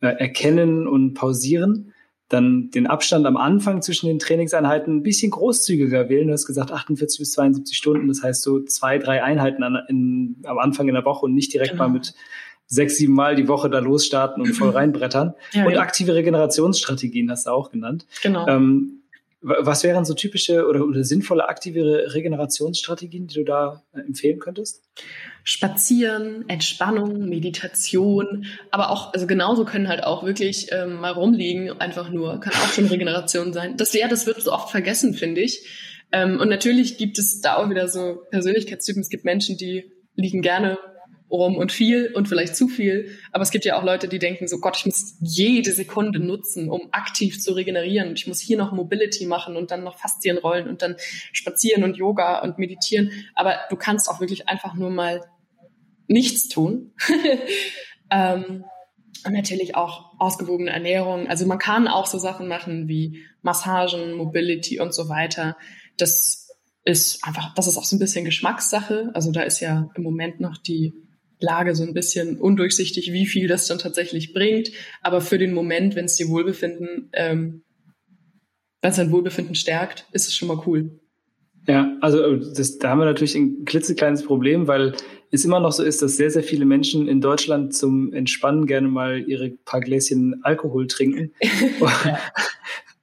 äh, 0.00 0.08
erkennen 0.08 0.88
und 0.88 1.14
pausieren. 1.14 1.92
Dann 2.28 2.70
den 2.70 2.86
Abstand 2.86 3.26
am 3.26 3.36
Anfang 3.36 3.82
zwischen 3.82 4.08
den 4.08 4.18
Trainingseinheiten 4.18 4.96
ein 4.96 5.02
bisschen 5.02 5.30
großzügiger 5.30 6.08
wählen. 6.08 6.26
Du 6.26 6.32
hast 6.32 6.46
gesagt 6.46 6.72
48 6.72 7.18
bis 7.18 7.32
72 7.32 7.76
Stunden, 7.76 8.08
das 8.08 8.22
heißt 8.22 8.42
so 8.42 8.60
zwei, 8.64 8.98
drei 8.98 9.22
Einheiten 9.22 9.62
an, 9.62 9.78
in, 9.88 10.42
am 10.44 10.58
Anfang 10.58 10.88
in 10.88 10.94
der 10.94 11.04
Woche 11.04 11.26
und 11.26 11.34
nicht 11.34 11.52
direkt 11.52 11.72
genau. 11.72 11.84
mal 11.84 11.92
mit 11.92 12.14
sechs, 12.66 12.96
sieben 12.96 13.14
Mal 13.14 13.36
die 13.36 13.48
Woche 13.48 13.70
da 13.70 13.78
losstarten 13.78 14.42
und 14.42 14.52
voll 14.54 14.70
reinbrettern. 14.70 15.34
Ja, 15.52 15.66
und 15.66 15.72
ja. 15.72 15.80
aktive 15.80 16.14
Regenerationsstrategien 16.14 17.30
hast 17.30 17.46
du 17.46 17.50
auch 17.50 17.70
genannt. 17.70 18.06
Genau. 18.22 18.46
Ähm, 18.48 19.00
was 19.46 19.84
wären 19.84 20.06
so 20.06 20.14
typische 20.14 20.66
oder, 20.66 20.86
oder 20.86 21.04
sinnvolle 21.04 21.46
aktive 21.46 22.14
Regenerationsstrategien, 22.14 23.26
die 23.26 23.34
du 23.34 23.44
da 23.44 23.82
äh, 23.92 24.00
empfehlen 24.00 24.38
könntest? 24.38 24.82
Spazieren, 25.42 26.48
Entspannung, 26.48 27.28
Meditation, 27.28 28.46
aber 28.70 28.90
auch, 28.90 29.12
also 29.12 29.26
genauso 29.26 29.66
können 29.66 29.88
halt 29.88 30.02
auch 30.02 30.24
wirklich 30.24 30.68
ähm, 30.72 30.94
mal 30.94 31.12
rumliegen, 31.12 31.78
einfach 31.78 32.08
nur, 32.08 32.40
kann 32.40 32.54
auch 32.54 32.72
schon 32.72 32.86
Regeneration 32.86 33.52
sein. 33.52 33.76
Das 33.76 33.92
ja, 33.92 34.08
das 34.08 34.26
wird 34.26 34.40
so 34.40 34.50
oft 34.50 34.70
vergessen, 34.70 35.12
finde 35.12 35.42
ich. 35.42 35.68
Ähm, 36.10 36.40
und 36.40 36.48
natürlich 36.48 36.96
gibt 36.96 37.18
es 37.18 37.42
da 37.42 37.56
auch 37.56 37.68
wieder 37.68 37.88
so 37.88 38.22
Persönlichkeitstypen. 38.30 39.02
Es 39.02 39.10
gibt 39.10 39.26
Menschen, 39.26 39.58
die 39.58 39.92
liegen 40.16 40.40
gerne 40.40 40.78
rum 41.36 41.56
und 41.56 41.72
viel 41.72 42.12
und 42.14 42.28
vielleicht 42.28 42.56
zu 42.56 42.68
viel. 42.68 43.18
Aber 43.32 43.42
es 43.42 43.50
gibt 43.50 43.64
ja 43.64 43.78
auch 43.78 43.84
Leute, 43.84 44.08
die 44.08 44.18
denken 44.18 44.48
so, 44.48 44.58
Gott, 44.60 44.76
ich 44.76 44.86
muss 44.86 45.16
jede 45.20 45.72
Sekunde 45.72 46.18
nutzen, 46.20 46.68
um 46.68 46.88
aktiv 46.92 47.40
zu 47.40 47.52
regenerieren. 47.52 48.14
Ich 48.14 48.26
muss 48.26 48.40
hier 48.40 48.56
noch 48.56 48.72
Mobility 48.72 49.26
machen 49.26 49.56
und 49.56 49.70
dann 49.70 49.84
noch 49.84 49.98
Faszien 49.98 50.38
rollen 50.38 50.68
und 50.68 50.82
dann 50.82 50.96
spazieren 51.32 51.84
und 51.84 51.96
Yoga 51.96 52.40
und 52.40 52.58
meditieren. 52.58 53.10
Aber 53.34 53.56
du 53.70 53.76
kannst 53.76 54.08
auch 54.08 54.20
wirklich 54.20 54.48
einfach 54.48 54.74
nur 54.74 54.90
mal 54.90 55.22
nichts 56.06 56.48
tun. 56.48 56.92
ähm, 58.10 58.64
und 59.26 59.32
natürlich 59.32 59.74
auch 59.74 60.12
ausgewogene 60.18 60.70
Ernährung. 60.70 61.28
Also 61.28 61.46
man 61.46 61.58
kann 61.58 61.88
auch 61.88 62.06
so 62.06 62.18
Sachen 62.18 62.46
machen 62.46 62.88
wie 62.88 63.22
Massagen, 63.42 64.14
Mobility 64.14 64.80
und 64.80 64.92
so 64.92 65.08
weiter. 65.08 65.56
Das 65.96 66.48
ist 66.84 67.24
einfach, 67.24 67.54
das 67.54 67.66
ist 67.66 67.78
auch 67.78 67.84
so 67.84 67.96
ein 67.96 67.98
bisschen 67.98 68.24
Geschmackssache. 68.24 69.10
Also 69.14 69.32
da 69.32 69.42
ist 69.42 69.60
ja 69.60 69.88
im 69.94 70.02
Moment 70.02 70.40
noch 70.40 70.58
die 70.58 70.92
Lage 71.40 71.74
so 71.74 71.82
ein 71.82 71.94
bisschen 71.94 72.38
undurchsichtig, 72.38 73.12
wie 73.12 73.26
viel 73.26 73.48
das 73.48 73.66
dann 73.66 73.78
tatsächlich 73.78 74.32
bringt. 74.32 74.70
Aber 75.02 75.20
für 75.20 75.38
den 75.38 75.52
Moment, 75.52 75.94
wenn 75.96 76.06
es 76.06 76.16
dir 76.16 76.28
Wohlbefinden, 76.28 77.10
ähm, 77.12 77.62
wenn 78.82 78.90
es 78.90 78.96
dein 78.96 79.12
Wohlbefinden 79.12 79.54
stärkt, 79.54 80.06
ist 80.12 80.28
es 80.28 80.36
schon 80.36 80.48
mal 80.48 80.62
cool. 80.66 81.00
Ja, 81.66 81.96
also 82.00 82.36
das, 82.36 82.78
da 82.78 82.90
haben 82.90 82.98
wir 82.98 83.06
natürlich 83.06 83.34
ein 83.34 83.64
klitzekleines 83.64 84.22
Problem, 84.22 84.68
weil 84.68 84.94
es 85.30 85.44
immer 85.44 85.60
noch 85.60 85.72
so 85.72 85.82
ist, 85.82 86.02
dass 86.02 86.16
sehr, 86.16 86.30
sehr 86.30 86.42
viele 86.42 86.66
Menschen 86.66 87.08
in 87.08 87.20
Deutschland 87.20 87.74
zum 87.74 88.12
Entspannen 88.12 88.66
gerne 88.66 88.88
mal 88.88 89.24
ihre 89.26 89.50
paar 89.50 89.80
Gläschen 89.80 90.40
Alkohol 90.44 90.86
trinken. 90.86 91.32
ja. 91.80 92.18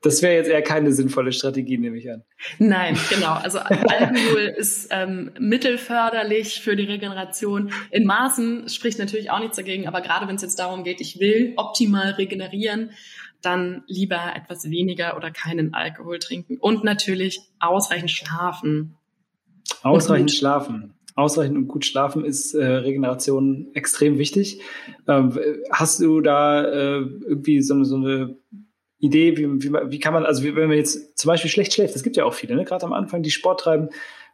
Das 0.01 0.23
wäre 0.23 0.33
jetzt 0.33 0.49
eher 0.49 0.63
keine 0.63 0.91
sinnvolle 0.91 1.31
Strategie, 1.31 1.77
nehme 1.77 1.97
ich 1.97 2.11
an. 2.11 2.23
Nein, 2.57 2.97
genau. 3.09 3.33
Also 3.33 3.59
Alkohol 3.59 4.53
ist 4.57 4.87
ähm, 4.89 5.31
mittelförderlich 5.39 6.61
für 6.61 6.75
die 6.75 6.85
Regeneration. 6.85 7.71
In 7.91 8.05
Maßen 8.05 8.67
spricht 8.67 8.97
natürlich 8.97 9.29
auch 9.29 9.39
nichts 9.39 9.57
dagegen, 9.57 9.87
aber 9.87 10.01
gerade 10.01 10.27
wenn 10.27 10.35
es 10.35 10.41
jetzt 10.41 10.57
darum 10.57 10.83
geht, 10.83 11.01
ich 11.01 11.19
will 11.19 11.53
optimal 11.55 12.11
regenerieren, 12.13 12.91
dann 13.43 13.83
lieber 13.87 14.19
etwas 14.35 14.69
weniger 14.69 15.15
oder 15.17 15.29
keinen 15.29 15.73
Alkohol 15.73 16.17
trinken 16.17 16.57
und 16.57 16.83
natürlich 16.83 17.39
ausreichend 17.59 18.11
schlafen. 18.11 18.95
Ausreichend 19.83 20.31
schlafen. 20.31 20.93
Ausreichend 21.15 21.57
und 21.57 21.67
gut 21.67 21.85
schlafen 21.85 22.23
ist 22.23 22.53
äh, 22.53 22.65
Regeneration 22.65 23.67
extrem 23.73 24.17
wichtig. 24.17 24.61
Ähm, 25.07 25.37
hast 25.69 25.99
du 25.99 26.21
da 26.21 26.63
äh, 26.63 27.01
irgendwie 27.01 27.61
so, 27.61 27.83
so 27.83 27.97
eine 27.97 28.37
Idee, 29.01 29.35
wie, 29.35 29.63
wie, 29.63 29.73
wie 29.73 29.99
kann 29.99 30.13
man, 30.13 30.25
also 30.25 30.43
wenn 30.43 30.67
man 30.67 30.77
jetzt 30.77 31.17
zum 31.17 31.27
Beispiel 31.27 31.49
schlecht 31.49 31.73
schläft, 31.73 31.95
es 31.95 32.03
gibt 32.03 32.15
ja 32.17 32.23
auch 32.23 32.35
viele, 32.35 32.55
ne? 32.55 32.63
gerade 32.63 32.85
am 32.85 32.93
Anfang, 32.93 33.23
die 33.23 33.31
Sport 33.31 33.61
treiben 33.61 33.89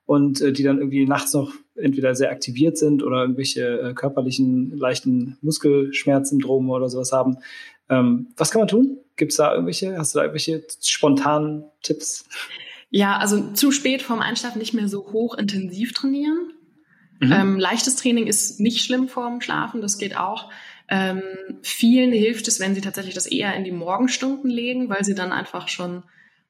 und 0.05 0.41
äh, 0.41 0.51
die 0.51 0.63
dann 0.63 0.77
irgendwie 0.77 1.05
nachts 1.05 1.33
noch 1.33 1.53
entweder 1.75 2.15
sehr 2.15 2.31
aktiviert 2.31 2.77
sind 2.77 3.01
oder 3.01 3.21
irgendwelche 3.21 3.79
äh, 3.79 3.93
körperlichen 3.93 4.77
leichten 4.77 5.37
Muskelschmerzsyndrome 5.41 6.71
oder 6.71 6.89
sowas 6.89 7.13
haben. 7.13 7.37
Ähm, 7.89 8.27
was 8.35 8.51
kann 8.51 8.59
man 8.59 8.67
tun? 8.67 8.97
Gibt 9.15 9.31
es 9.31 9.37
da 9.37 9.53
irgendwelche, 9.53 9.97
hast 9.97 10.13
du 10.13 10.19
da 10.19 10.25
irgendwelche 10.25 10.63
spontanen 10.83 11.63
Tipps? 11.81 12.25
Ja, 12.89 13.17
also 13.17 13.53
zu 13.53 13.71
spät 13.71 14.01
vorm 14.01 14.19
Einschlafen 14.19 14.59
nicht 14.59 14.73
mehr 14.73 14.89
so 14.89 15.11
hoch 15.13 15.37
intensiv 15.37 15.93
trainieren. 15.93 16.51
Mhm. 17.19 17.31
Ähm, 17.31 17.59
leichtes 17.59 17.95
Training 17.95 18.27
ist 18.27 18.59
nicht 18.59 18.83
schlimm 18.83 19.07
vorm 19.07 19.41
Schlafen, 19.41 19.81
das 19.81 19.97
geht 19.97 20.17
auch. 20.17 20.49
Ähm, 20.89 21.21
vielen 21.63 22.11
hilft 22.11 22.47
es, 22.47 22.59
wenn 22.59 22.75
sie 22.75 22.81
tatsächlich 22.81 23.15
das 23.15 23.25
eher 23.25 23.53
in 23.55 23.63
die 23.63 23.71
Morgenstunden 23.71 24.49
legen, 24.49 24.89
weil 24.89 25.03
sie 25.03 25.15
dann 25.15 25.31
einfach 25.31 25.67
schon 25.67 26.03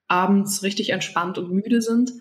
abends 0.07 0.63
richtig 0.63 0.89
entspannt 0.89 1.38
und 1.38 1.51
müde 1.51 1.81
sind. 1.81 2.11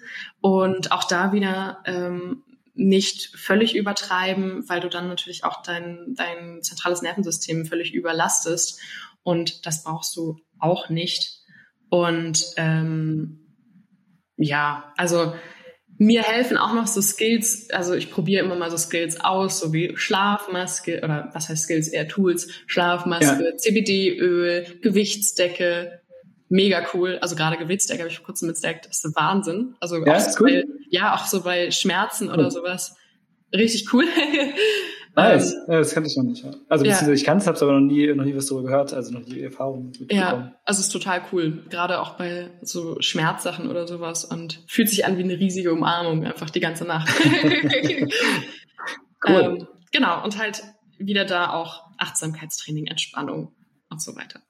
Und 0.41 0.93
auch 0.93 1.05
da 1.05 1.33
wieder 1.33 1.83
ähm, 1.85 2.43
nicht 2.75 3.37
völlig 3.37 3.75
übertreiben, 3.75 4.69
weil 4.69 4.81
du 4.81 4.89
dann 4.89 5.09
natürlich 5.09 5.45
auch 5.45 5.63
dein, 5.63 6.15
dein 6.17 6.63
zentrales 6.63 7.03
Nervensystem 7.03 7.65
völlig 7.65 7.95
überlastest. 7.95 8.81
Und 9.23 9.67
das 9.67 9.83
brauchst 9.83 10.17
du 10.17 10.39
auch 10.59 10.89
nicht. 10.89 11.41
Und 11.89 12.45
ähm, 12.57 13.41
ja, 14.37 14.93
also 14.97 15.35
mir 15.99 16.23
helfen 16.23 16.57
auch 16.57 16.75
noch 16.75 16.87
so 16.87 17.01
Skills, 17.01 17.71
also 17.71 17.95
ich 17.95 18.11
probiere 18.11 18.45
immer 18.45 18.57
mal 18.57 18.71
so 18.71 18.77
Skills 18.77 19.21
aus, 19.21 19.61
so 19.61 19.73
wie 19.73 19.97
Schlafmaske 19.97 21.01
oder 21.03 21.31
was 21.33 21.49
heißt 21.49 21.65
Skills, 21.65 21.89
eher 21.89 22.09
Tools, 22.09 22.49
Schlafmaske, 22.67 23.45
ja. 23.45 23.57
CBD-Öl, 23.57 24.67
Gewichtsdecke, 24.83 26.01
mega 26.49 26.87
cool. 26.93 27.19
Also 27.21 27.37
gerade 27.37 27.57
Gewichtsdecke 27.57 28.01
habe 28.01 28.11
ich 28.11 28.19
vor 28.19 28.27
kurzem 28.27 28.49
das 28.49 28.63
ist 28.63 29.17
Wahnsinn. 29.17 29.75
Also 29.81 30.05
ja, 30.05 30.17
auch, 30.17 30.21
so 30.21 30.45
cool. 30.45 30.51
bei, 30.51 30.65
ja, 30.91 31.15
auch 31.15 31.27
so 31.27 31.43
bei 31.43 31.71
Schmerzen 31.71 32.31
oder 32.31 32.51
sowas. 32.51 32.97
Richtig 33.55 33.93
cool. 33.93 34.05
Nice. 35.17 35.55
Ähm, 35.55 35.61
ja, 35.69 35.79
das 35.79 35.95
kannte 35.95 36.11
ich 36.11 36.17
noch 36.17 36.25
nicht. 36.25 36.45
Also 36.69 36.85
ja. 36.85 37.09
ich 37.11 37.25
kann 37.25 37.39
es, 37.39 37.47
habe 37.47 37.59
aber 37.59 37.73
noch 37.73 37.81
nie, 37.81 38.07
noch 38.13 38.25
nie 38.25 38.37
was 38.37 38.47
darüber 38.47 38.69
gehört, 38.69 38.93
also 38.93 39.13
noch 39.13 39.27
nie 39.27 39.41
Erfahrung 39.41 39.93
Ja, 40.11 40.53
also 40.65 40.81
es 40.81 40.87
ist 40.87 40.93
total 40.93 41.23
cool. 41.33 41.65
Gerade 41.71 42.01
auch 42.01 42.19
bei 42.19 42.51
so 42.61 43.01
Schmerzsachen 43.01 43.71
oder 43.71 43.87
sowas 43.87 44.27
und 44.27 44.63
fühlt 44.69 44.91
sich 44.91 45.07
an 45.07 45.17
wie 45.17 45.25
eine 45.25 45.39
riesige 45.39 45.73
Umarmung 45.73 46.25
einfach 46.27 46.51
die 46.51 46.61
ganze 46.61 46.85
Nacht. 46.85 47.09
cool. 49.27 49.59
Ähm, 49.59 49.67
genau, 49.91 50.23
und 50.23 50.39
halt 50.39 50.63
wieder 50.99 51.25
da 51.25 51.51
auch 51.51 51.85
Achtsamkeitstraining, 51.97 52.87
Entspannung 52.87 53.55
und 53.89 54.03
so 54.03 54.15
weiter. 54.17 54.41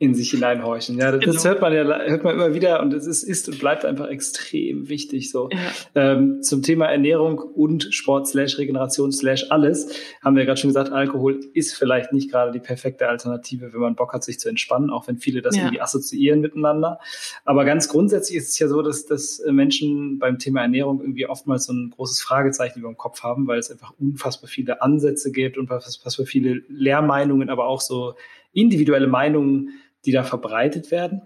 In 0.00 0.14
sich 0.14 0.30
hineinhorchen. 0.30 0.96
Ja, 0.96 1.10
das, 1.10 1.20
genau. 1.20 1.32
das, 1.32 1.44
hört 1.44 1.60
man 1.60 1.72
ja 1.72 1.82
hört 1.82 2.22
man 2.22 2.34
immer 2.36 2.54
wieder 2.54 2.80
und 2.80 2.94
es 2.94 3.04
ist, 3.04 3.24
ist 3.24 3.48
und 3.48 3.58
bleibt 3.58 3.84
einfach 3.84 4.06
extrem 4.06 4.88
wichtig. 4.88 5.28
So 5.32 5.48
ja. 5.50 5.58
ähm, 5.96 6.40
zum 6.40 6.62
Thema 6.62 6.86
Ernährung 6.86 7.38
und 7.38 7.92
Sport 7.92 8.28
slash 8.28 8.58
Regeneration 8.58 9.10
slash 9.10 9.50
alles 9.50 9.90
haben 10.22 10.36
wir 10.36 10.44
gerade 10.44 10.60
schon 10.60 10.70
gesagt, 10.70 10.92
Alkohol 10.92 11.40
ist 11.52 11.74
vielleicht 11.74 12.12
nicht 12.12 12.30
gerade 12.30 12.52
die 12.52 12.60
perfekte 12.60 13.08
Alternative, 13.08 13.72
wenn 13.72 13.80
man 13.80 13.96
Bock 13.96 14.12
hat, 14.12 14.22
sich 14.22 14.38
zu 14.38 14.48
entspannen, 14.48 14.90
auch 14.90 15.08
wenn 15.08 15.18
viele 15.18 15.42
das 15.42 15.56
ja. 15.56 15.62
irgendwie 15.62 15.80
assoziieren 15.80 16.40
miteinander. 16.42 17.00
Aber 17.44 17.64
ganz 17.64 17.88
grundsätzlich 17.88 18.38
ist 18.38 18.50
es 18.50 18.58
ja 18.60 18.68
so, 18.68 18.82
dass, 18.82 19.06
dass 19.06 19.42
Menschen 19.50 20.20
beim 20.20 20.38
Thema 20.38 20.62
Ernährung 20.62 21.00
irgendwie 21.00 21.26
oftmals 21.26 21.64
so 21.66 21.72
ein 21.72 21.90
großes 21.90 22.22
Fragezeichen 22.22 22.78
über 22.78 22.88
dem 22.88 22.96
Kopf 22.96 23.24
haben, 23.24 23.48
weil 23.48 23.58
es 23.58 23.68
einfach 23.68 23.92
unfassbar 23.98 24.48
viele 24.48 24.80
Ansätze 24.80 25.32
gibt 25.32 25.58
und 25.58 25.68
unfassbar 25.68 26.24
viele 26.24 26.62
Lehrmeinungen, 26.68 27.50
aber 27.50 27.66
auch 27.66 27.80
so 27.80 28.14
individuelle 28.52 29.08
Meinungen 29.08 29.70
die 30.04 30.12
da 30.12 30.22
verbreitet 30.22 30.90
werden. 30.90 31.22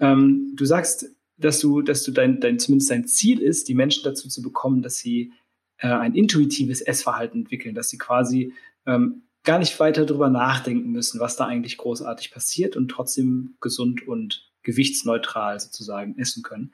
Ähm, 0.00 0.52
du 0.56 0.64
sagst, 0.64 1.06
dass 1.36 1.60
du, 1.60 1.82
dass 1.82 2.02
du 2.02 2.12
dein, 2.12 2.40
dein, 2.40 2.58
zumindest 2.58 2.90
dein 2.90 3.06
Ziel 3.06 3.40
ist, 3.40 3.68
die 3.68 3.74
Menschen 3.74 4.04
dazu 4.04 4.28
zu 4.28 4.42
bekommen, 4.42 4.82
dass 4.82 4.96
sie 4.96 5.32
äh, 5.78 5.88
ein 5.88 6.14
intuitives 6.14 6.80
Essverhalten 6.80 7.42
entwickeln, 7.42 7.74
dass 7.74 7.88
sie 7.88 7.98
quasi 7.98 8.52
ähm, 8.86 9.22
gar 9.42 9.58
nicht 9.58 9.78
weiter 9.78 10.06
darüber 10.06 10.30
nachdenken 10.30 10.90
müssen, 10.90 11.20
was 11.20 11.36
da 11.36 11.46
eigentlich 11.46 11.76
großartig 11.76 12.30
passiert 12.30 12.76
und 12.76 12.88
trotzdem 12.88 13.56
gesund 13.60 14.06
und 14.06 14.50
gewichtsneutral 14.62 15.60
sozusagen 15.60 16.18
essen 16.18 16.42
können. 16.42 16.72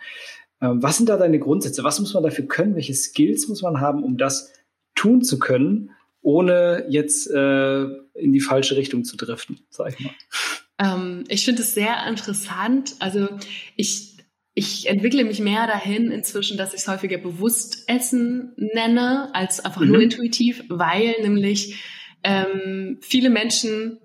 Ähm, 0.61 0.83
was 0.83 0.99
sind 0.99 1.09
da 1.09 1.17
deine 1.17 1.41
Grundsätze? 1.41 1.85
Was 1.85 1.99
muss 1.99 2.15
man 2.15 2.23
dafür 2.23 2.47
können? 2.47 2.77
Welche 2.77 2.95
Skills 2.95 3.49
muss 3.49 3.63
man 3.63 3.81
haben, 3.81 4.05
um 4.05 4.17
das 4.19 4.53
tun 4.95 5.23
zu 5.23 5.39
können, 5.39 5.91
ohne 6.23 6.87
jetzt 6.89 7.29
äh, 7.31 7.83
in 8.15 8.33
die 8.33 8.41
falsche 8.41 8.77
Richtung 8.77 9.05
zu 9.05 9.17
driften, 9.17 9.61
sag 9.71 9.95
ich 9.99 10.05
mal? 10.05 10.13
Ähm, 10.81 11.25
ich 11.29 11.45
finde 11.45 11.63
es 11.63 11.75
sehr 11.75 12.07
interessant. 12.07 12.97
Also 12.99 13.29
ich, 13.77 14.17
ich 14.55 14.89
entwickle 14.89 15.25
mich 15.25 15.41
mehr 15.41 15.67
dahin 15.67 16.11
inzwischen, 16.11 16.57
dass 16.57 16.75
ich 16.75 16.81
es 16.81 16.89
häufiger 16.89 17.19
bewusst 17.19 17.85
Essen 17.89 18.55
nenne, 18.57 19.31
als 19.35 19.65
einfach 19.65 19.83
mhm. 19.83 19.89
nur 19.89 20.01
intuitiv, 20.01 20.65
weil 20.69 21.15
nämlich 21.23 21.85
ähm, 22.25 22.99
viele 23.03 23.31
Menschen 23.31 24.01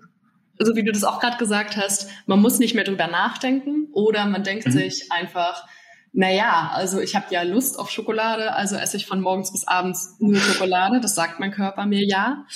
so 0.58 0.74
wie 0.74 0.84
du 0.84 0.92
das 0.92 1.04
auch 1.04 1.20
gerade 1.20 1.36
gesagt 1.36 1.76
hast, 1.76 2.08
man 2.26 2.40
muss 2.40 2.58
nicht 2.58 2.74
mehr 2.74 2.84
drüber 2.84 3.06
nachdenken 3.08 3.88
oder 3.92 4.26
man 4.26 4.42
denkt 4.42 4.66
mhm. 4.66 4.72
sich 4.72 5.12
einfach, 5.12 5.66
naja, 6.12 6.70
also 6.72 7.00
ich 7.00 7.14
habe 7.14 7.26
ja 7.30 7.42
Lust 7.42 7.78
auf 7.78 7.90
Schokolade, 7.90 8.54
also 8.54 8.76
esse 8.76 8.96
ich 8.96 9.06
von 9.06 9.20
morgens 9.20 9.52
bis 9.52 9.68
abends 9.68 10.16
nur 10.18 10.36
Schokolade, 10.36 11.00
das 11.00 11.14
sagt 11.14 11.40
mein 11.40 11.50
Körper 11.50 11.86
mir 11.86 12.04
ja. 12.04 12.46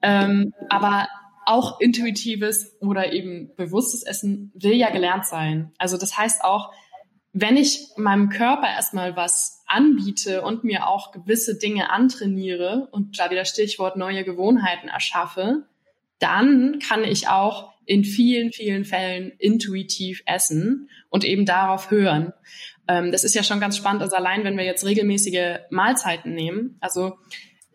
Ähm, 0.00 0.52
aber 0.70 1.06
auch 1.46 1.80
intuitives 1.80 2.76
oder 2.80 3.12
eben 3.12 3.54
bewusstes 3.56 4.02
Essen 4.02 4.52
will 4.54 4.74
ja 4.74 4.90
gelernt 4.90 5.26
sein. 5.26 5.72
Also 5.78 5.96
das 5.96 6.16
heißt 6.16 6.44
auch, 6.44 6.72
wenn 7.32 7.56
ich 7.56 7.88
meinem 7.96 8.28
Körper 8.28 8.68
erstmal 8.68 9.16
was 9.16 9.64
anbiete 9.66 10.42
und 10.42 10.62
mir 10.62 10.86
auch 10.86 11.10
gewisse 11.10 11.58
Dinge 11.58 11.90
antrainiere 11.90 12.88
und 12.92 13.18
da 13.18 13.30
wieder 13.30 13.44
Stichwort 13.44 13.96
neue 13.96 14.24
Gewohnheiten 14.24 14.88
erschaffe, 14.88 15.64
dann 16.20 16.78
kann 16.78 17.02
ich 17.02 17.28
auch 17.28 17.74
in 17.86 18.04
vielen, 18.04 18.52
vielen 18.52 18.84
Fällen 18.84 19.32
intuitiv 19.38 20.22
essen 20.26 20.88
und 21.10 21.24
eben 21.24 21.44
darauf 21.44 21.90
hören. 21.90 22.32
Ähm, 22.86 23.10
das 23.12 23.24
ist 23.24 23.34
ja 23.34 23.42
schon 23.42 23.60
ganz 23.60 23.76
spannend. 23.76 24.02
Also 24.02 24.16
allein, 24.16 24.44
wenn 24.44 24.56
wir 24.56 24.64
jetzt 24.64 24.84
regelmäßige 24.84 25.58
Mahlzeiten 25.70 26.34
nehmen, 26.34 26.76
also 26.80 27.18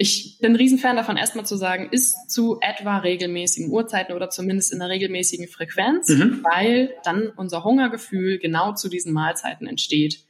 ich 0.02 0.38
bin 0.40 0.54
ein 0.54 0.56
Riesenfan 0.56 0.96
davon, 0.96 1.18
erstmal 1.18 1.46
zu 1.46 1.58
sagen, 1.58 1.90
ist 1.92 2.32
zu 2.32 2.58
etwa 2.62 3.00
regelmäßigen 3.00 3.70
Uhrzeiten 3.70 4.14
oder 4.16 4.30
zumindest 4.30 4.72
in 4.72 4.82
einer 4.82 4.90
regelmäßigen 4.90 5.50
Frequenz, 5.50 6.08
mhm. 6.08 6.42
weil 6.42 6.96
dann 7.04 7.28
unser 7.36 7.66
Hungergefühl 7.66 8.40
genau 8.40 8.74
zu 8.74 8.88
diesen 8.88 9.12
Mahlzeiten 9.12 9.68
entsteht. 9.68 10.24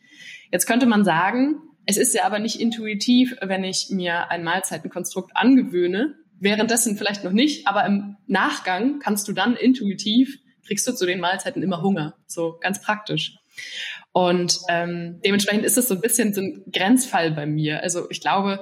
Jetzt 0.52 0.66
könnte 0.66 0.88
man 0.88 1.06
sagen, 1.06 1.62
es 1.86 1.98
ist 1.98 2.16
ja 2.16 2.24
aber 2.24 2.40
nicht 2.40 2.60
intuitiv, 2.60 3.36
wenn 3.42 3.64
ich 3.64 3.92
mir 3.92 4.32
ein 4.32 4.44
Mahlzeitenkonstrukt 4.44 5.38
angewöhne, 5.38 6.16
währenddessen 6.40 6.98
vielleicht 6.98 7.24
noch 7.24 7.32
nicht, 7.32 7.68
aber 7.68 7.86
im 7.86 8.18
Nachgang 8.26 8.98
kannst 8.98 9.28
du 9.28 9.34
dann 9.34 9.56
intuitiv, 9.56 10.40
kriegst 10.66 10.88
du 10.88 10.94
zu 10.94 11.06
den 11.06 11.20
Mahlzeiten 11.20 11.62
immer 11.62 11.84
Hunger. 11.84 12.16
So 12.26 12.58
ganz 12.60 12.82
praktisch. 12.82 13.38
Und 14.14 14.58
ähm, 14.68 15.20
dementsprechend 15.24 15.64
ist 15.64 15.78
es 15.78 15.88
so 15.88 15.94
ein 15.94 16.02
bisschen 16.02 16.34
so 16.34 16.42
ein 16.42 16.64
Grenzfall 16.72 17.30
bei 17.32 17.46
mir. 17.46 17.84
Also 17.84 18.10
ich 18.10 18.20
glaube, 18.20 18.62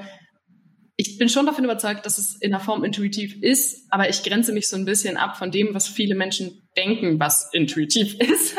ich 0.99 1.19
bin 1.19 1.29
schon 1.29 1.45
davon 1.45 1.63
überzeugt, 1.63 2.05
dass 2.07 2.17
es 2.17 2.35
in 2.35 2.49
der 2.49 2.59
Form 2.59 2.83
intuitiv 2.83 3.41
ist, 3.41 3.85
aber 3.91 4.09
ich 4.09 4.23
grenze 4.23 4.51
mich 4.51 4.67
so 4.67 4.75
ein 4.75 4.85
bisschen 4.85 5.15
ab 5.15 5.37
von 5.37 5.51
dem, 5.51 5.75
was 5.75 5.87
viele 5.87 6.15
Menschen 6.15 6.67
denken, 6.75 7.19
was 7.19 7.49
intuitiv 7.53 8.15
ist. 8.19 8.55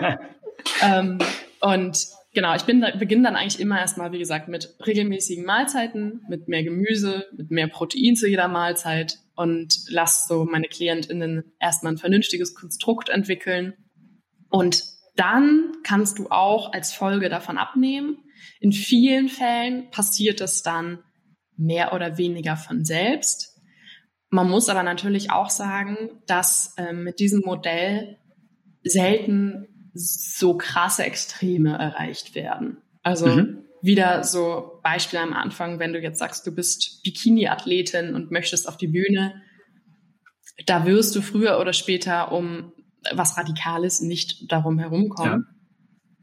ähm, 0.82 1.18
und 1.60 2.06
genau, 2.32 2.54
ich 2.54 2.62
bin, 2.62 2.86
beginne 2.98 3.24
dann 3.24 3.36
eigentlich 3.36 3.58
immer 3.58 3.80
erstmal, 3.80 4.12
wie 4.12 4.20
gesagt, 4.20 4.46
mit 4.46 4.76
regelmäßigen 4.86 5.44
Mahlzeiten, 5.44 6.24
mit 6.28 6.46
mehr 6.46 6.62
Gemüse, 6.62 7.26
mit 7.36 7.50
mehr 7.50 7.66
Protein 7.66 8.14
zu 8.14 8.28
jeder 8.28 8.46
Mahlzeit 8.46 9.18
und 9.34 9.74
lasse 9.88 10.28
so 10.28 10.44
meine 10.44 10.68
KlientInnen 10.68 11.52
erstmal 11.58 11.94
ein 11.94 11.98
vernünftiges 11.98 12.54
Konstrukt 12.54 13.08
entwickeln. 13.08 13.74
Und 14.50 14.84
dann 15.16 15.72
kannst 15.82 16.20
du 16.20 16.28
auch 16.30 16.72
als 16.72 16.92
Folge 16.92 17.28
davon 17.28 17.58
abnehmen. 17.58 18.18
In 18.60 18.70
vielen 18.70 19.28
Fällen 19.28 19.90
passiert 19.90 20.40
es 20.40 20.62
dann 20.62 21.00
mehr 21.60 21.92
oder 21.92 22.18
weniger 22.18 22.56
von 22.56 22.84
selbst. 22.84 23.60
Man 24.30 24.48
muss 24.48 24.68
aber 24.68 24.82
natürlich 24.82 25.30
auch 25.30 25.50
sagen, 25.50 26.22
dass 26.26 26.74
äh, 26.76 26.92
mit 26.92 27.18
diesem 27.18 27.40
Modell 27.40 28.18
selten 28.82 29.66
so 29.92 30.56
krasse 30.56 31.04
Extreme 31.04 31.76
erreicht 31.76 32.34
werden. 32.34 32.78
Also 33.02 33.26
mhm. 33.26 33.64
wieder 33.82 34.24
so 34.24 34.80
Beispiel 34.82 35.18
am 35.18 35.32
Anfang, 35.32 35.78
wenn 35.78 35.92
du 35.92 36.00
jetzt 36.00 36.18
sagst, 36.18 36.46
du 36.46 36.54
bist 36.54 37.02
Bikini-Athletin 37.02 38.14
und 38.14 38.30
möchtest 38.30 38.68
auf 38.68 38.76
die 38.76 38.88
Bühne, 38.88 39.42
da 40.66 40.86
wirst 40.86 41.16
du 41.16 41.22
früher 41.22 41.58
oder 41.58 41.72
später 41.72 42.32
um 42.32 42.72
was 43.12 43.36
Radikales 43.36 44.00
nicht 44.00 44.52
darum 44.52 44.78
herumkommen. 44.78 45.46
Ja. 45.48 45.59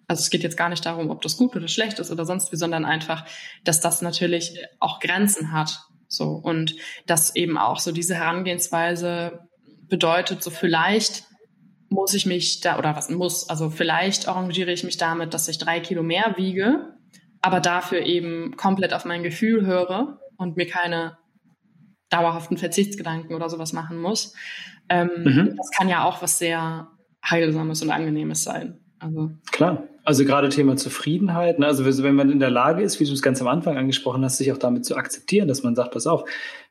Also 0.07 0.21
es 0.21 0.29
geht 0.29 0.43
jetzt 0.43 0.57
gar 0.57 0.69
nicht 0.69 0.85
darum, 0.85 1.09
ob 1.09 1.21
das 1.21 1.37
gut 1.37 1.55
oder 1.55 1.67
schlecht 1.67 1.99
ist 1.99 2.11
oder 2.11 2.25
sonst 2.25 2.51
wie, 2.51 2.55
sondern 2.55 2.85
einfach, 2.85 3.25
dass 3.63 3.81
das 3.81 4.01
natürlich 4.01 4.57
auch 4.79 4.99
Grenzen 4.99 5.51
hat. 5.51 5.79
So 6.07 6.31
und 6.31 6.75
dass 7.05 7.35
eben 7.35 7.57
auch 7.57 7.79
so 7.79 7.91
diese 7.91 8.15
Herangehensweise 8.15 9.47
bedeutet, 9.89 10.41
so 10.41 10.49
vielleicht 10.49 11.25
muss 11.89 12.13
ich 12.13 12.25
mich 12.25 12.61
da 12.61 12.77
oder 12.77 12.95
was 12.95 13.09
muss, 13.09 13.49
also 13.49 13.69
vielleicht 13.69 14.27
arrangiere 14.27 14.71
ich 14.71 14.83
mich 14.83 14.97
damit, 14.97 15.33
dass 15.33 15.47
ich 15.47 15.57
drei 15.57 15.79
Kilo 15.79 16.03
mehr 16.03 16.35
wiege, 16.37 16.93
aber 17.41 17.59
dafür 17.59 18.01
eben 18.01 18.55
komplett 18.57 18.93
auf 18.93 19.05
mein 19.05 19.23
Gefühl 19.23 19.65
höre 19.65 20.19
und 20.37 20.57
mir 20.57 20.67
keine 20.67 21.17
dauerhaften 22.09 22.57
Verzichtsgedanken 22.57 23.35
oder 23.35 23.49
sowas 23.49 23.73
machen 23.73 23.97
muss. 23.99 24.33
Ähm, 24.89 25.09
mhm. 25.23 25.53
Das 25.57 25.71
kann 25.71 25.89
ja 25.89 26.05
auch 26.05 26.21
was 26.21 26.37
sehr 26.37 26.87
Heilsames 27.29 27.81
und 27.81 27.91
Angenehmes 27.91 28.43
sein. 28.43 28.79
Also 28.99 29.31
klar. 29.51 29.83
Also 30.07 30.23
gerade 30.23 30.47
Thema 30.47 30.77
Zufriedenheit. 30.77 31.59
Ne? 31.59 31.65
Also 31.65 31.83
wenn 31.83 32.15
man 32.15 32.31
in 32.31 32.39
der 32.39 32.49
Lage 32.49 32.81
ist, 32.81 33.01
wie 33.01 33.03
du 33.03 33.11
es 33.11 33.21
ganz 33.21 33.41
am 33.41 33.49
Anfang 33.49 33.75
angesprochen 33.75 34.23
hast, 34.23 34.37
sich 34.37 34.53
auch 34.53 34.57
damit 34.57 34.85
zu 34.85 34.95
akzeptieren, 34.95 35.49
dass 35.49 35.63
man 35.63 35.75
sagt, 35.75 35.91
pass 35.91 36.07
auf, 36.07 36.23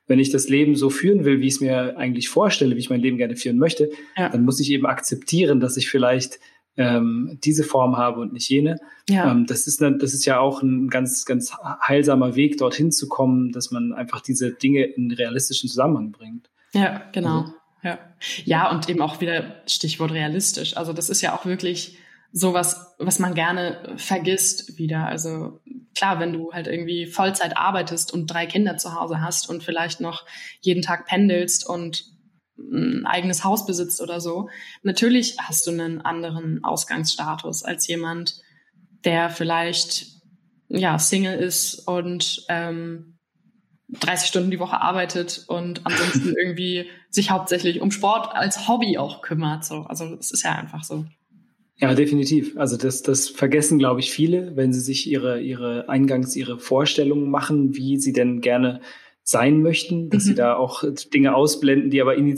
wenn 0.07 0.17
ich 0.17 0.31
das 0.31 0.49
Leben 0.49 0.75
so 0.75 0.89
führen 0.89 1.23
will, 1.23 1.39
wie 1.39 1.45
ich 1.45 1.53
es 1.53 1.61
mir 1.61 1.99
eigentlich 1.99 2.29
vorstelle, 2.29 2.73
wie 2.73 2.79
ich 2.79 2.89
mein 2.89 2.99
Leben 2.99 3.17
gerne 3.17 3.35
führen 3.35 3.59
möchte, 3.59 3.91
ja. 4.17 4.29
dann 4.29 4.43
muss 4.43 4.59
ich 4.59 4.71
eben 4.71 4.87
akzeptieren, 4.87 5.59
dass 5.59 5.77
ich 5.77 5.87
vielleicht 5.87 6.39
ähm, 6.77 7.37
diese 7.43 7.63
Form 7.63 7.95
habe 7.95 8.21
und 8.21 8.33
nicht 8.33 8.49
jene. 8.49 8.79
Ja. 9.07 9.31
Ähm, 9.31 9.45
das, 9.45 9.67
ist 9.67 9.83
eine, 9.83 9.99
das 9.99 10.15
ist 10.15 10.25
ja 10.25 10.39
auch 10.39 10.63
ein 10.63 10.87
ganz, 10.87 11.23
ganz 11.25 11.55
heilsamer 11.87 12.35
Weg, 12.35 12.57
dorthin 12.57 12.91
zu 12.91 13.07
kommen, 13.07 13.51
dass 13.51 13.69
man 13.69 13.93
einfach 13.93 14.21
diese 14.21 14.51
Dinge 14.51 14.83
in 14.83 15.11
realistischen 15.11 15.69
Zusammenhang 15.69 16.11
bringt. 16.11 16.49
Ja, 16.73 17.03
genau. 17.11 17.41
Also. 17.41 17.53
Ja. 17.83 17.99
ja, 18.45 18.71
und 18.71 18.89
eben 18.89 19.03
auch 19.03 19.21
wieder 19.21 19.61
Stichwort 19.67 20.11
realistisch. 20.11 20.75
Also 20.75 20.91
das 20.91 21.11
ist 21.11 21.21
ja 21.21 21.35
auch 21.35 21.45
wirklich 21.45 21.99
sowas, 22.31 22.95
was 22.99 23.19
man 23.19 23.33
gerne 23.33 23.95
vergisst 23.97 24.77
wieder. 24.77 25.05
Also 25.05 25.59
klar, 25.95 26.19
wenn 26.19 26.33
du 26.33 26.53
halt 26.53 26.67
irgendwie 26.67 27.07
Vollzeit 27.07 27.57
arbeitest 27.57 28.13
und 28.13 28.27
drei 28.27 28.45
Kinder 28.45 28.77
zu 28.77 28.93
Hause 28.93 29.21
hast 29.21 29.49
und 29.49 29.63
vielleicht 29.63 29.99
noch 29.99 30.25
jeden 30.61 30.81
Tag 30.81 31.05
pendelst 31.05 31.67
und 31.67 32.05
ein 32.57 33.05
eigenes 33.05 33.43
Haus 33.43 33.65
besitzt 33.65 34.01
oder 34.01 34.19
so, 34.19 34.49
natürlich 34.83 35.37
hast 35.39 35.67
du 35.67 35.71
einen 35.71 36.01
anderen 36.01 36.63
Ausgangsstatus 36.63 37.63
als 37.63 37.87
jemand, 37.87 38.41
der 39.03 39.29
vielleicht 39.29 40.07
ja 40.69 40.99
Single 40.99 41.37
ist 41.37 41.87
und 41.87 42.45
ähm, 42.49 43.17
30 43.89 44.27
Stunden 44.27 44.51
die 44.51 44.59
Woche 44.59 44.81
arbeitet 44.81 45.45
und 45.47 45.85
ansonsten 45.85 46.35
irgendwie 46.41 46.89
sich 47.09 47.31
hauptsächlich 47.31 47.81
um 47.81 47.91
Sport 47.91 48.35
als 48.35 48.67
Hobby 48.67 48.97
auch 48.97 49.21
kümmert. 49.21 49.63
So, 49.63 49.83
also 49.83 50.15
es 50.15 50.31
ist 50.31 50.43
ja 50.43 50.55
einfach 50.55 50.83
so. 50.83 51.05
Ja, 51.79 51.93
definitiv. 51.93 52.57
Also 52.57 52.75
das, 52.75 53.03
das 53.03 53.29
vergessen, 53.29 53.77
glaube 53.77 53.99
ich, 53.99 54.11
viele, 54.11 54.55
wenn 54.55 54.73
sie 54.73 54.79
sich 54.79 55.09
ihre, 55.09 55.41
ihre 55.41 55.89
Eingangs, 55.89 56.35
ihre 56.35 56.57
Vorstellungen 56.59 57.29
machen, 57.29 57.75
wie 57.75 57.97
sie 57.97 58.13
denn 58.13 58.41
gerne 58.41 58.81
sein 59.21 59.61
möchten, 59.61 60.09
dass 60.09 60.23
mhm. 60.23 60.27
sie 60.29 60.35
da 60.35 60.55
auch 60.55 60.83
Dinge 61.13 61.35
ausblenden, 61.35 61.89
die 61.89 62.01
aber 62.01 62.17
äh, 62.17 62.33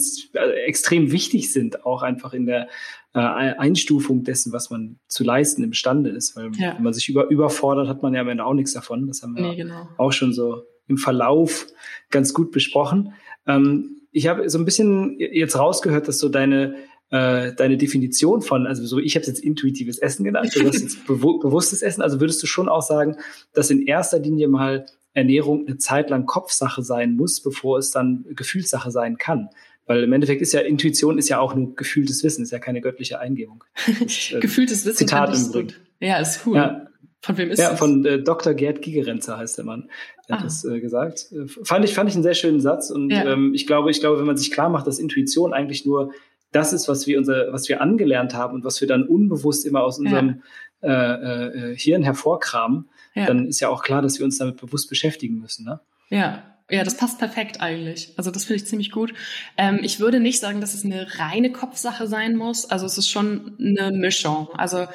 extrem 0.66 1.12
wichtig 1.12 1.54
sind, 1.54 1.86
auch 1.86 2.02
einfach 2.02 2.34
in 2.34 2.48
der 2.48 2.68
äh, 3.14 3.20
Einstufung 3.20 4.24
dessen, 4.24 4.52
was 4.52 4.72
man 4.72 4.98
zu 5.08 5.24
leisten 5.24 5.64
imstande 5.64 6.10
ist. 6.10 6.36
Weil 6.36 6.52
ja. 6.58 6.76
wenn 6.76 6.84
man 6.84 6.94
sich 6.94 7.08
über, 7.08 7.30
überfordert, 7.30 7.88
hat 7.88 8.02
man 8.02 8.14
ja 8.14 8.22
am 8.22 8.30
Ende 8.30 8.44
auch 8.44 8.56
nichts 8.56 8.74
davon. 8.74 9.08
Das 9.08 9.22
haben 9.22 9.36
wir 9.36 9.44
nee, 9.44 9.56
genau. 9.56 9.88
auch 9.98 10.12
schon 10.12 10.34
so 10.34 10.64
im 10.88 10.98
Verlauf 10.98 11.68
ganz 12.10 12.34
gut 12.34 12.52
besprochen. 12.52 13.14
Ähm, 13.48 14.02
ich 14.12 14.28
habe 14.28 14.50
so 14.50 14.58
ein 14.58 14.66
bisschen 14.66 15.18
jetzt 15.20 15.58
rausgehört, 15.58 16.08
dass 16.08 16.18
so 16.18 16.30
deine 16.30 16.76
äh, 17.12 17.54
deine 17.54 17.78
Definition 17.78 18.42
von, 18.42 18.68
also 18.68 18.86
so 18.86 19.00
ich 19.00 19.16
habe 19.16 19.22
es 19.22 19.28
jetzt 19.28 19.44
intuitives 19.44 19.98
Essen 19.98 20.24
genannt, 20.24 20.52
du 20.56 20.68
hast 20.68 20.82
jetzt 20.82 21.06
bewu 21.08 21.40
bewusstes 21.40 21.82
Essen, 21.82 22.02
also 22.02 22.20
würdest 22.20 22.42
du 22.44 22.48
schon 22.48 22.70
auch 22.70 22.84
sagen, 22.84 23.18
dass 23.54 23.70
in 23.70 23.86
erster 23.86 24.20
Linie 24.20 24.48
mal 24.48 24.86
Ernährung 25.14 25.66
eine 25.66 25.78
Zeit 25.78 26.10
lang 26.10 26.26
Kopfsache 26.26 26.84
sein 26.84 27.16
muss, 27.16 27.42
bevor 27.42 27.80
es 27.80 27.92
dann 27.92 28.26
Gefühlssache 28.30 28.92
sein 28.92 29.18
kann. 29.18 29.50
Weil 29.88 30.04
im 30.04 30.14
Endeffekt 30.14 30.44
ist 30.44 30.54
ja 30.54 30.60
Intuition 30.60 31.18
ist 31.18 31.30
ja 31.30 31.40
auch 31.40 31.56
nur 31.56 31.76
gefühltes 31.76 32.24
Wissen, 32.24 32.44
ist 32.44 32.52
ja 32.52 32.60
keine 32.60 32.80
göttliche 32.80 33.20
Eingebung. 33.20 33.64
Ist, 34.06 34.34
äh, 34.34 34.40
gefühltes 34.40 34.86
Wissen. 34.86 34.98
Zitat 34.98 35.36
im 35.36 35.46
Übrigen. 35.48 35.74
Ja, 36.00 36.20
ist 36.20 36.46
cool. 36.46 36.58
Ja. 36.58 36.86
Von 37.22 37.38
wem 37.38 37.50
ist 37.50 37.60
ja, 37.60 37.72
das? 37.72 37.80
von 37.80 38.06
äh, 38.06 38.22
Dr. 38.22 38.54
Gerd 38.54 38.82
Gigerenzer 38.82 39.38
heißt 39.38 39.58
der 39.58 39.66
Mann. 39.66 39.90
Der 40.30 40.36
ah. 40.36 40.40
hat 40.40 40.46
das 40.46 40.64
äh, 40.64 40.80
gesagt. 40.80 41.32
Äh, 41.32 41.48
fand 41.48 41.84
ich, 41.84 41.96
fand 41.96 42.08
ich 42.08 42.16
einen 42.16 42.24
sehr 42.24 42.36
schönen 42.36 42.62
Satz. 42.62 42.92
Und 42.92 43.10
ja. 43.10 43.34
ähm, 43.34 43.54
ich 43.56 43.68
glaube, 43.68 43.90
ich 43.90 44.00
glaube, 44.00 44.20
wenn 44.20 44.28
man 44.28 44.38
sich 44.38 44.52
klar 44.52 44.70
macht, 44.70 44.86
dass 44.86 45.00
Intuition 45.00 45.54
eigentlich 45.54 45.86
nur 45.86 46.14
das 46.52 46.74
ist, 46.74 46.88
was 46.88 47.08
wir 47.08 47.18
unser, 47.18 47.52
was 47.52 47.70
wir 47.70 47.82
angelernt 47.82 48.34
haben 48.34 48.56
und 48.56 48.64
was 48.64 48.82
wir 48.82 48.88
dann 48.88 49.08
unbewusst 49.08 49.66
immer 49.66 49.84
aus 49.84 50.00
unserem 50.00 50.42
ja. 50.82 50.90
äh, 50.90 51.72
äh, 51.72 51.78
Hirn 51.78 52.04
hervorkramen, 52.04 52.90
ja. 53.14 53.26
dann 53.26 53.48
ist 53.48 53.60
ja 53.60 53.70
auch 53.70 53.84
klar, 53.84 54.02
dass 54.02 54.20
wir 54.20 54.26
uns 54.26 54.38
damit 54.38 54.58
bewusst 54.58 54.90
beschäftigen 54.90 55.40
müssen. 55.40 55.66
Ne? 55.66 55.80
Ja, 56.10 56.44
ja, 56.70 56.84
das 56.84 56.98
passt 56.98 57.18
perfekt 57.18 57.62
eigentlich. 57.62 58.14
Also 58.18 58.30
das 58.30 58.46
finde 58.46 58.62
ich 58.62 58.68
ziemlich 58.68 58.92
gut. 58.92 59.14
Ähm, 59.58 59.80
ich 59.82 60.00
würde 60.00 60.20
nicht 60.20 60.40
sagen, 60.40 60.62
dass 60.62 60.76
es 60.76 60.86
eine 60.86 61.08
reine 61.18 61.52
Kopfsache 61.52 62.08
sein 62.08 62.36
muss. 62.36 62.70
Also 62.70 62.86
es 62.86 62.98
ist 62.98 63.10
schon 63.10 63.58
eine 63.60 63.92
Mischung. 63.92 64.50
Also 64.54 64.86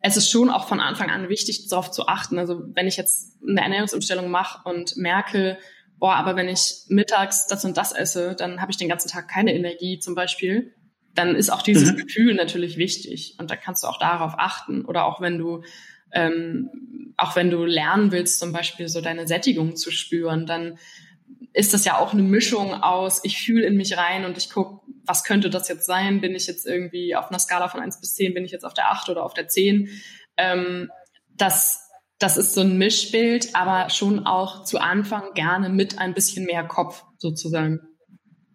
es 0.00 0.16
ist 0.16 0.30
schon 0.30 0.50
auch 0.50 0.68
von 0.68 0.80
Anfang 0.80 1.10
an 1.10 1.28
wichtig, 1.28 1.68
darauf 1.68 1.90
zu 1.90 2.06
achten. 2.06 2.38
Also 2.38 2.62
wenn 2.74 2.86
ich 2.86 2.96
jetzt 2.96 3.38
eine 3.46 3.62
Ernährungsumstellung 3.62 4.30
mache 4.30 4.68
und 4.68 4.96
merke, 4.96 5.58
boah, 5.98 6.16
aber 6.16 6.36
wenn 6.36 6.48
ich 6.48 6.84
mittags 6.88 7.46
das 7.46 7.64
und 7.64 7.76
das 7.76 7.92
esse, 7.92 8.34
dann 8.34 8.60
habe 8.60 8.70
ich 8.70 8.76
den 8.76 8.88
ganzen 8.88 9.08
Tag 9.08 9.28
keine 9.28 9.54
Energie 9.54 10.00
zum 10.00 10.14
Beispiel, 10.14 10.74
dann 11.14 11.34
ist 11.34 11.50
auch 11.50 11.62
dieses 11.62 11.92
mhm. 11.92 11.96
Gefühl 11.98 12.34
natürlich 12.34 12.76
wichtig. 12.76 13.36
Und 13.38 13.50
da 13.50 13.56
kannst 13.56 13.84
du 13.84 13.88
auch 13.88 13.98
darauf 13.98 14.34
achten. 14.38 14.84
Oder 14.84 15.04
auch 15.04 15.20
wenn 15.20 15.38
du 15.38 15.62
ähm, 16.12 17.14
auch 17.16 17.36
wenn 17.36 17.50
du 17.50 17.64
lernen 17.64 18.12
willst, 18.12 18.38
zum 18.38 18.52
Beispiel 18.52 18.88
so 18.88 19.00
deine 19.00 19.26
Sättigung 19.26 19.76
zu 19.76 19.90
spüren, 19.90 20.46
dann 20.46 20.78
ist 21.52 21.74
das 21.74 21.84
ja 21.84 21.98
auch 21.98 22.12
eine 22.12 22.22
Mischung 22.22 22.74
aus, 22.74 23.20
ich 23.24 23.42
fühle 23.42 23.66
in 23.66 23.76
mich 23.76 23.96
rein 23.96 24.24
und 24.24 24.38
ich 24.38 24.50
gucke, 24.50 24.80
was 25.04 25.24
könnte 25.24 25.50
das 25.50 25.68
jetzt 25.68 25.86
sein? 25.86 26.20
Bin 26.20 26.34
ich 26.34 26.46
jetzt 26.46 26.66
irgendwie 26.66 27.14
auf 27.14 27.28
einer 27.28 27.38
Skala 27.38 27.68
von 27.68 27.80
eins 27.80 28.00
bis 28.00 28.14
zehn 28.14 28.34
bin 28.34 28.44
ich 28.44 28.52
jetzt 28.52 28.64
auf 28.64 28.74
der 28.74 28.90
acht 28.90 29.08
oder 29.08 29.24
auf 29.24 29.34
der 29.34 29.48
zehn 29.48 29.88
Ähm, 30.36 30.90
das, 31.34 31.90
das 32.18 32.36
ist 32.36 32.54
so 32.54 32.60
ein 32.60 32.78
Mischbild, 32.78 33.54
aber 33.54 33.90
schon 33.90 34.26
auch 34.26 34.64
zu 34.64 34.78
Anfang 34.78 35.34
gerne 35.34 35.68
mit 35.68 35.98
ein 35.98 36.14
bisschen 36.14 36.44
mehr 36.46 36.64
Kopf 36.64 37.04
sozusagen. 37.18 37.80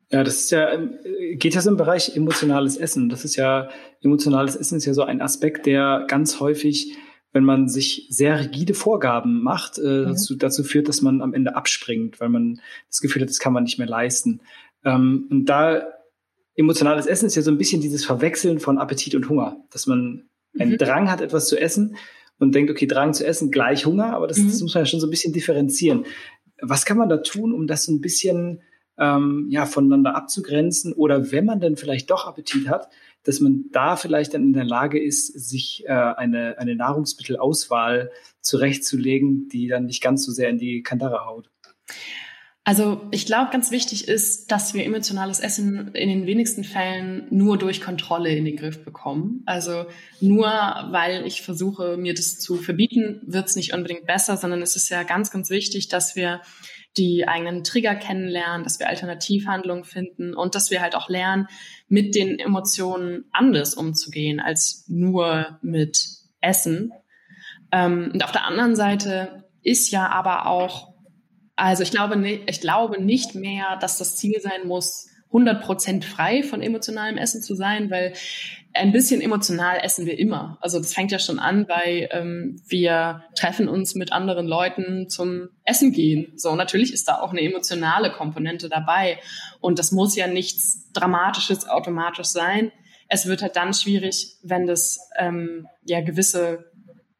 Ja, 0.09 0.23
das 0.23 0.39
ist 0.39 0.51
ja, 0.51 0.71
ähm, 0.71 0.97
geht 1.33 1.53
ja 1.53 1.61
so 1.61 1.69
im 1.69 1.77
Bereich 1.77 2.15
emotionales 2.15 2.77
Essen. 2.77 3.09
Das 3.09 3.25
ist 3.25 3.35
ja, 3.35 3.69
emotionales 4.01 4.55
Essen 4.55 4.77
ist 4.77 4.85
ja 4.85 4.93
so 4.93 5.03
ein 5.03 5.21
Aspekt, 5.21 5.65
der 5.65 6.05
ganz 6.07 6.39
häufig 6.39 6.97
wenn 7.33 7.43
man 7.43 7.67
sich 7.67 8.07
sehr 8.09 8.39
rigide 8.39 8.73
Vorgaben 8.73 9.43
macht, 9.43 9.77
äh, 9.77 9.81
mhm. 9.81 10.05
dazu, 10.05 10.35
dazu 10.35 10.63
führt, 10.63 10.87
dass 10.87 11.01
man 11.01 11.21
am 11.21 11.33
Ende 11.33 11.55
abspringt, 11.55 12.19
weil 12.19 12.29
man 12.29 12.59
das 12.89 12.99
Gefühl 12.99 13.21
hat, 13.21 13.29
das 13.29 13.39
kann 13.39 13.53
man 13.53 13.63
nicht 13.63 13.77
mehr 13.77 13.87
leisten. 13.87 14.41
Ähm, 14.83 15.27
und 15.29 15.45
da 15.45 15.87
emotionales 16.55 17.05
Essen 17.05 17.27
ist 17.27 17.35
ja 17.35 17.43
so 17.43 17.51
ein 17.51 17.59
bisschen 17.59 17.81
dieses 17.81 18.05
Verwechseln 18.05 18.59
von 18.59 18.79
Appetit 18.79 19.13
und 19.13 19.29
Hunger, 19.29 19.57
dass 19.71 19.85
man 19.85 20.29
einen 20.57 20.71
mhm. 20.71 20.77
Drang 20.77 21.11
hat, 21.11 21.21
etwas 21.21 21.47
zu 21.47 21.59
essen 21.59 21.95
und 22.39 22.55
denkt, 22.55 22.71
okay, 22.71 22.87
Drang 22.87 23.13
zu 23.13 23.25
essen 23.25 23.51
gleich 23.51 23.85
Hunger, 23.85 24.13
aber 24.13 24.27
das, 24.27 24.37
mhm. 24.37 24.47
das 24.47 24.61
muss 24.61 24.73
man 24.73 24.81
ja 24.81 24.85
schon 24.87 24.99
so 24.99 25.05
ein 25.07 25.11
bisschen 25.11 25.33
differenzieren. 25.33 26.05
Was 26.61 26.85
kann 26.85 26.97
man 26.97 27.09
da 27.09 27.17
tun, 27.17 27.53
um 27.53 27.67
das 27.67 27.83
so 27.83 27.91
ein 27.91 28.01
bisschen 28.01 28.61
ähm, 28.97 29.47
ja, 29.49 29.65
voneinander 29.65 30.15
abzugrenzen? 30.15 30.93
Oder 30.93 31.31
wenn 31.31 31.45
man 31.45 31.59
dann 31.59 31.75
vielleicht 31.75 32.09
doch 32.09 32.27
Appetit 32.27 32.67
hat, 32.67 32.89
dass 33.23 33.39
man 33.39 33.65
da 33.71 33.97
vielleicht 33.97 34.33
dann 34.33 34.43
in 34.43 34.53
der 34.53 34.63
Lage 34.63 35.01
ist, 35.03 35.27
sich 35.27 35.83
äh, 35.85 35.91
eine, 35.91 36.57
eine 36.59 36.75
Nahrungsmittelauswahl 36.75 38.11
zurechtzulegen, 38.41 39.49
die 39.49 39.67
dann 39.67 39.85
nicht 39.85 40.01
ganz 40.01 40.25
so 40.25 40.31
sehr 40.31 40.49
in 40.49 40.57
die 40.57 40.81
Kandare 40.81 41.25
haut. 41.25 41.49
Also 42.67 43.01
ich 43.11 43.25
glaube, 43.25 43.49
ganz 43.49 43.71
wichtig 43.71 44.09
ist, 44.09 44.51
dass 44.51 44.73
wir 44.73 44.83
emotionales 44.83 45.39
Essen 45.39 45.93
in 45.93 46.09
den 46.09 46.25
wenigsten 46.25 46.65
Fällen 46.65 47.25
nur 47.29 47.57
durch 47.57 47.79
Kontrolle 47.79 48.35
in 48.35 48.43
den 48.43 48.57
Griff 48.57 48.83
bekommen. 48.83 49.41
Also 49.45 49.85
nur 50.19 50.47
weil 50.47 51.25
ich 51.25 51.43
versuche, 51.43 51.95
mir 51.95 52.13
das 52.13 52.39
zu 52.39 52.57
verbieten, 52.57 53.21
wird 53.25 53.47
es 53.47 53.55
nicht 53.55 53.73
unbedingt 53.73 54.05
besser, 54.05 54.35
sondern 54.35 54.61
es 54.61 54.75
ist 54.75 54.89
ja 54.89 55.03
ganz, 55.03 55.31
ganz 55.31 55.49
wichtig, 55.49 55.87
dass 55.87 56.17
wir 56.17 56.41
die 56.97 57.27
eigenen 57.27 57.63
Trigger 57.63 57.95
kennenlernen, 57.95 58.63
dass 58.63 58.79
wir 58.79 58.89
Alternativhandlungen 58.89 59.83
finden 59.83 60.33
und 60.33 60.55
dass 60.55 60.71
wir 60.71 60.81
halt 60.81 60.95
auch 60.95 61.09
lernen, 61.09 61.47
mit 61.87 62.15
den 62.15 62.39
Emotionen 62.39 63.25
anders 63.31 63.73
umzugehen 63.73 64.39
als 64.39 64.85
nur 64.87 65.59
mit 65.61 66.07
Essen. 66.41 66.91
Ähm, 67.71 68.11
und 68.13 68.23
auf 68.23 68.31
der 68.31 68.45
anderen 68.45 68.75
Seite 68.75 69.43
ist 69.63 69.91
ja 69.91 70.09
aber 70.09 70.47
auch, 70.47 70.93
also 71.55 71.83
ich 71.83 71.91
glaube, 71.91 72.25
ich 72.25 72.61
glaube 72.61 73.01
nicht 73.01 73.35
mehr, 73.35 73.77
dass 73.79 73.97
das 73.97 74.15
Ziel 74.15 74.39
sein 74.41 74.67
muss, 74.67 75.07
100% 75.31 76.03
frei 76.03 76.43
von 76.43 76.61
emotionalem 76.61 77.17
Essen 77.17 77.41
zu 77.41 77.55
sein, 77.55 77.91
weil 77.91 78.13
ein 78.73 78.91
bisschen 78.91 79.21
emotional 79.21 79.79
essen 79.81 80.05
wir 80.05 80.17
immer. 80.19 80.57
Also 80.61 80.77
das 80.77 80.93
fängt 80.93 81.11
ja 81.11 81.19
schon 81.19 81.39
an 81.39 81.65
bei, 81.65 82.07
ähm, 82.11 82.61
wir 82.67 83.23
treffen 83.35 83.67
uns 83.67 83.95
mit 83.95 84.11
anderen 84.11 84.47
Leuten 84.47 85.09
zum 85.09 85.49
Essen 85.63 85.91
gehen. 85.91 86.31
So, 86.35 86.55
natürlich 86.55 86.93
ist 86.93 87.07
da 87.07 87.19
auch 87.19 87.31
eine 87.31 87.41
emotionale 87.41 88.11
Komponente 88.11 88.69
dabei. 88.69 89.19
Und 89.59 89.79
das 89.79 89.91
muss 89.91 90.15
ja 90.15 90.27
nichts 90.27 90.91
Dramatisches 90.93 91.67
automatisch 91.67 92.27
sein. 92.27 92.71
Es 93.09 93.25
wird 93.25 93.41
halt 93.41 93.55
dann 93.55 93.73
schwierig, 93.73 94.37
wenn 94.43 94.67
das 94.67 94.99
ähm, 95.17 95.67
ja 95.85 96.01
gewisse 96.01 96.71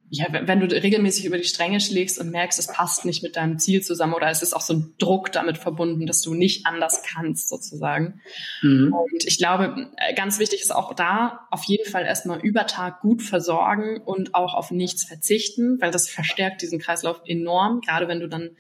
ja, 0.10 0.28
wenn 0.32 0.62
du 0.62 0.68
regelmäßig 0.68 1.26
über 1.26 1.38
die 1.38 1.43
Stränge 1.43 1.82
schlägst 1.82 2.18
und 2.18 2.32
merkst, 2.32 2.58
es 2.60 2.68
passt 2.68 3.03
nicht 3.03 3.24
mit 3.24 3.36
deinem 3.36 3.60
Ziel 3.60 3.82
zusammen 3.82 4.14
oder 4.14 4.30
es 4.30 4.41
ist 4.41 4.53
auch 4.53 4.62
so 4.62 4.74
ein 4.74 4.93
Druck 4.99 5.34
damit 5.34 5.58
verbunden, 5.58 6.05
dass 6.05 6.22
du 6.22 6.34
nicht 6.34 6.66
anders 6.66 7.03
kannst, 7.03 7.49
sozusagen. 7.49 8.22
Mhm. 8.62 8.93
Und 8.93 9.26
ich 9.26 9.38
glaube, 9.38 9.91
äh, 9.97 10.14
ganz 10.14 10.39
wichtig 10.39 10.62
ist 10.62 10.74
auch 10.74 10.93
da 10.93 11.47
auf 11.51 11.64
jeden 11.66 11.89
Fall 11.89 12.05
erstmal 12.05 12.39
über 12.39 12.66
Tag 12.68 13.01
gut 13.01 13.22
versorgen 13.22 14.01
und 14.01 14.34
auch 14.34 14.53
auf 14.53 14.72
nichts 14.72 15.03
verzichten, 15.03 15.82
weil 15.82 15.91
das 15.91 16.10
verstärkt 16.10 16.62
diesen 16.62 16.80
Kreislauf 16.80 17.22
enorm. 17.26 17.82
Gerade 17.82 18.08
wenn 18.08 18.22
du 18.22 18.30
dann 18.30 18.51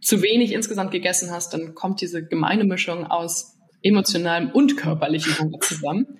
zu 0.00 0.22
wenig 0.22 0.52
insgesamt 0.52 0.92
gegessen 0.92 1.32
hast, 1.32 1.52
dann 1.52 1.74
kommt 1.74 2.00
diese 2.00 2.24
gemeine 2.24 2.64
Mischung 2.64 3.06
aus 3.06 3.56
emotionalem 3.82 4.50
und 4.50 4.76
körperlichem 4.76 5.36
Hunger 5.38 5.58
zusammen. 5.60 6.18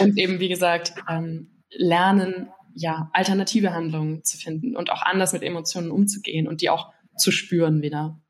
Und 0.00 0.18
eben, 0.18 0.40
wie 0.40 0.48
gesagt, 0.48 0.94
ähm, 1.08 1.50
lernen, 1.70 2.48
ja, 2.74 3.10
alternative 3.12 3.72
Handlungen 3.72 4.24
zu 4.24 4.36
finden 4.36 4.76
und 4.76 4.90
auch 4.90 5.02
anders 5.02 5.32
mit 5.32 5.42
Emotionen 5.42 5.90
umzugehen 5.90 6.48
und 6.48 6.60
die 6.60 6.70
auch 6.70 6.92
zu 7.16 7.30
spüren 7.30 7.82
wieder. 7.82 8.20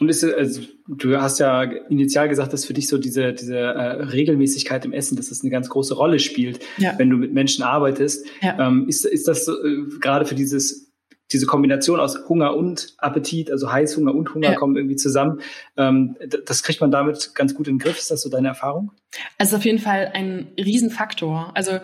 Und 0.00 0.08
ist, 0.08 0.24
also, 0.24 0.62
du 0.88 1.20
hast 1.20 1.38
ja 1.38 1.62
initial 1.62 2.28
gesagt, 2.28 2.52
dass 2.52 2.64
für 2.64 2.74
dich 2.74 2.88
so 2.88 2.98
diese, 2.98 3.32
diese 3.32 3.58
äh, 3.58 4.02
Regelmäßigkeit 4.02 4.84
im 4.84 4.92
Essen, 4.92 5.16
dass 5.16 5.28
das 5.28 5.42
eine 5.42 5.50
ganz 5.50 5.68
große 5.68 5.94
Rolle 5.94 6.18
spielt, 6.18 6.60
ja. 6.78 6.94
wenn 6.98 7.10
du 7.10 7.16
mit 7.16 7.32
Menschen 7.32 7.62
arbeitest. 7.62 8.26
Ja. 8.42 8.58
Ähm, 8.58 8.88
ist, 8.88 9.04
ist 9.04 9.28
das 9.28 9.46
äh, 9.46 9.52
gerade 10.00 10.24
für 10.24 10.34
dieses 10.34 10.92
diese 11.32 11.46
Kombination 11.46 12.00
aus 12.00 12.28
Hunger 12.28 12.54
und 12.54 12.94
Appetit, 12.98 13.50
also 13.50 13.72
Heißhunger 13.72 14.14
und 14.14 14.34
Hunger 14.34 14.50
ja. 14.50 14.54
kommen 14.54 14.76
irgendwie 14.76 14.96
zusammen. 14.96 15.40
Ähm, 15.76 16.16
das 16.46 16.62
kriegt 16.62 16.80
man 16.80 16.90
damit 16.90 17.34
ganz 17.34 17.54
gut 17.54 17.66
in 17.66 17.74
den 17.74 17.78
Griff. 17.78 17.98
Ist 17.98 18.10
das 18.10 18.22
so 18.22 18.28
deine 18.28 18.48
Erfahrung? 18.48 18.92
Also 19.38 19.56
auf 19.56 19.64
jeden 19.64 19.78
Fall 19.78 20.10
ein 20.12 20.52
Riesenfaktor. 20.58 21.50
Also 21.54 21.80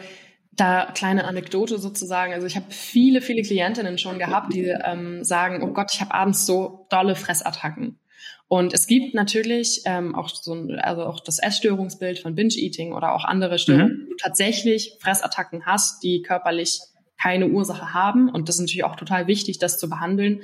da 0.61 0.91
kleine 0.95 1.25
Anekdote 1.25 1.79
sozusagen. 1.79 2.33
Also 2.35 2.47
ich 2.47 2.57
habe 2.57 2.67
viele, 2.69 3.23
viele 3.23 3.43
Klientinnen 3.43 3.99
schon 3.99 4.19
gehabt, 4.19 4.53
die 4.53 4.67
ähm, 4.67 5.25
sagen, 5.25 5.63
oh 5.63 5.73
Gott, 5.73 5.91
ich 5.95 6.01
habe 6.01 6.13
abends 6.13 6.45
so 6.45 6.87
dolle 6.91 7.15
Fressattacken. 7.15 7.99
Und 8.47 8.75
es 8.75 8.87
gibt 8.87 9.15
natürlich 9.15 9.83
ähm, 9.85 10.15
auch 10.15 10.29
so 10.29 10.55
ein, 10.55 10.79
also 10.81 11.05
auch 11.05 11.21
das 11.21 11.39
Essstörungsbild 11.39 12.19
von 12.19 12.35
Binge-Eating 12.35 12.93
oder 12.93 13.15
auch 13.15 13.25
andere 13.25 13.59
Störungen, 13.59 14.07
mhm. 14.07 14.09
du 14.11 14.17
tatsächlich 14.17 14.97
Fressattacken 15.01 15.67
hast, 15.67 16.03
die 16.03 16.23
körperlich 16.23 16.81
keine 17.17 17.47
Ursache 17.49 17.95
haben. 17.95 18.29
Und 18.29 18.49
das 18.49 18.57
ist 18.57 18.63
natürlich 18.63 18.85
auch 18.85 18.97
total 18.97 19.29
wichtig, 19.29 19.59
das 19.59 19.79
zu 19.79 19.89
behandeln 19.89 20.43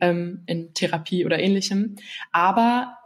ähm, 0.00 0.42
in 0.46 0.74
Therapie 0.74 1.24
oder 1.24 1.38
ähnlichem. 1.38 1.96
Aber 2.30 2.98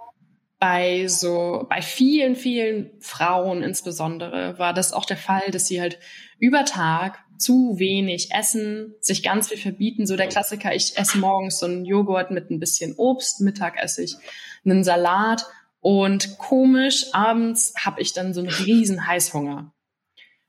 bei 0.58 1.06
so, 1.06 1.66
bei 1.70 1.80
vielen, 1.80 2.36
vielen 2.36 2.90
Frauen 3.00 3.62
insbesondere 3.62 4.58
war 4.58 4.74
das 4.74 4.92
auch 4.92 5.06
der 5.06 5.16
Fall, 5.16 5.50
dass 5.50 5.68
sie 5.68 5.80
halt 5.80 5.98
über 6.40 6.64
Tag 6.64 7.18
zu 7.38 7.78
wenig 7.78 8.32
essen, 8.32 8.94
sich 9.00 9.22
ganz 9.22 9.48
viel 9.48 9.58
verbieten. 9.58 10.06
So 10.06 10.16
der 10.16 10.28
Klassiker, 10.28 10.74
ich 10.74 10.98
esse 10.98 11.18
morgens 11.18 11.58
so 11.58 11.66
einen 11.66 11.84
Joghurt 11.84 12.30
mit 12.30 12.50
ein 12.50 12.60
bisschen 12.60 12.94
Obst, 12.96 13.40
Mittag 13.40 13.82
esse 13.82 14.02
ich 14.02 14.16
einen 14.64 14.84
Salat 14.84 15.46
und 15.80 16.36
komisch, 16.38 17.06
abends 17.12 17.72
habe 17.78 18.02
ich 18.02 18.12
dann 18.12 18.34
so 18.34 18.40
einen 18.40 18.50
riesen 18.50 19.06
Heißhunger. 19.06 19.72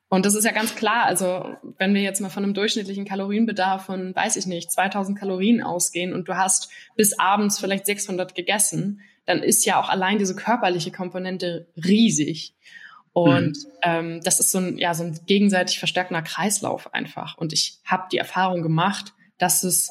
Und 0.09 0.25
das 0.25 0.35
ist 0.35 0.43
ja 0.43 0.51
ganz 0.51 0.75
klar, 0.75 1.05
also 1.05 1.55
wenn 1.77 1.93
wir 1.93 2.01
jetzt 2.01 2.19
mal 2.19 2.27
von 2.27 2.43
einem 2.43 2.53
durchschnittlichen 2.53 3.05
Kalorienbedarf 3.05 3.85
von, 3.85 4.13
weiß 4.13 4.35
ich 4.35 4.45
nicht, 4.45 4.69
2000 4.69 5.17
Kalorien 5.17 5.63
ausgehen 5.63 6.13
und 6.13 6.27
du 6.27 6.35
hast 6.35 6.69
bis 6.97 7.17
abends 7.17 7.59
vielleicht 7.59 7.85
600 7.85 8.35
gegessen, 8.35 8.99
dann 9.25 9.41
ist 9.41 9.65
ja 9.65 9.79
auch 9.79 9.87
allein 9.87 10.17
diese 10.17 10.35
körperliche 10.35 10.91
Komponente 10.91 11.67
riesig. 11.77 12.53
Und 13.13 13.57
mhm. 13.57 13.71
ähm, 13.83 14.21
das 14.23 14.39
ist 14.39 14.51
so 14.51 14.59
ein, 14.59 14.77
ja, 14.77 14.93
so 14.93 15.03
ein 15.03 15.19
gegenseitig 15.25 15.79
verstärkender 15.79 16.21
Kreislauf 16.21 16.93
einfach. 16.93 17.37
Und 17.37 17.53
ich 17.53 17.79
habe 17.85 18.07
die 18.11 18.17
Erfahrung 18.17 18.61
gemacht, 18.61 19.13
dass 19.37 19.63
es 19.63 19.89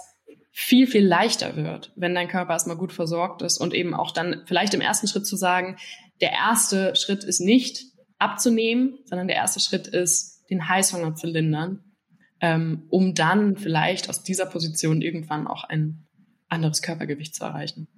viel, 0.53 0.87
viel 0.87 1.07
leichter 1.07 1.57
wird, 1.57 1.93
wenn 1.97 2.15
dein 2.15 2.29
Körper 2.29 2.53
erstmal 2.53 2.77
gut 2.77 2.93
versorgt 2.93 3.43
ist 3.43 3.59
und 3.59 3.75
eben 3.75 3.95
auch 3.95 4.11
dann 4.11 4.43
vielleicht 4.47 4.75
im 4.75 4.81
ersten 4.81 5.07
Schritt 5.07 5.27
zu 5.27 5.37
sagen, 5.37 5.77
der 6.21 6.33
erste 6.33 6.97
Schritt 6.97 7.25
ist 7.25 7.41
nicht 7.41 7.85
abzunehmen, 8.19 8.99
sondern 9.05 9.29
der 9.29 9.37
erste 9.37 9.61
Schritt 9.61 9.87
ist, 9.87 10.45
den 10.51 10.69
Heißhunger 10.69 11.15
zu 11.15 11.27
lindern, 11.27 11.85
ähm, 12.41 12.85
um 12.91 13.15
dann 13.15 13.57
vielleicht 13.57 14.09
aus 14.09 14.23
dieser 14.23 14.47
Position 14.47 15.01
irgendwann 15.03 15.47
auch 15.47 15.65
ein 15.65 16.07
anderes 16.49 16.83
Körpergewicht 16.83 17.35
zu 17.35 17.45
erreichen. 17.45 17.89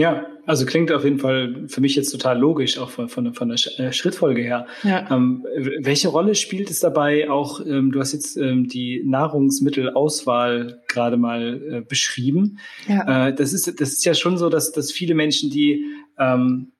Ja, 0.00 0.24
also 0.46 0.64
klingt 0.64 0.90
auf 0.92 1.04
jeden 1.04 1.18
Fall 1.18 1.68
für 1.68 1.82
mich 1.82 1.94
jetzt 1.94 2.10
total 2.10 2.38
logisch, 2.38 2.78
auch 2.78 2.88
von, 2.88 3.10
von, 3.10 3.34
von 3.34 3.48
der 3.50 3.58
äh, 3.78 3.92
Schrittfolge 3.92 4.40
her. 4.40 4.66
Ja. 4.82 5.06
Ähm, 5.10 5.44
welche 5.80 6.08
Rolle 6.08 6.34
spielt 6.34 6.70
es 6.70 6.80
dabei 6.80 7.28
auch, 7.28 7.60
ähm, 7.60 7.92
du 7.92 8.00
hast 8.00 8.14
jetzt 8.14 8.38
ähm, 8.38 8.66
die 8.66 9.02
Nahrungsmittelauswahl 9.04 10.80
gerade 10.88 11.18
mal 11.18 11.60
äh, 11.70 11.80
beschrieben. 11.82 12.60
Ja. 12.88 13.28
Äh, 13.28 13.34
das, 13.34 13.52
ist, 13.52 13.78
das 13.78 13.90
ist 13.90 14.04
ja 14.06 14.14
schon 14.14 14.38
so, 14.38 14.48
dass, 14.48 14.72
dass 14.72 14.90
viele 14.90 15.14
Menschen, 15.14 15.50
die 15.50 15.84
ähm, 16.18 16.72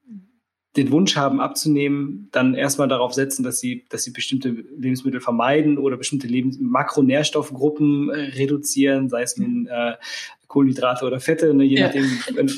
den 0.76 0.92
Wunsch 0.92 1.16
haben 1.16 1.40
abzunehmen, 1.40 2.28
dann 2.30 2.54
erstmal 2.54 2.86
darauf 2.86 3.12
setzen, 3.12 3.42
dass 3.42 3.58
sie, 3.58 3.86
dass 3.88 4.04
sie 4.04 4.12
bestimmte 4.12 4.50
Lebensmittel 4.50 5.20
vermeiden 5.20 5.78
oder 5.78 5.96
bestimmte 5.96 6.28
Lebens 6.28 6.58
Makronährstoffgruppen 6.60 8.10
äh, 8.10 8.20
reduzieren, 8.36 9.08
sei 9.08 9.22
es 9.22 9.36
nun 9.36 9.66
äh, 9.66 9.94
Kohlenhydrate 10.46 11.04
oder 11.04 11.18
Fette, 11.18 11.54
ne, 11.54 11.64
je 11.64 11.78
ja. 11.78 11.86
nachdem, 11.86 12.04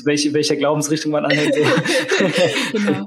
welche, 0.05 0.33
welcher 0.33 0.55
Glaubensrichtung 0.55 1.11
man 1.11 1.25
anhält. 1.25 1.55
genau. 2.71 3.05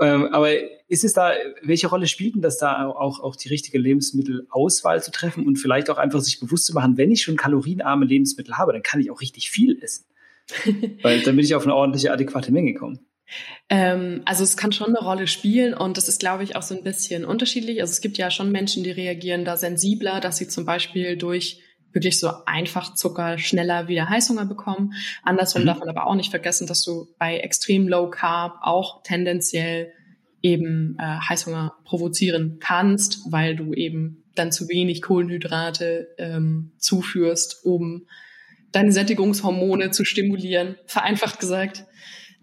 ähm, 0.00 0.26
aber 0.32 0.50
ist 0.88 1.04
es 1.04 1.14
da, 1.14 1.32
welche 1.62 1.88
Rolle 1.88 2.06
spielt 2.06 2.34
denn 2.34 2.42
das 2.42 2.58
da 2.58 2.86
auch, 2.86 3.20
auch 3.20 3.36
die 3.36 3.48
richtige 3.48 3.78
Lebensmittelauswahl 3.78 5.02
zu 5.02 5.12
treffen 5.12 5.46
und 5.46 5.56
vielleicht 5.56 5.88
auch 5.88 5.98
einfach 5.98 6.20
sich 6.20 6.40
bewusst 6.40 6.66
zu 6.66 6.74
machen, 6.74 6.98
wenn 6.98 7.10
ich 7.10 7.22
schon 7.22 7.36
kalorienarme 7.36 8.04
Lebensmittel 8.04 8.56
habe, 8.58 8.72
dann 8.72 8.82
kann 8.82 9.00
ich 9.00 9.10
auch 9.10 9.20
richtig 9.20 9.50
viel 9.50 9.78
essen. 9.82 10.04
Weil 11.02 11.22
dann 11.22 11.36
will 11.36 11.44
ich 11.44 11.54
auf 11.54 11.64
eine 11.64 11.74
ordentliche, 11.74 12.12
adäquate 12.12 12.52
Menge 12.52 12.74
kommen. 12.74 13.00
Ähm, 13.68 14.22
also 14.24 14.44
es 14.44 14.56
kann 14.56 14.72
schon 14.72 14.94
eine 14.94 15.04
Rolle 15.04 15.26
spielen 15.26 15.74
und 15.74 15.96
das 15.96 16.08
ist, 16.08 16.20
glaube 16.20 16.44
ich, 16.44 16.56
auch 16.56 16.62
so 16.62 16.74
ein 16.76 16.82
bisschen 16.84 17.24
unterschiedlich. 17.24 17.80
Also 17.80 17.92
es 17.92 18.00
gibt 18.00 18.18
ja 18.18 18.30
schon 18.30 18.52
Menschen, 18.52 18.84
die 18.84 18.90
reagieren 18.90 19.44
da 19.44 19.56
sensibler, 19.56 20.20
dass 20.20 20.36
sie 20.36 20.48
zum 20.48 20.64
Beispiel 20.64 21.16
durch 21.16 21.60
wirklich 21.92 22.18
so 22.18 22.30
einfach 22.44 22.94
Zucker 22.94 23.38
schneller 23.38 23.88
wieder 23.88 24.08
Heißhunger 24.08 24.46
bekommen. 24.46 24.92
Andersrum 25.22 25.62
mhm. 25.62 25.66
darf 25.66 25.78
man 25.78 25.88
aber 25.88 26.06
auch 26.06 26.16
nicht 26.16 26.30
vergessen, 26.30 26.66
dass 26.66 26.82
du 26.82 27.08
bei 27.18 27.38
extrem 27.38 27.88
Low 27.88 28.10
Carb 28.10 28.58
auch 28.62 29.02
tendenziell 29.02 29.92
eben 30.42 30.96
äh, 30.98 31.02
Heißhunger 31.02 31.74
provozieren 31.84 32.58
kannst, 32.60 33.20
weil 33.30 33.56
du 33.56 33.72
eben 33.72 34.24
dann 34.34 34.52
zu 34.52 34.68
wenig 34.68 35.00
Kohlenhydrate 35.00 36.08
ähm, 36.18 36.72
zuführst, 36.78 37.64
um 37.64 38.06
deine 38.72 38.92
Sättigungshormone 38.92 39.90
zu 39.92 40.04
stimulieren, 40.04 40.76
vereinfacht 40.86 41.38
gesagt. 41.38 41.86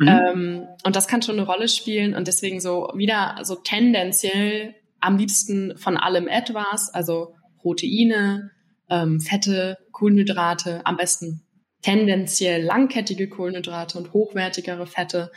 Mhm. 0.02 0.08
Ähm, 0.08 0.68
und 0.84 0.96
das 0.96 1.08
kann 1.08 1.22
schon 1.22 1.38
eine 1.38 1.46
Rolle 1.46 1.68
spielen 1.68 2.16
und 2.16 2.28
deswegen 2.28 2.60
so 2.60 2.90
wieder 2.96 3.38
so 3.44 3.56
tendenziell 3.56 4.74
am 5.00 5.18
liebsten 5.18 5.78
von 5.78 5.96
allem 5.96 6.28
etwas, 6.28 6.92
also 6.94 7.36
Proteine, 7.58 8.52
ähm, 8.90 9.20
Fette, 9.20 9.78
Kohlenhydrate, 9.92 10.86
am 10.86 10.98
besten 10.98 11.44
tendenziell 11.84 12.64
langkettige 12.64 13.30
Kohlenhydrate 13.30 13.98
und 13.98 14.12
hochwertigere 14.14 14.88
Fette, 14.88 15.32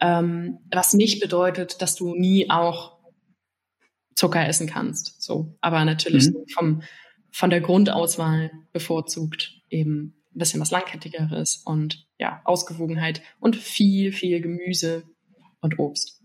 ähm, 0.00 0.58
was 0.72 0.94
nicht 0.94 1.20
bedeutet, 1.20 1.80
dass 1.80 1.94
du 1.94 2.16
nie 2.16 2.50
auch 2.50 2.98
Zucker 4.16 4.46
essen 4.46 4.68
kannst. 4.68 5.22
So, 5.22 5.56
aber 5.60 5.84
natürlich 5.84 6.28
mhm. 6.28 6.44
vom 6.52 6.82
von 7.34 7.48
der 7.48 7.62
Grundauswahl 7.62 8.50
bevorzugt 8.72 9.54
eben 9.70 10.21
ein 10.34 10.38
bisschen 10.38 10.60
was 10.60 10.70
langkettigeres 10.70 11.62
und 11.64 12.06
ja, 12.18 12.40
Ausgewogenheit 12.44 13.22
und 13.40 13.56
viel, 13.56 14.12
viel 14.12 14.40
Gemüse 14.40 15.04
und 15.60 15.78
Obst. 15.78 16.22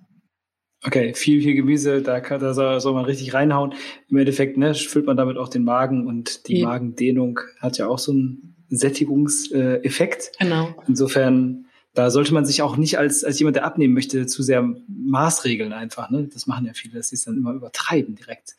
Okay, 0.85 1.13
viel, 1.15 1.41
viel 1.41 1.55
Gemüse, 1.55 2.01
da, 2.01 2.19
kann, 2.19 2.39
da 2.39 2.53
soll, 2.53 2.93
man 2.93 3.05
richtig 3.05 3.33
reinhauen. 3.33 3.73
Im 4.09 4.17
Endeffekt 4.17 4.57
ne, 4.57 4.75
füllt 4.75 5.07
man 5.07 5.17
damit 5.17 5.37
auch 5.37 5.49
den 5.49 5.63
Magen 5.63 6.05
und 6.05 6.47
die 6.47 6.59
ja. 6.59 6.67
Magendehnung 6.67 7.39
hat 7.59 7.77
ja 7.77 7.87
auch 7.87 7.97
so 7.97 8.11
einen 8.11 8.55
Sättigungseffekt. 8.69 10.31
Genau. 10.39 10.75
Insofern, 10.87 11.65
da 11.93 12.11
sollte 12.11 12.33
man 12.33 12.45
sich 12.45 12.61
auch 12.61 12.77
nicht 12.77 12.99
als, 12.99 13.23
als 13.23 13.39
jemand, 13.39 13.55
der 13.55 13.65
abnehmen 13.65 13.95
möchte, 13.95 14.27
zu 14.27 14.43
sehr 14.43 14.69
maßregeln 14.87 15.73
einfach. 15.73 16.11
Ne? 16.11 16.29
Das 16.31 16.45
machen 16.45 16.65
ja 16.65 16.73
viele, 16.73 16.95
das 16.95 17.11
ist 17.11 17.25
dann 17.25 17.37
immer 17.37 17.53
übertreiben 17.53 18.15
direkt. 18.15 18.55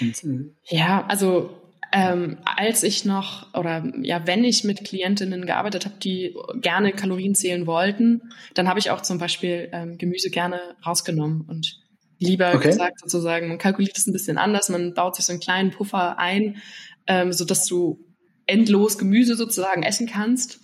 Und, 0.00 0.24
äh, 0.24 0.74
ja, 0.74 1.04
also 1.06 1.50
ähm, 1.92 2.38
als 2.44 2.82
ich 2.82 3.04
noch 3.04 3.54
oder 3.54 3.90
ja, 4.02 4.26
wenn 4.26 4.44
ich 4.44 4.64
mit 4.64 4.84
Klientinnen 4.84 5.46
gearbeitet 5.46 5.86
habe, 5.86 5.96
die 5.98 6.36
gerne 6.60 6.92
Kalorien 6.92 7.34
zählen 7.34 7.66
wollten, 7.66 8.30
dann 8.54 8.68
habe 8.68 8.78
ich 8.78 8.90
auch 8.90 9.00
zum 9.00 9.18
Beispiel 9.18 9.70
ähm, 9.72 9.96
Gemüse 9.96 10.30
gerne 10.30 10.60
rausgenommen 10.84 11.42
und 11.48 11.80
lieber 12.18 12.54
okay. 12.54 12.68
gesagt 12.68 13.00
sozusagen, 13.00 13.48
man 13.48 13.58
kalkuliert 13.58 13.96
es 13.96 14.06
ein 14.06 14.12
bisschen 14.12 14.38
anders, 14.38 14.68
man 14.68 14.92
baut 14.92 15.16
sich 15.16 15.24
so 15.24 15.32
einen 15.32 15.40
kleinen 15.40 15.70
Puffer 15.70 16.18
ein, 16.18 16.58
ähm, 17.06 17.32
so 17.32 17.44
dass 17.44 17.64
du 17.66 17.98
endlos 18.46 18.98
Gemüse 18.98 19.34
sozusagen 19.36 19.82
essen 19.82 20.06
kannst, 20.06 20.60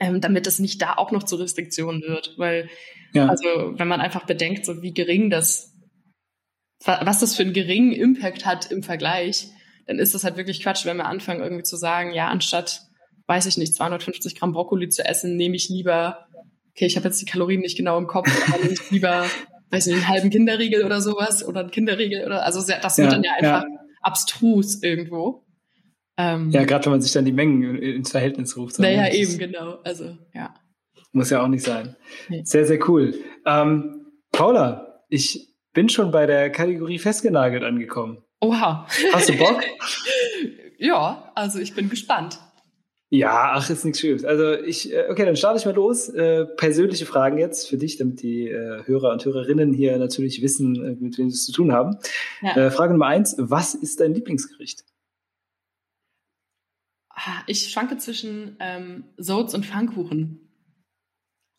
ähm, 0.00 0.20
damit 0.20 0.46
es 0.46 0.60
nicht 0.60 0.80
da 0.80 0.94
auch 0.94 1.10
noch 1.10 1.24
zur 1.24 1.40
Restriktion 1.40 2.00
wird, 2.02 2.34
weil 2.38 2.68
ja. 3.12 3.26
also 3.26 3.44
wenn 3.44 3.88
man 3.88 4.00
einfach 4.00 4.24
bedenkt, 4.24 4.64
so 4.64 4.82
wie 4.82 4.94
gering 4.94 5.30
das 5.30 5.74
was 6.84 7.18
das 7.18 7.34
für 7.34 7.42
einen 7.42 7.52
geringen 7.52 7.92
Impact 7.92 8.46
hat 8.46 8.70
im 8.70 8.82
Vergleich, 8.82 9.48
dann 9.88 9.98
ist 9.98 10.14
das 10.14 10.22
halt 10.22 10.36
wirklich 10.36 10.62
Quatsch, 10.62 10.84
wenn 10.84 10.98
wir 10.98 11.06
anfangen 11.06 11.40
irgendwie 11.40 11.64
zu 11.64 11.76
sagen, 11.76 12.12
ja, 12.12 12.28
anstatt, 12.28 12.82
weiß 13.26 13.46
ich 13.46 13.56
nicht, 13.56 13.74
250 13.74 14.38
Gramm 14.38 14.52
Brokkoli 14.52 14.90
zu 14.90 15.04
essen, 15.04 15.34
nehme 15.36 15.56
ich 15.56 15.70
lieber, 15.70 16.26
okay, 16.70 16.84
ich 16.84 16.96
habe 16.96 17.08
jetzt 17.08 17.20
die 17.20 17.24
Kalorien 17.24 17.62
nicht 17.62 17.76
genau 17.76 17.96
im 17.96 18.06
Kopf, 18.06 18.28
aber 18.48 18.62
nehme 18.62 18.74
ich 18.74 18.90
lieber, 18.90 19.24
weiß 19.70 19.86
nicht, 19.86 19.96
einen 19.96 20.08
halben 20.08 20.30
Kinderriegel 20.30 20.84
oder 20.84 21.00
sowas 21.00 21.46
oder 21.46 21.60
einen 21.60 21.70
Kinderriegel 21.70 22.24
oder, 22.24 22.44
also 22.44 22.60
das 22.60 22.98
wird 22.98 23.08
ja, 23.08 23.14
dann 23.14 23.24
ja 23.24 23.32
einfach 23.32 23.62
ja. 23.64 23.78
abstrus 24.02 24.82
irgendwo. 24.82 25.46
Ähm, 26.18 26.50
ja, 26.50 26.64
gerade 26.64 26.84
wenn 26.84 26.92
man 26.92 27.00
sich 27.00 27.12
dann 27.12 27.24
die 27.24 27.32
Mengen 27.32 27.76
ins 27.78 28.10
Verhältnis 28.10 28.56
ruft. 28.56 28.78
Naja, 28.78 29.10
eben, 29.10 29.38
genau. 29.38 29.78
Also, 29.84 30.18
ja. 30.34 30.52
Muss 31.12 31.30
ja 31.30 31.42
auch 31.42 31.48
nicht 31.48 31.64
sein. 31.64 31.96
Nee. 32.28 32.42
Sehr, 32.44 32.66
sehr 32.66 32.86
cool. 32.88 33.14
Ähm, 33.46 34.04
Paula, 34.32 35.02
ich 35.08 35.54
bin 35.72 35.88
schon 35.88 36.10
bei 36.10 36.26
der 36.26 36.50
Kategorie 36.50 36.98
festgenagelt 36.98 37.62
angekommen. 37.62 38.18
Oha. 38.40 38.86
Hast 39.12 39.28
du 39.28 39.36
Bock? 39.36 39.62
ja, 40.78 41.32
also 41.34 41.58
ich 41.58 41.74
bin 41.74 41.88
gespannt. 41.88 42.38
Ja, 43.10 43.52
ach, 43.54 43.70
ist 43.70 43.86
nichts 43.86 44.00
Schönes. 44.00 44.24
Also 44.24 44.52
ich, 44.52 44.92
äh, 44.92 45.06
okay, 45.08 45.24
dann 45.24 45.36
starte 45.36 45.58
ich 45.58 45.64
mal 45.64 45.74
los. 45.74 46.10
Äh, 46.10 46.44
persönliche 46.44 47.06
Fragen 47.06 47.38
jetzt 47.38 47.66
für 47.66 47.78
dich, 47.78 47.96
damit 47.96 48.20
die 48.20 48.48
äh, 48.48 48.84
Hörer 48.84 49.12
und 49.12 49.24
Hörerinnen 49.24 49.72
hier 49.72 49.96
natürlich 49.96 50.42
wissen, 50.42 50.76
äh, 50.76 50.94
mit 51.00 51.16
wem 51.16 51.30
sie 51.30 51.36
es 51.36 51.46
zu 51.46 51.52
tun 51.52 51.72
haben. 51.72 51.96
Ja. 52.42 52.54
Äh, 52.56 52.70
Frage 52.70 52.92
Nummer 52.92 53.06
eins, 53.06 53.34
was 53.38 53.74
ist 53.74 54.00
dein 54.00 54.12
Lieblingsgericht? 54.12 54.84
Ah, 57.08 57.42
ich 57.46 57.70
schwanke 57.70 57.96
zwischen 57.96 58.56
ähm, 58.60 59.04
Soats 59.16 59.54
und 59.54 59.64
Pfannkuchen. 59.64 60.47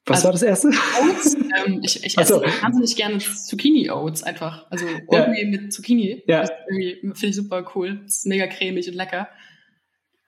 Was 0.09 0.25
also, 0.25 0.25
war 0.25 0.31
das 0.33 0.43
erste? 0.43 0.67
Oats. 0.69 1.37
Ähm, 1.65 1.81
ich 1.83 2.05
ich 2.05 2.15
esse 2.15 2.35
so. 2.35 2.41
wahnsinnig 2.41 2.95
gerne 2.95 3.17
Zucchini 3.17 3.89
Oats 3.89 4.21
einfach. 4.21 4.67
Also 4.69 4.85
irgendwie 4.85 5.41
ja. 5.41 5.47
mit 5.49 5.73
Zucchini. 5.73 6.21
Ja. 6.27 6.45
Finde 6.45 7.27
ich 7.27 7.35
super 7.35 7.65
cool. 7.73 8.01
ist 8.05 8.27
mega 8.27 8.45
cremig 8.45 8.87
und 8.87 8.93
lecker. 8.93 9.27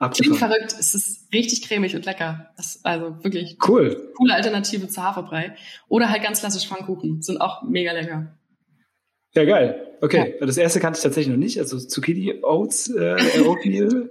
Klingt 0.10 0.38
verrückt. 0.38 0.76
Es 0.80 0.96
ist 0.96 1.32
richtig 1.32 1.62
cremig 1.68 1.96
und 1.96 2.06
lecker. 2.06 2.50
Das 2.58 2.76
ist 2.76 2.86
also 2.86 3.24
wirklich 3.24 3.58
cool. 3.68 4.12
coole 4.18 4.34
Alternative 4.34 4.88
zu 4.88 5.04
Haferbrei. 5.04 5.56
Oder 5.90 6.10
halt 6.10 6.24
ganz 6.24 6.40
klassisch 6.40 6.68
Pfannkuchen. 6.68 7.22
Sind 7.22 7.40
auch 7.40 7.62
mega 7.62 7.92
lecker. 7.92 8.36
Ja, 9.36 9.46
geil. 9.46 9.91
Okay, 10.02 10.36
ja. 10.40 10.46
das 10.46 10.58
erste 10.58 10.80
kannte 10.80 10.98
ich 10.98 11.04
tatsächlich 11.04 11.32
noch 11.32 11.40
nicht. 11.40 11.60
Also 11.60 11.78
Zucchini 11.78 12.40
Oats, 12.42 12.90
äh, 12.90 13.16
Oatmeal. 13.46 14.10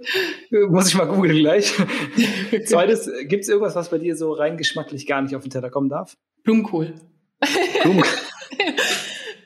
Muss 0.69 0.87
ich 0.87 0.95
mal 0.95 1.05
googeln 1.05 1.37
gleich. 1.37 1.73
Zweites, 2.65 3.09
gibt 3.25 3.43
es 3.43 3.49
irgendwas, 3.49 3.75
was 3.75 3.89
bei 3.89 3.97
dir 3.97 4.15
so 4.15 4.31
rein 4.31 4.57
geschmacklich 4.57 5.05
gar 5.05 5.21
nicht 5.21 5.35
auf 5.35 5.43
den 5.43 5.51
Teller 5.51 5.69
kommen 5.69 5.89
darf? 5.89 6.17
Blumenkohl. 6.43 6.93
Blumenkohl. 7.83 8.09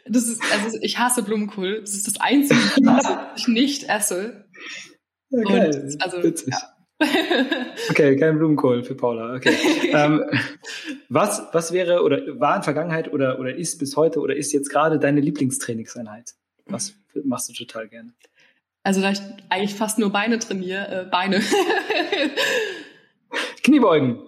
Das 0.07 0.27
ist, 0.27 0.39
also 0.53 0.77
ich 0.81 0.99
hasse 0.99 1.23
Blumenkohl. 1.23 1.81
Das 1.81 1.95
ist 1.95 2.05
das 2.05 2.21
Einzige, 2.21 2.59
was 2.83 3.07
ich 3.37 3.47
nicht 3.47 3.89
esse. 3.89 4.45
Okay, 5.31 5.65
Und, 5.65 5.99
also, 5.99 6.21
witzig. 6.21 6.53
Ja. 6.53 6.74
Okay, 7.89 8.15
kein 8.15 8.37
Blumenkohl 8.37 8.83
für 8.83 8.95
Paula. 8.95 9.35
Okay. 9.35 9.55
ähm, 9.93 10.23
was, 11.09 11.43
was 11.51 11.71
wäre 11.71 12.03
oder 12.03 12.39
war 12.39 12.55
in 12.55 12.63
Vergangenheit 12.63 13.11
oder, 13.11 13.39
oder 13.39 13.55
ist 13.55 13.79
bis 13.79 13.97
heute 13.97 14.19
oder 14.19 14.35
ist 14.35 14.53
jetzt 14.53 14.69
gerade 14.69 14.97
deine 14.99 15.19
Lieblingstrainingseinheit? 15.19 16.33
Was 16.67 16.95
machst 17.23 17.49
du 17.49 17.53
total 17.53 17.87
gerne? 17.87 18.13
Also 18.83 19.01
da 19.01 19.11
ich 19.11 19.19
eigentlich 19.49 19.75
fast 19.75 19.99
nur 19.99 20.11
Beine 20.11 20.39
trainiere, 20.39 21.01
äh, 21.01 21.09
Beine. 21.09 21.41
Kniebeugen. 23.63 24.19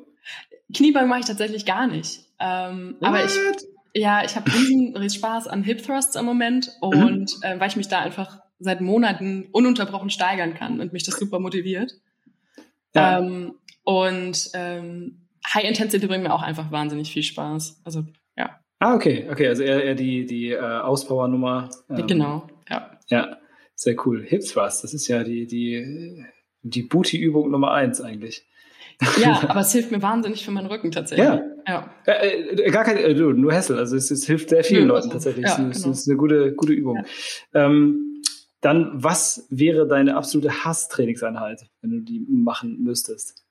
Kniebeugen 0.74 1.07
mache 1.07 1.22
ich 1.22 1.26
tatsächlich 1.26 1.65
gar 1.65 1.88
nicht. 1.88 2.22
Ähm, 2.39 2.97
aber 3.01 3.24
ich, 3.24 3.32
ja, 3.93 4.24
ich 4.26 4.36
habe 4.36 4.51
riesen 4.51 5.09
Spaß 5.09 5.47
an 5.47 5.63
Hip 5.63 5.84
Thrusts 5.84 6.15
im 6.15 6.26
Moment 6.26 6.72
und 6.82 7.38
mhm. 7.38 7.41
äh, 7.43 7.59
weil 7.59 7.70
ich 7.70 7.76
mich 7.76 7.88
da 7.88 7.99
einfach 7.99 8.39
seit 8.59 8.82
Monaten 8.82 9.47
ununterbrochen 9.51 10.09
steigern 10.09 10.55
kann 10.55 10.82
und 10.82 10.91
mich 10.91 11.03
das 11.03 11.18
super 11.18 11.39
motiviert. 11.39 11.93
Ja. 12.95 13.19
Ähm, 13.19 13.55
und 13.83 14.49
ähm, 14.53 15.27
High 15.53 15.63
Intensity 15.63 16.07
bringt 16.07 16.23
mir 16.23 16.33
auch 16.33 16.41
einfach 16.41 16.71
wahnsinnig 16.71 17.11
viel 17.11 17.23
Spaß. 17.23 17.81
Also 17.83 18.05
ja. 18.35 18.59
Ah, 18.79 18.95
okay, 18.95 19.27
okay, 19.31 19.47
also 19.47 19.63
eher, 19.63 19.83
eher 19.83 19.95
die, 19.95 20.25
die 20.25 20.51
äh, 20.51 20.59
Auspower-Nummer. 20.59 21.69
Ähm, 21.89 22.07
genau, 22.07 22.47
ja. 22.69 22.91
Ja, 23.07 23.38
sehr 23.75 23.95
cool. 24.05 24.23
Hip 24.27 24.41
Thrust, 24.41 24.83
das 24.83 24.93
ist 24.93 25.07
ja 25.07 25.23
die, 25.23 25.47
die, 25.47 26.25
die 26.61 26.83
Booty-Übung 26.83 27.49
Nummer 27.49 27.71
eins 27.71 28.01
eigentlich. 28.01 28.45
Ja, 29.21 29.43
aber 29.47 29.61
es 29.61 29.71
hilft 29.71 29.91
mir 29.91 30.01
wahnsinnig 30.01 30.43
für 30.43 30.51
meinen 30.51 30.67
Rücken 30.67 30.91
tatsächlich. 30.91 31.27
Ja. 31.27 31.43
ja. 31.67 31.89
Äh, 32.05 32.55
äh, 32.55 32.71
gar 32.71 32.83
kein, 32.83 32.97
äh, 32.97 33.13
nur 33.13 33.53
Hessel. 33.53 33.77
Also 33.77 33.95
es, 33.95 34.11
es 34.11 34.25
hilft 34.25 34.49
sehr 34.49 34.63
vielen 34.63 34.83
ja, 34.83 34.88
Leuten 34.88 35.09
tatsächlich. 35.09 35.45
Ja, 35.45 35.69
es, 35.69 35.81
genau. 35.83 35.91
ist 35.91 36.07
eine 36.07 36.17
gute, 36.17 36.53
gute 36.53 36.73
Übung. 36.73 37.03
Ja. 37.53 37.65
Ähm, 37.65 38.07
dann, 38.62 38.91
was 38.93 39.47
wäre 39.49 39.88
deine 39.88 40.16
absolute 40.16 40.64
Hass-Trainingseinheit, 40.64 41.70
wenn 41.82 41.91
du 41.91 41.99
die 42.01 42.26
machen 42.28 42.84
müsstest? 42.84 43.45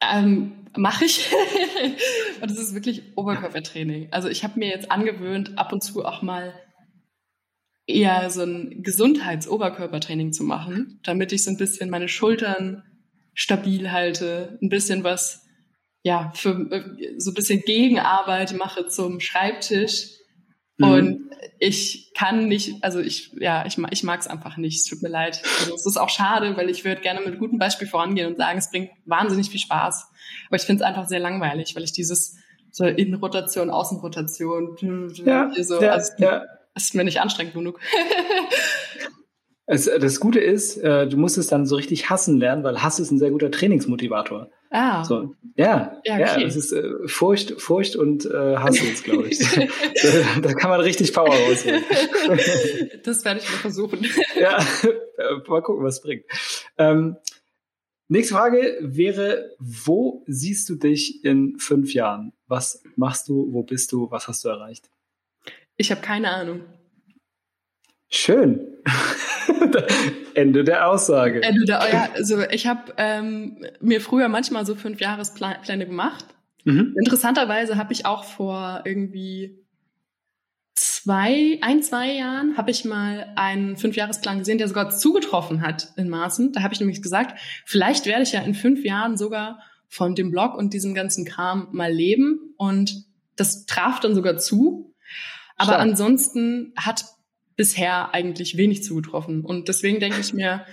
Ähm, 0.00 0.52
Mache 0.76 1.04
ich. 1.04 1.30
und 2.40 2.50
das 2.50 2.58
ist 2.58 2.74
wirklich 2.74 3.02
Oberkörpertraining. 3.16 4.08
Also 4.12 4.28
ich 4.28 4.44
habe 4.44 4.58
mir 4.58 4.68
jetzt 4.68 4.90
angewöhnt, 4.90 5.58
ab 5.58 5.72
und 5.72 5.82
zu 5.82 6.04
auch 6.04 6.22
mal 6.22 6.54
eher 7.86 8.30
so 8.30 8.42
ein 8.42 8.82
Gesundheits-Oberkörpertraining 8.82 10.32
zu 10.32 10.44
machen, 10.44 11.00
damit 11.02 11.32
ich 11.32 11.42
so 11.42 11.50
ein 11.50 11.56
bisschen 11.56 11.90
meine 11.90 12.08
Schultern 12.08 12.84
stabil 13.34 13.90
halte, 13.90 14.58
ein 14.62 14.68
bisschen 14.68 15.02
was, 15.02 15.46
ja, 16.02 16.32
für 16.34 16.70
äh, 16.70 17.18
so 17.18 17.30
ein 17.30 17.34
bisschen 17.34 17.60
Gegenarbeit 17.60 18.54
mache 18.56 18.86
zum 18.86 19.20
Schreibtisch. 19.20 20.19
Mhm. 20.80 20.92
Und 20.92 21.30
ich 21.58 22.12
kann 22.16 22.48
nicht, 22.48 22.82
also 22.82 23.00
ich, 23.00 23.32
ja, 23.38 23.64
ich, 23.66 23.76
ich 23.90 24.02
mag 24.02 24.20
es 24.20 24.26
einfach 24.26 24.56
nicht. 24.56 24.78
Es 24.78 24.84
tut 24.84 25.02
mir 25.02 25.08
leid. 25.08 25.42
Also 25.60 25.74
es 25.74 25.86
ist 25.86 25.98
auch 25.98 26.08
schade, 26.08 26.56
weil 26.56 26.70
ich 26.70 26.84
würde 26.84 27.02
gerne 27.02 27.20
mit 27.20 27.38
gutem 27.38 27.58
Beispiel 27.58 27.86
vorangehen 27.86 28.28
und 28.28 28.38
sagen, 28.38 28.58
es 28.58 28.70
bringt 28.70 28.90
wahnsinnig 29.04 29.50
viel 29.50 29.60
Spaß. 29.60 30.08
Aber 30.48 30.56
ich 30.56 30.62
finde 30.62 30.82
es 30.82 30.88
einfach 30.88 31.06
sehr 31.06 31.20
langweilig, 31.20 31.76
weil 31.76 31.84
ich 31.84 31.92
dieses 31.92 32.36
so 32.70 32.84
Innenrotation, 32.84 33.68
Außenrotation, 33.68 34.76
ja, 35.24 35.50
so, 35.62 35.80
ja, 35.80 35.90
also, 35.90 36.12
ja. 36.18 36.44
ist 36.74 36.94
mir 36.94 37.04
nicht 37.04 37.20
anstrengend 37.20 37.54
genug. 37.54 37.80
Es, 39.72 39.84
das 39.84 40.18
Gute 40.18 40.40
ist, 40.40 40.78
äh, 40.78 41.06
du 41.06 41.16
musst 41.16 41.38
es 41.38 41.46
dann 41.46 41.64
so 41.64 41.76
richtig 41.76 42.10
hassen 42.10 42.38
lernen, 42.38 42.64
weil 42.64 42.82
Hass 42.82 42.98
ist 42.98 43.12
ein 43.12 43.20
sehr 43.20 43.30
guter 43.30 43.52
Trainingsmotivator. 43.52 44.50
Ah. 44.72 45.02
So, 45.02 45.34
ja, 45.56 46.00
ja, 46.04 46.14
okay. 46.14 46.20
ja, 46.20 46.46
es 46.46 46.54
ist 46.54 46.72
äh, 46.72 47.08
Furcht, 47.08 47.60
Furcht 47.60 47.96
und 47.96 48.24
äh, 48.24 48.56
Hass 48.56 48.80
jetzt, 48.82 49.02
glaube 49.02 49.28
ich. 49.28 49.38
da, 49.38 50.40
da, 50.42 50.54
kann 50.54 50.70
man 50.70 50.80
richtig 50.80 51.12
Power 51.12 51.34
rausholen. 51.34 51.82
das 53.04 53.24
werde 53.24 53.40
ich 53.40 53.50
mal 53.50 53.58
versuchen. 53.58 54.06
ja, 54.40 54.58
äh, 54.58 55.48
mal 55.48 55.60
gucken, 55.62 55.84
was 55.84 55.96
es 55.96 56.02
bringt. 56.02 56.24
Ähm, 56.78 57.16
nächste 58.06 58.34
Frage 58.34 58.78
wäre, 58.80 59.56
wo 59.58 60.22
siehst 60.28 60.68
du 60.68 60.76
dich 60.76 61.24
in 61.24 61.58
fünf 61.58 61.92
Jahren? 61.92 62.32
Was 62.46 62.84
machst 62.94 63.28
du? 63.28 63.52
Wo 63.52 63.64
bist 63.64 63.90
du? 63.90 64.08
Was 64.12 64.28
hast 64.28 64.44
du 64.44 64.50
erreicht? 64.50 64.88
Ich 65.76 65.90
habe 65.90 66.00
keine 66.00 66.30
Ahnung. 66.30 66.62
Schön. 68.10 68.66
Ende 70.34 70.64
der 70.64 70.88
Aussage. 70.88 71.42
Ende 71.42 71.64
der, 71.64 71.80
ja, 71.92 72.08
also 72.14 72.40
ich 72.50 72.66
habe 72.66 72.92
ähm, 72.96 73.64
mir 73.80 74.00
früher 74.00 74.28
manchmal 74.28 74.66
so 74.66 74.74
fünf 74.74 75.00
Jahrespläne 75.00 75.86
gemacht. 75.86 76.24
Mhm. 76.64 76.94
Interessanterweise 76.98 77.76
habe 77.76 77.92
ich 77.92 78.06
auch 78.06 78.24
vor 78.24 78.82
irgendwie 78.84 79.64
zwei, 80.74 81.58
ein, 81.62 81.82
zwei 81.82 82.12
Jahren 82.12 82.56
habe 82.56 82.70
ich 82.70 82.84
mal 82.84 83.32
einen 83.36 83.76
Fünfjahresplan 83.76 84.40
gesehen, 84.40 84.58
der 84.58 84.68
sogar 84.68 84.90
zugetroffen 84.90 85.62
hat 85.62 85.92
in 85.96 86.08
Maßen. 86.08 86.52
Da 86.52 86.62
habe 86.62 86.74
ich 86.74 86.80
nämlich 86.80 87.02
gesagt, 87.02 87.38
vielleicht 87.64 88.06
werde 88.06 88.22
ich 88.22 88.32
ja 88.32 88.40
in 88.40 88.54
fünf 88.54 88.84
Jahren 88.84 89.16
sogar 89.16 89.60
von 89.88 90.14
dem 90.14 90.30
Blog 90.30 90.54
und 90.56 90.74
diesem 90.74 90.94
ganzen 90.94 91.24
Kram 91.24 91.68
mal 91.72 91.92
leben. 91.92 92.54
Und 92.56 93.04
das 93.36 93.66
traf 93.66 94.00
dann 94.00 94.14
sogar 94.14 94.36
zu. 94.36 94.94
Aber 95.56 95.72
Stark. 95.72 95.80
ansonsten 95.80 96.72
hat 96.76 97.04
bisher 97.60 98.14
eigentlich 98.14 98.56
wenig 98.56 98.82
zugetroffen. 98.82 99.44
Und 99.44 99.68
deswegen 99.68 100.00
denke 100.00 100.18
ich 100.18 100.32
mir, 100.32 100.64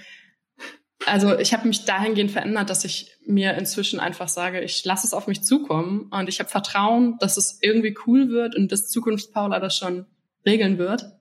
also 1.05 1.37
ich 1.37 1.51
habe 1.51 1.67
mich 1.67 1.83
dahingehend 1.83 2.31
verändert, 2.31 2.69
dass 2.69 2.85
ich 2.85 3.11
mir 3.25 3.55
inzwischen 3.55 3.99
einfach 3.99 4.29
sage, 4.29 4.61
ich 4.61 4.85
lasse 4.85 5.05
es 5.05 5.13
auf 5.13 5.27
mich 5.27 5.43
zukommen 5.43 6.09
und 6.11 6.29
ich 6.29 6.39
habe 6.39 6.47
Vertrauen, 6.47 7.17
dass 7.19 7.35
es 7.35 7.59
irgendwie 7.61 7.93
cool 8.05 8.29
wird 8.29 8.55
und 8.55 8.71
dass 8.71 8.87
Zukunftspaula 8.87 9.59
das 9.59 9.75
schon 9.75 10.05
regeln 10.45 10.77
wird. 10.77 11.11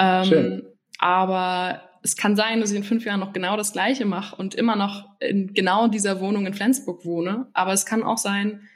Ähm, 0.00 0.24
Schön. 0.24 0.62
Aber 0.98 1.88
es 2.02 2.16
kann 2.16 2.34
sein, 2.34 2.60
dass 2.60 2.72
ich 2.72 2.76
in 2.76 2.82
fünf 2.82 3.04
Jahren 3.04 3.20
noch 3.20 3.32
genau 3.32 3.56
das 3.56 3.72
Gleiche 3.72 4.06
mache 4.06 4.34
und 4.34 4.56
immer 4.56 4.74
noch 4.74 5.08
in 5.20 5.54
genau 5.54 5.86
dieser 5.86 6.18
Wohnung 6.18 6.46
in 6.46 6.54
Flensburg 6.54 7.04
wohne. 7.04 7.46
Aber 7.52 7.72
es 7.72 7.86
kann 7.86 8.02
auch 8.02 8.18
sein, 8.18 8.68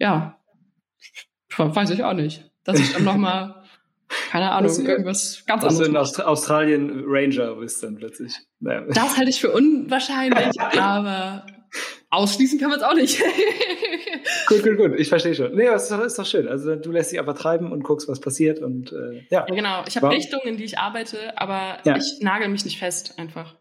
ja, 0.00 0.36
weiß 1.56 1.90
ich 1.90 2.02
auch 2.02 2.14
nicht, 2.14 2.50
dass 2.64 2.80
ich 2.80 2.92
dann 2.92 3.04
noch 3.04 3.16
mal 3.16 3.54
keine 4.30 4.50
Ahnung, 4.50 4.68
das, 4.68 4.78
irgendwas 4.78 5.44
ganz 5.46 5.62
anderes. 5.62 5.80
Also 5.80 5.90
in 5.90 5.96
Aust 5.96 6.24
Australien 6.24 7.04
Ranger 7.06 7.56
bist 7.56 7.82
dann 7.82 7.96
plötzlich. 7.96 8.34
Naja. 8.60 8.84
Das 8.88 9.16
halte 9.16 9.30
ich 9.30 9.40
für 9.40 9.52
unwahrscheinlich, 9.52 10.60
aber 10.78 11.46
ausschließen 12.10 12.58
kann 12.58 12.70
man 12.70 12.78
es 12.78 12.84
auch 12.84 12.94
nicht. 12.94 13.22
gut, 14.48 14.62
gut, 14.62 14.76
gut. 14.78 14.92
Ich 14.98 15.08
verstehe 15.08 15.34
schon. 15.34 15.54
Nee, 15.54 15.66
aber 15.66 15.76
es 15.76 15.84
ist 15.84 15.92
doch, 15.92 16.00
ist 16.00 16.18
doch 16.18 16.26
schön. 16.26 16.48
Also 16.48 16.76
du 16.76 16.90
lässt 16.90 17.12
dich 17.12 17.20
einfach 17.20 17.36
treiben 17.36 17.70
und 17.70 17.82
guckst, 17.82 18.08
was 18.08 18.20
passiert 18.20 18.60
und 18.60 18.92
äh, 18.92 19.26
ja. 19.30 19.46
ja. 19.46 19.54
Genau. 19.54 19.84
Ich 19.86 19.96
habe 19.96 20.10
Richtungen, 20.10 20.46
in 20.46 20.56
die 20.56 20.64
ich 20.64 20.78
arbeite, 20.78 21.38
aber 21.38 21.78
ja. 21.84 21.96
ich 21.96 22.20
nagel 22.20 22.48
mich 22.48 22.64
nicht 22.64 22.78
fest 22.78 23.18
einfach. 23.18 23.57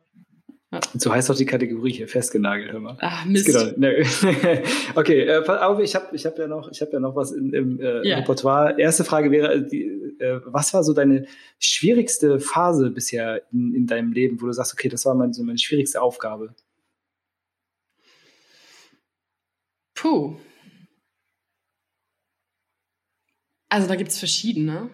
Ja. 0.78 1.00
So 1.00 1.12
heißt 1.12 1.30
doch 1.30 1.36
die 1.36 1.46
Kategorie 1.46 1.92
hier, 1.92 2.08
festgenagelt, 2.08 2.72
hör 2.72 2.80
mal. 2.80 2.98
Ach, 3.00 3.26
Mist. 3.26 3.46
Genau. 3.46 3.72
Nee. 3.78 4.04
okay, 4.96 5.22
äh, 5.22 5.48
aber 5.48 5.82
ich 5.82 5.96
habe 5.96 6.16
ich 6.16 6.26
hab 6.26 6.38
ja 6.38 6.48
noch, 6.48 6.72
ich 6.72 6.82
habe 6.82 6.92
ja 6.92 7.00
noch 7.00 7.16
was 7.16 7.32
in, 7.32 7.54
im 7.54 7.80
äh, 7.80 8.08
yeah. 8.08 8.20
Repertoire. 8.20 8.80
Erste 8.80 9.04
Frage 9.04 9.32
wäre, 9.32 9.54
äh, 9.54 9.68
die, 9.68 9.84
äh, 10.20 10.42
was 10.46 10.74
war 10.74 10.84
so 10.84 10.94
deine 10.94 11.26
schwierigste 11.60 12.40
Phase 12.40 12.92
bisher 12.92 13.44
in, 13.52 13.74
in 13.74 13.88
deinem 13.88 14.12
Leben, 14.12 14.42
wo 14.42 14.46
du 14.46 14.54
sagst, 14.54 14.74
okay, 14.74 14.90
das 14.90 15.06
war 15.06 15.16
meine, 15.16 15.34
so 15.34 15.44
meine 15.44 15.58
schwierigste 15.58 16.02
Aufgabe? 16.02 16.54
Puh. 19.96 20.38
Also 23.70 23.88
da 23.88 23.96
gibt's 23.96 24.20
verschiedene. 24.20 24.90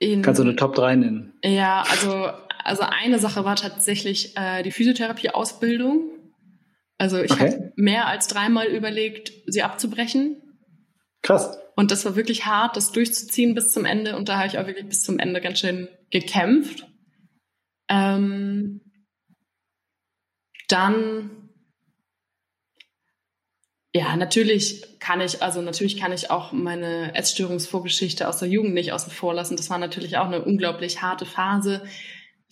In, 0.00 0.22
Kannst 0.22 0.38
du 0.38 0.44
eine 0.44 0.56
Top 0.56 0.74
3 0.74 0.96
nennen? 0.96 1.34
Ja, 1.42 1.82
also 1.82 2.30
also 2.68 2.82
eine 2.82 3.18
Sache 3.18 3.44
war 3.44 3.56
tatsächlich 3.56 4.36
äh, 4.36 4.62
die 4.62 4.70
Physiotherapie-Ausbildung. 4.70 6.10
Also 6.98 7.18
ich 7.20 7.32
okay. 7.32 7.52
habe 7.52 7.72
mehr 7.76 8.06
als 8.06 8.28
dreimal 8.28 8.66
überlegt, 8.66 9.32
sie 9.46 9.62
abzubrechen. 9.62 10.36
Krass. 11.22 11.58
Und 11.76 11.90
das 11.90 12.04
war 12.04 12.16
wirklich 12.16 12.46
hart, 12.46 12.76
das 12.76 12.92
durchzuziehen 12.92 13.54
bis 13.54 13.72
zum 13.72 13.84
Ende. 13.84 14.16
Und 14.16 14.28
da 14.28 14.38
habe 14.38 14.48
ich 14.48 14.58
auch 14.58 14.66
wirklich 14.66 14.88
bis 14.88 15.02
zum 15.02 15.18
Ende 15.18 15.40
ganz 15.40 15.60
schön 15.60 15.88
gekämpft. 16.10 16.86
Ähm, 17.88 18.80
dann 20.68 21.48
ja, 23.94 24.14
natürlich 24.16 24.98
kann 25.00 25.20
ich, 25.20 25.42
also 25.42 25.62
natürlich 25.62 25.96
kann 25.96 26.12
ich 26.12 26.30
auch 26.30 26.52
meine 26.52 27.14
Essstörungsvorgeschichte 27.14 28.28
aus 28.28 28.38
der 28.38 28.48
Jugend 28.48 28.74
nicht 28.74 28.92
außen 28.92 29.10
vor 29.10 29.32
lassen. 29.32 29.56
Das 29.56 29.70
war 29.70 29.78
natürlich 29.78 30.18
auch 30.18 30.26
eine 30.26 30.44
unglaublich 30.44 31.00
harte 31.00 31.24
Phase 31.24 31.82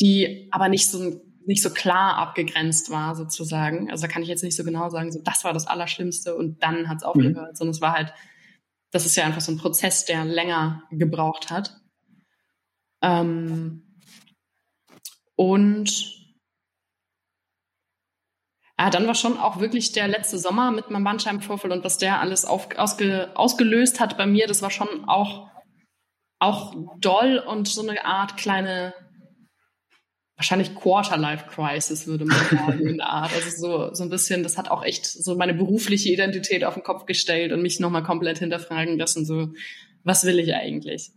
die 0.01 0.49
aber 0.51 0.69
nicht 0.69 0.91
so 0.91 1.23
nicht 1.49 1.63
so 1.63 1.71
klar 1.71 2.17
abgegrenzt 2.17 2.91
war 2.91 3.15
sozusagen. 3.15 3.89
Also 3.91 4.03
da 4.03 4.13
kann 4.13 4.23
ich 4.23 4.29
jetzt 4.29 4.43
nicht 4.43 4.57
so 4.57 4.65
genau 4.65 4.89
sagen, 4.89 5.13
so 5.13 5.21
das 5.23 5.45
war 5.45 5.53
das 5.53 5.69
Allerschlimmste 5.69 6.35
und 6.35 6.61
dann 6.63 6.89
hat 6.89 6.99
es 6.99 7.03
aufgehört, 7.05 7.53
mhm. 7.53 7.55
sondern 7.55 7.71
es 7.71 7.81
war 7.81 7.93
halt, 7.93 8.13
das 8.91 9.07
ist 9.07 9.17
ja 9.17 9.25
einfach 9.25 9.41
so 9.41 9.53
ein 9.53 9.59
Prozess, 9.59 10.05
der 10.05 10.25
länger 10.25 10.83
gebraucht 10.91 11.51
hat. 11.51 11.81
Ähm, 13.01 14.01
und 15.37 16.17
Ja, 18.79 18.91
dann 18.91 19.07
war 19.07 19.15
schon 19.15 19.39
auch 19.39 19.59
wirklich 19.59 19.93
der 19.93 20.07
letzte 20.07 20.39
Sommer 20.39 20.71
mit 20.71 20.91
meinem 20.91 21.05
Bandscheibenvorfall 21.05 21.73
und 21.73 21.83
was 21.85 21.97
der 21.97 22.21
alles 22.21 22.45
auf, 22.45 22.69
ausge, 22.77 23.31
ausgelöst 23.35 24.01
hat 24.01 24.19
bei 24.19 24.27
mir, 24.27 24.47
das 24.47 24.61
war 24.61 24.71
schon 24.71 25.09
auch, 25.09 25.49
auch 26.39 26.75
doll 26.99 27.39
und 27.39 27.69
so 27.69 27.81
eine 27.81 28.05
Art 28.05 28.37
kleine, 28.37 28.93
wahrscheinlich 30.37 30.75
Quarter-Life-Crisis, 30.75 32.07
würde 32.07 32.27
man 32.27 32.39
sagen, 32.51 32.87
in 32.87 32.99
der 32.99 33.09
Art. 33.09 33.33
Also 33.35 33.51
so, 33.57 33.95
so 33.95 34.03
ein 34.03 34.11
bisschen, 34.11 34.43
das 34.43 34.59
hat 34.59 34.71
auch 34.71 34.85
echt 34.85 35.07
so 35.07 35.35
meine 35.35 35.55
berufliche 35.55 36.11
Identität 36.11 36.65
auf 36.65 36.75
den 36.75 36.83
Kopf 36.83 37.07
gestellt 37.07 37.53
und 37.53 37.63
mich 37.63 37.81
nochmal 37.81 38.03
komplett 38.03 38.39
hinterfragen 38.39 38.99
lassen, 38.99 39.25
so, 39.25 39.49
was 40.05 40.25
will 40.25 40.39
ich 40.39 40.55
eigentlich? 40.55 41.11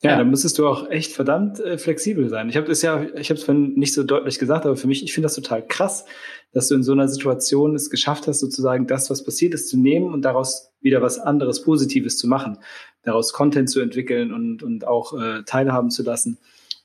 Ja, 0.00 0.12
ja, 0.12 0.18
da 0.18 0.24
müsstest 0.24 0.58
du 0.58 0.68
auch 0.68 0.88
echt 0.90 1.12
verdammt 1.12 1.58
äh, 1.58 1.76
flexibel 1.76 2.28
sein. 2.28 2.48
Ich 2.48 2.56
habe 2.56 2.68
das 2.68 2.82
ja, 2.82 3.02
ich 3.16 3.30
habe 3.30 3.40
es 3.40 3.48
nicht 3.48 3.92
so 3.92 4.04
deutlich 4.04 4.38
gesagt, 4.38 4.64
aber 4.64 4.76
für 4.76 4.86
mich, 4.86 5.02
ich 5.02 5.12
finde 5.12 5.24
das 5.24 5.34
total 5.34 5.66
krass, 5.66 6.04
dass 6.52 6.68
du 6.68 6.76
in 6.76 6.84
so 6.84 6.92
einer 6.92 7.08
Situation 7.08 7.74
es 7.74 7.90
geschafft 7.90 8.28
hast, 8.28 8.38
sozusagen 8.38 8.86
das, 8.86 9.10
was 9.10 9.24
passiert 9.24 9.54
ist, 9.54 9.68
zu 9.68 9.76
nehmen 9.76 10.12
und 10.14 10.22
daraus 10.22 10.70
wieder 10.80 11.02
was 11.02 11.18
anderes 11.18 11.62
Positives 11.62 12.16
zu 12.16 12.28
machen, 12.28 12.58
daraus 13.02 13.32
Content 13.32 13.70
zu 13.70 13.80
entwickeln 13.80 14.32
und, 14.32 14.62
und 14.62 14.86
auch 14.86 15.20
äh, 15.20 15.42
teilhaben 15.44 15.90
zu 15.90 16.04
lassen. 16.04 16.38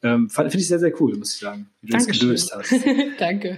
Ähm, 0.04 0.30
finde 0.30 0.58
ich 0.58 0.68
sehr, 0.68 0.80
sehr 0.80 1.02
cool, 1.02 1.18
muss 1.18 1.34
ich 1.34 1.40
sagen, 1.40 1.70
wie 1.82 1.88
du 1.88 1.98
Dankeschön. 1.98 2.30
das 2.30 2.50
gelöst 2.50 2.54
hast. 2.56 2.74
Danke. 3.20 3.58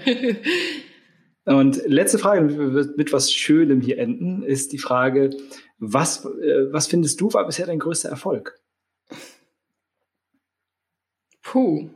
Und 1.46 1.82
letzte 1.88 2.20
Frage, 2.20 2.42
mit, 2.42 2.98
mit 2.98 3.12
was 3.14 3.34
Schönem 3.34 3.82
hier 3.82 3.98
enden, 3.98 4.44
ist 4.44 4.72
die 4.72 4.78
Frage, 4.78 5.32
was, 5.80 6.24
äh, 6.26 6.72
was 6.72 6.86
findest 6.88 7.20
du 7.20 7.34
war 7.34 7.46
bisher 7.46 7.66
dein 7.66 7.80
größter 7.80 8.10
Erfolg? 8.10 8.60
Puh. 11.42 11.90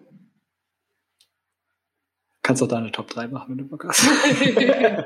Kannst 2.41 2.63
auch 2.63 2.67
deine 2.67 2.91
Top 2.91 3.07
3 3.07 3.27
machen, 3.27 3.51
wenn 3.51 3.57
du 3.59 3.65
Bock 3.65 3.85
hast. 3.85 4.03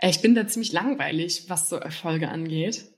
ich 0.00 0.20
bin 0.20 0.34
da 0.34 0.46
ziemlich 0.46 0.72
langweilig, 0.72 1.48
was 1.48 1.70
so 1.70 1.76
Erfolge 1.76 2.28
angeht. 2.28 2.91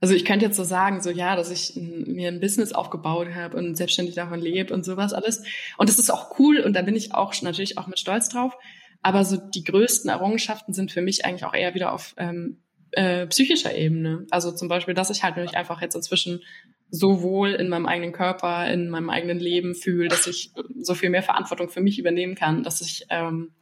Also 0.00 0.14
ich 0.14 0.24
könnte 0.24 0.46
jetzt 0.46 0.56
so 0.56 0.64
sagen, 0.64 1.02
so 1.02 1.10
ja, 1.10 1.36
dass 1.36 1.50
ich 1.50 1.76
mir 1.76 2.28
ein 2.28 2.40
Business 2.40 2.72
aufgebaut 2.72 3.34
habe 3.34 3.56
und 3.58 3.76
selbstständig 3.76 4.14
davon 4.14 4.40
lebt 4.40 4.70
und 4.70 4.84
sowas 4.84 5.12
alles. 5.12 5.42
Und 5.76 5.90
das 5.90 5.98
ist 5.98 6.10
auch 6.10 6.38
cool 6.38 6.60
und 6.60 6.72
da 6.72 6.82
bin 6.82 6.96
ich 6.96 7.14
auch 7.14 7.34
natürlich 7.42 7.76
auch 7.76 7.86
mit 7.86 7.98
Stolz 7.98 8.30
drauf. 8.30 8.56
Aber 9.02 9.24
so 9.24 9.36
die 9.36 9.64
größten 9.64 10.10
Errungenschaften 10.10 10.72
sind 10.72 10.90
für 10.90 11.02
mich 11.02 11.24
eigentlich 11.24 11.44
auch 11.44 11.54
eher 11.54 11.74
wieder 11.74 11.92
auf 11.92 12.14
ähm, 12.16 12.62
äh, 12.92 13.26
psychischer 13.26 13.74
Ebene. 13.74 14.26
Also 14.30 14.52
zum 14.52 14.68
Beispiel, 14.68 14.94
dass 14.94 15.10
ich 15.10 15.22
halt 15.22 15.36
mich 15.36 15.56
einfach 15.56 15.82
jetzt 15.82 15.94
inzwischen 15.94 16.42
so 16.90 17.22
wohl 17.22 17.50
in 17.50 17.68
meinem 17.68 17.86
eigenen 17.86 18.12
Körper, 18.12 18.70
in 18.72 18.88
meinem 18.90 19.10
eigenen 19.10 19.38
Leben 19.38 19.74
fühle, 19.74 20.08
dass 20.08 20.26
ich 20.26 20.52
so 20.80 20.94
viel 20.94 21.10
mehr 21.10 21.22
Verantwortung 21.22 21.68
für 21.68 21.80
mich 21.80 21.98
übernehmen 21.98 22.34
kann, 22.34 22.62
dass 22.62 22.80
ich 22.80 23.06
ähm, 23.10 23.52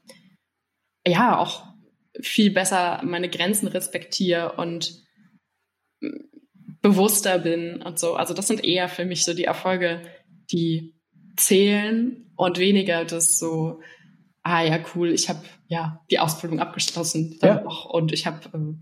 ja 1.07 1.39
auch 1.39 1.67
viel 2.21 2.51
besser 2.53 3.01
meine 3.05 3.29
Grenzen 3.29 3.69
respektiere 3.69 4.53
und 4.53 5.03
bewusster 6.83 7.39
bin 7.39 7.83
und 7.83 7.99
so. 7.99 8.15
Also 8.15 8.35
das 8.35 8.47
sind 8.47 8.65
eher 8.65 8.89
für 8.89 9.05
mich 9.05 9.25
so 9.25 9.35
die 9.35 9.45
Erfolge, 9.45 10.03
die 10.51 10.95
zählen 11.37 12.31
und 12.37 12.59
weniger 12.59 13.05
das 13.05 13.39
so, 13.39 13.81
ah 14.43 14.63
ja, 14.63 14.79
cool, 14.95 15.11
ich 15.11 15.29
habe 15.29 15.41
ja 15.67 16.01
die 16.11 16.19
Ausbildung 16.19 16.61
abgeschlossen 16.61 17.39
ja. 17.43 17.65
und 17.89 18.13
ich 18.13 18.27
habe 18.27 18.39
äh, 18.53 18.75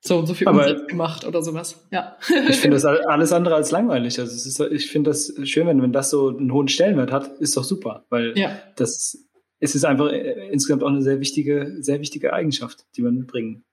so 0.00 0.18
und 0.18 0.26
so 0.26 0.34
viel 0.34 0.48
Umsatz 0.48 0.86
gemacht 0.86 1.24
oder 1.26 1.42
sowas. 1.42 1.86
Ja. 1.90 2.16
ich 2.48 2.56
finde 2.56 2.76
das 2.76 2.84
alles 3.06 3.32
andere 3.32 3.56
als 3.56 3.70
langweilig. 3.70 4.18
Also 4.20 4.32
es 4.32 4.46
ist, 4.46 4.60
ich 4.60 4.90
finde 4.90 5.10
das 5.10 5.32
schön, 5.44 5.66
wenn, 5.66 5.82
wenn 5.82 5.92
das 5.92 6.10
so 6.10 6.28
einen 6.28 6.52
hohen 6.52 6.68
Stellenwert 6.68 7.10
hat, 7.10 7.28
ist 7.38 7.56
doch 7.56 7.64
super, 7.64 8.04
weil 8.10 8.38
ja. 8.38 8.58
das 8.76 9.28
es 9.60 9.74
ist 9.74 9.84
einfach 9.84 10.12
äh, 10.12 10.48
insgesamt 10.50 10.82
auch 10.82 10.88
eine 10.88 11.02
sehr 11.02 11.20
wichtige, 11.20 11.76
sehr 11.80 12.00
wichtige 12.00 12.32
Eigenschaft, 12.32 12.86
die 12.96 13.02
man 13.02 13.14
mitbringen 13.14 13.64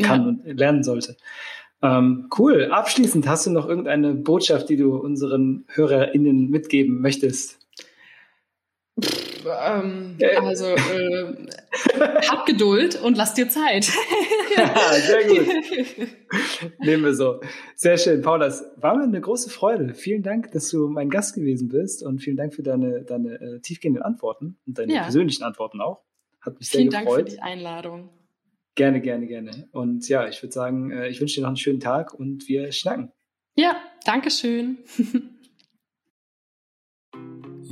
kann 0.00 0.22
ja. 0.22 0.28
und 0.28 0.58
lernen 0.58 0.82
sollte. 0.82 1.16
Ähm, 1.82 2.28
cool. 2.38 2.70
Abschließend 2.70 3.26
hast 3.26 3.46
du 3.46 3.50
noch 3.50 3.68
irgendeine 3.68 4.14
Botschaft, 4.14 4.68
die 4.68 4.76
du 4.76 4.96
unseren 4.96 5.64
HörerInnen 5.68 6.48
mitgeben 6.48 7.00
möchtest? 7.00 7.58
ähm, 9.00 10.18
also 10.40 10.66
äh, 10.66 11.34
hab 12.28 12.46
Geduld 12.46 13.00
und 13.02 13.16
lass 13.16 13.34
dir 13.34 13.48
Zeit. 13.48 13.90
ja, 14.56 14.92
sehr 14.92 15.24
gut. 15.26 15.46
Nehmen 16.78 17.04
wir 17.04 17.14
so. 17.14 17.40
Sehr 17.74 17.98
schön. 17.98 18.22
Paula, 18.22 18.46
es 18.46 18.64
war 18.76 18.96
mir 18.96 19.04
eine 19.04 19.20
große 19.20 19.50
Freude. 19.50 19.94
Vielen 19.94 20.22
Dank, 20.22 20.52
dass 20.52 20.68
du 20.70 20.88
mein 20.88 21.10
Gast 21.10 21.34
gewesen 21.34 21.68
bist 21.68 22.04
und 22.04 22.20
vielen 22.20 22.36
Dank 22.36 22.54
für 22.54 22.62
deine, 22.62 23.02
deine 23.02 23.40
äh, 23.40 23.60
tiefgehenden 23.60 24.02
Antworten 24.02 24.58
und 24.66 24.78
deine 24.78 24.94
ja. 24.94 25.02
persönlichen 25.02 25.42
Antworten 25.42 25.80
auch. 25.80 26.02
Hat 26.40 26.58
mich 26.58 26.68
vielen 26.68 26.90
sehr 26.90 27.00
gefreut. 27.00 27.14
Vielen 27.14 27.26
Dank 27.26 27.30
für 27.30 27.36
die 27.36 27.42
Einladung. 27.42 28.10
Gerne, 28.74 29.00
gerne, 29.00 29.26
gerne. 29.26 29.68
Und 29.72 30.08
ja, 30.08 30.26
ich 30.28 30.42
würde 30.42 30.52
sagen, 30.52 30.90
äh, 30.90 31.08
ich 31.08 31.20
wünsche 31.20 31.36
dir 31.36 31.42
noch 31.42 31.48
einen 31.48 31.56
schönen 31.56 31.80
Tag 31.80 32.14
und 32.14 32.48
wir 32.48 32.72
schnacken. 32.72 33.12
Ja, 33.54 33.76
danke 34.04 34.30
schön. 34.30 34.78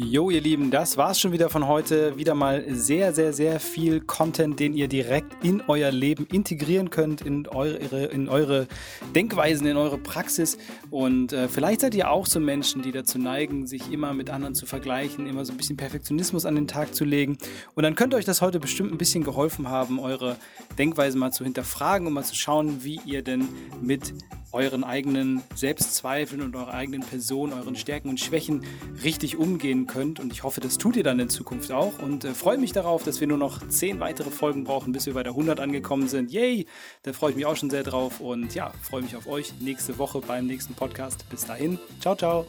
Jo, 0.02 0.30
ihr 0.30 0.40
Lieben, 0.40 0.70
das 0.70 0.96
war's 0.96 1.20
schon 1.20 1.32
wieder 1.32 1.50
von 1.50 1.66
heute. 1.66 2.16
Wieder 2.16 2.34
mal 2.34 2.64
sehr, 2.70 3.12
sehr, 3.12 3.34
sehr 3.34 3.60
viel 3.60 4.00
Content, 4.00 4.58
den 4.58 4.72
ihr 4.72 4.88
direkt 4.88 5.44
in 5.44 5.62
euer 5.68 5.90
Leben 5.90 6.24
integrieren 6.24 6.88
könnt, 6.88 7.20
in 7.20 7.46
eure, 7.46 8.06
in 8.06 8.30
eure 8.30 8.66
Denkweisen, 9.14 9.66
in 9.66 9.76
eure 9.76 9.98
Praxis. 9.98 10.56
Und 10.90 11.34
äh, 11.34 11.48
vielleicht 11.48 11.82
seid 11.82 11.94
ihr 11.94 12.10
auch 12.10 12.24
so 12.24 12.40
Menschen, 12.40 12.80
die 12.80 12.92
dazu 12.92 13.18
neigen, 13.18 13.66
sich 13.66 13.92
immer 13.92 14.14
mit 14.14 14.30
anderen 14.30 14.54
zu 14.54 14.64
vergleichen, 14.64 15.26
immer 15.26 15.44
so 15.44 15.52
ein 15.52 15.58
bisschen 15.58 15.76
Perfektionismus 15.76 16.46
an 16.46 16.54
den 16.54 16.66
Tag 16.66 16.94
zu 16.94 17.04
legen. 17.04 17.36
Und 17.74 17.82
dann 17.82 17.94
könnte 17.94 18.16
euch 18.16 18.24
das 18.24 18.40
heute 18.40 18.58
bestimmt 18.58 18.92
ein 18.92 18.98
bisschen 18.98 19.22
geholfen 19.22 19.68
haben, 19.68 20.00
eure 20.00 20.36
Denkweise 20.78 21.18
mal 21.18 21.30
zu 21.30 21.44
hinterfragen 21.44 22.06
und 22.06 22.14
mal 22.14 22.24
zu 22.24 22.34
schauen, 22.34 22.82
wie 22.84 23.00
ihr 23.04 23.20
denn 23.20 23.46
mit 23.82 24.14
euren 24.52 24.82
eigenen 24.82 25.42
Selbstzweifeln 25.54 26.42
und 26.42 26.56
eurer 26.56 26.74
eigenen 26.74 27.02
Person, 27.02 27.52
euren 27.52 27.76
Stärken 27.76 28.08
und 28.08 28.18
Schwächen 28.18 28.64
richtig 29.04 29.36
umgehen 29.36 29.86
könnt. 29.90 30.20
Und 30.20 30.32
ich 30.32 30.42
hoffe, 30.42 30.60
das 30.60 30.78
tut 30.78 30.96
ihr 30.96 31.02
dann 31.02 31.18
in 31.18 31.28
Zukunft 31.28 31.72
auch. 31.72 31.98
Und 31.98 32.24
äh, 32.24 32.32
freue 32.32 32.58
mich 32.58 32.72
darauf, 32.72 33.02
dass 33.02 33.20
wir 33.20 33.26
nur 33.26 33.38
noch 33.38 33.66
zehn 33.68 34.00
weitere 34.00 34.30
Folgen 34.30 34.64
brauchen, 34.64 34.92
bis 34.92 35.06
wir 35.06 35.14
bei 35.14 35.22
der 35.22 35.32
100 35.32 35.60
angekommen 35.60 36.08
sind. 36.08 36.30
Yay! 36.30 36.66
Da 37.02 37.12
freue 37.12 37.30
ich 37.30 37.36
mich 37.36 37.46
auch 37.46 37.56
schon 37.56 37.70
sehr 37.70 37.82
drauf. 37.82 38.20
Und 38.20 38.54
ja, 38.54 38.72
freue 38.82 39.02
mich 39.02 39.16
auf 39.16 39.26
euch 39.26 39.52
nächste 39.60 39.98
Woche 39.98 40.20
beim 40.20 40.46
nächsten 40.46 40.74
Podcast. 40.74 41.28
Bis 41.28 41.44
dahin. 41.44 41.78
Ciao, 42.00 42.14
ciao. 42.14 42.46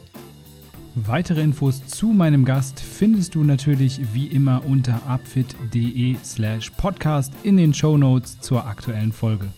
Weitere 0.94 1.40
Infos 1.40 1.86
zu 1.86 2.08
meinem 2.08 2.44
Gast 2.44 2.78
findest 2.78 3.34
du 3.34 3.44
natürlich 3.44 4.00
wie 4.12 4.26
immer 4.26 4.62
unter 4.66 5.00
upfit.de 5.08 6.16
slash 6.22 6.70
podcast 6.70 7.32
in 7.42 7.56
den 7.56 7.72
Show 7.72 7.96
Notes 7.96 8.40
zur 8.40 8.66
aktuellen 8.66 9.12
Folge. 9.12 9.48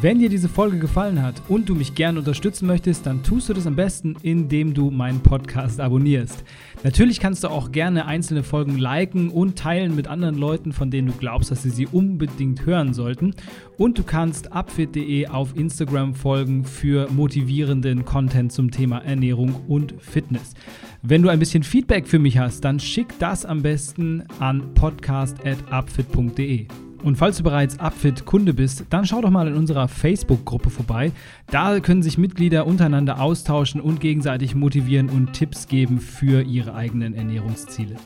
Wenn 0.00 0.18
dir 0.18 0.28
diese 0.28 0.48
Folge 0.48 0.78
gefallen 0.78 1.22
hat 1.22 1.40
und 1.48 1.68
du 1.68 1.74
mich 1.74 1.94
gerne 1.94 2.18
unterstützen 2.18 2.66
möchtest, 2.66 3.06
dann 3.06 3.22
tust 3.22 3.48
du 3.48 3.52
das 3.52 3.66
am 3.66 3.76
besten, 3.76 4.16
indem 4.22 4.74
du 4.74 4.90
meinen 4.90 5.20
Podcast 5.20 5.80
abonnierst. 5.80 6.42
Natürlich 6.82 7.20
kannst 7.20 7.44
du 7.44 7.48
auch 7.48 7.70
gerne 7.70 8.06
einzelne 8.06 8.42
Folgen 8.42 8.76
liken 8.76 9.30
und 9.30 9.56
teilen 9.56 9.94
mit 9.94 10.08
anderen 10.08 10.36
Leuten, 10.36 10.72
von 10.72 10.90
denen 10.90 11.08
du 11.08 11.14
glaubst, 11.14 11.50
dass 11.50 11.62
sie 11.62 11.70
sie 11.70 11.86
unbedingt 11.86 12.66
hören 12.66 12.92
sollten. 12.92 13.34
Und 13.78 13.98
du 13.98 14.02
kannst 14.02 14.52
upfit.de 14.52 15.28
auf 15.28 15.56
Instagram 15.56 16.14
folgen 16.14 16.64
für 16.64 17.10
motivierenden 17.10 18.04
Content 18.04 18.52
zum 18.52 18.70
Thema 18.70 18.98
Ernährung 18.98 19.54
und 19.68 19.94
Fitness. 19.98 20.54
Wenn 21.02 21.22
du 21.22 21.28
ein 21.28 21.38
bisschen 21.38 21.62
Feedback 21.62 22.08
für 22.08 22.18
mich 22.18 22.38
hast, 22.38 22.64
dann 22.64 22.80
schick 22.80 23.18
das 23.18 23.46
am 23.46 23.62
besten 23.62 24.24
an 24.40 24.74
podcast.upfit.de. 24.74 26.66
Und 27.04 27.16
falls 27.16 27.36
du 27.36 27.42
bereits 27.42 27.78
Upfit-Kunde 27.78 28.54
bist, 28.54 28.86
dann 28.88 29.04
schau 29.04 29.20
doch 29.20 29.28
mal 29.28 29.46
in 29.46 29.54
unserer 29.54 29.88
Facebook-Gruppe 29.88 30.70
vorbei. 30.70 31.12
Da 31.50 31.78
können 31.80 32.02
sich 32.02 32.16
Mitglieder 32.16 32.66
untereinander 32.66 33.20
austauschen 33.20 33.82
und 33.82 34.00
gegenseitig 34.00 34.54
motivieren 34.54 35.10
und 35.10 35.34
Tipps 35.34 35.68
geben 35.68 36.00
für 36.00 36.40
ihre 36.40 36.74
eigenen 36.74 37.12
Ernährungsziele. 37.12 37.96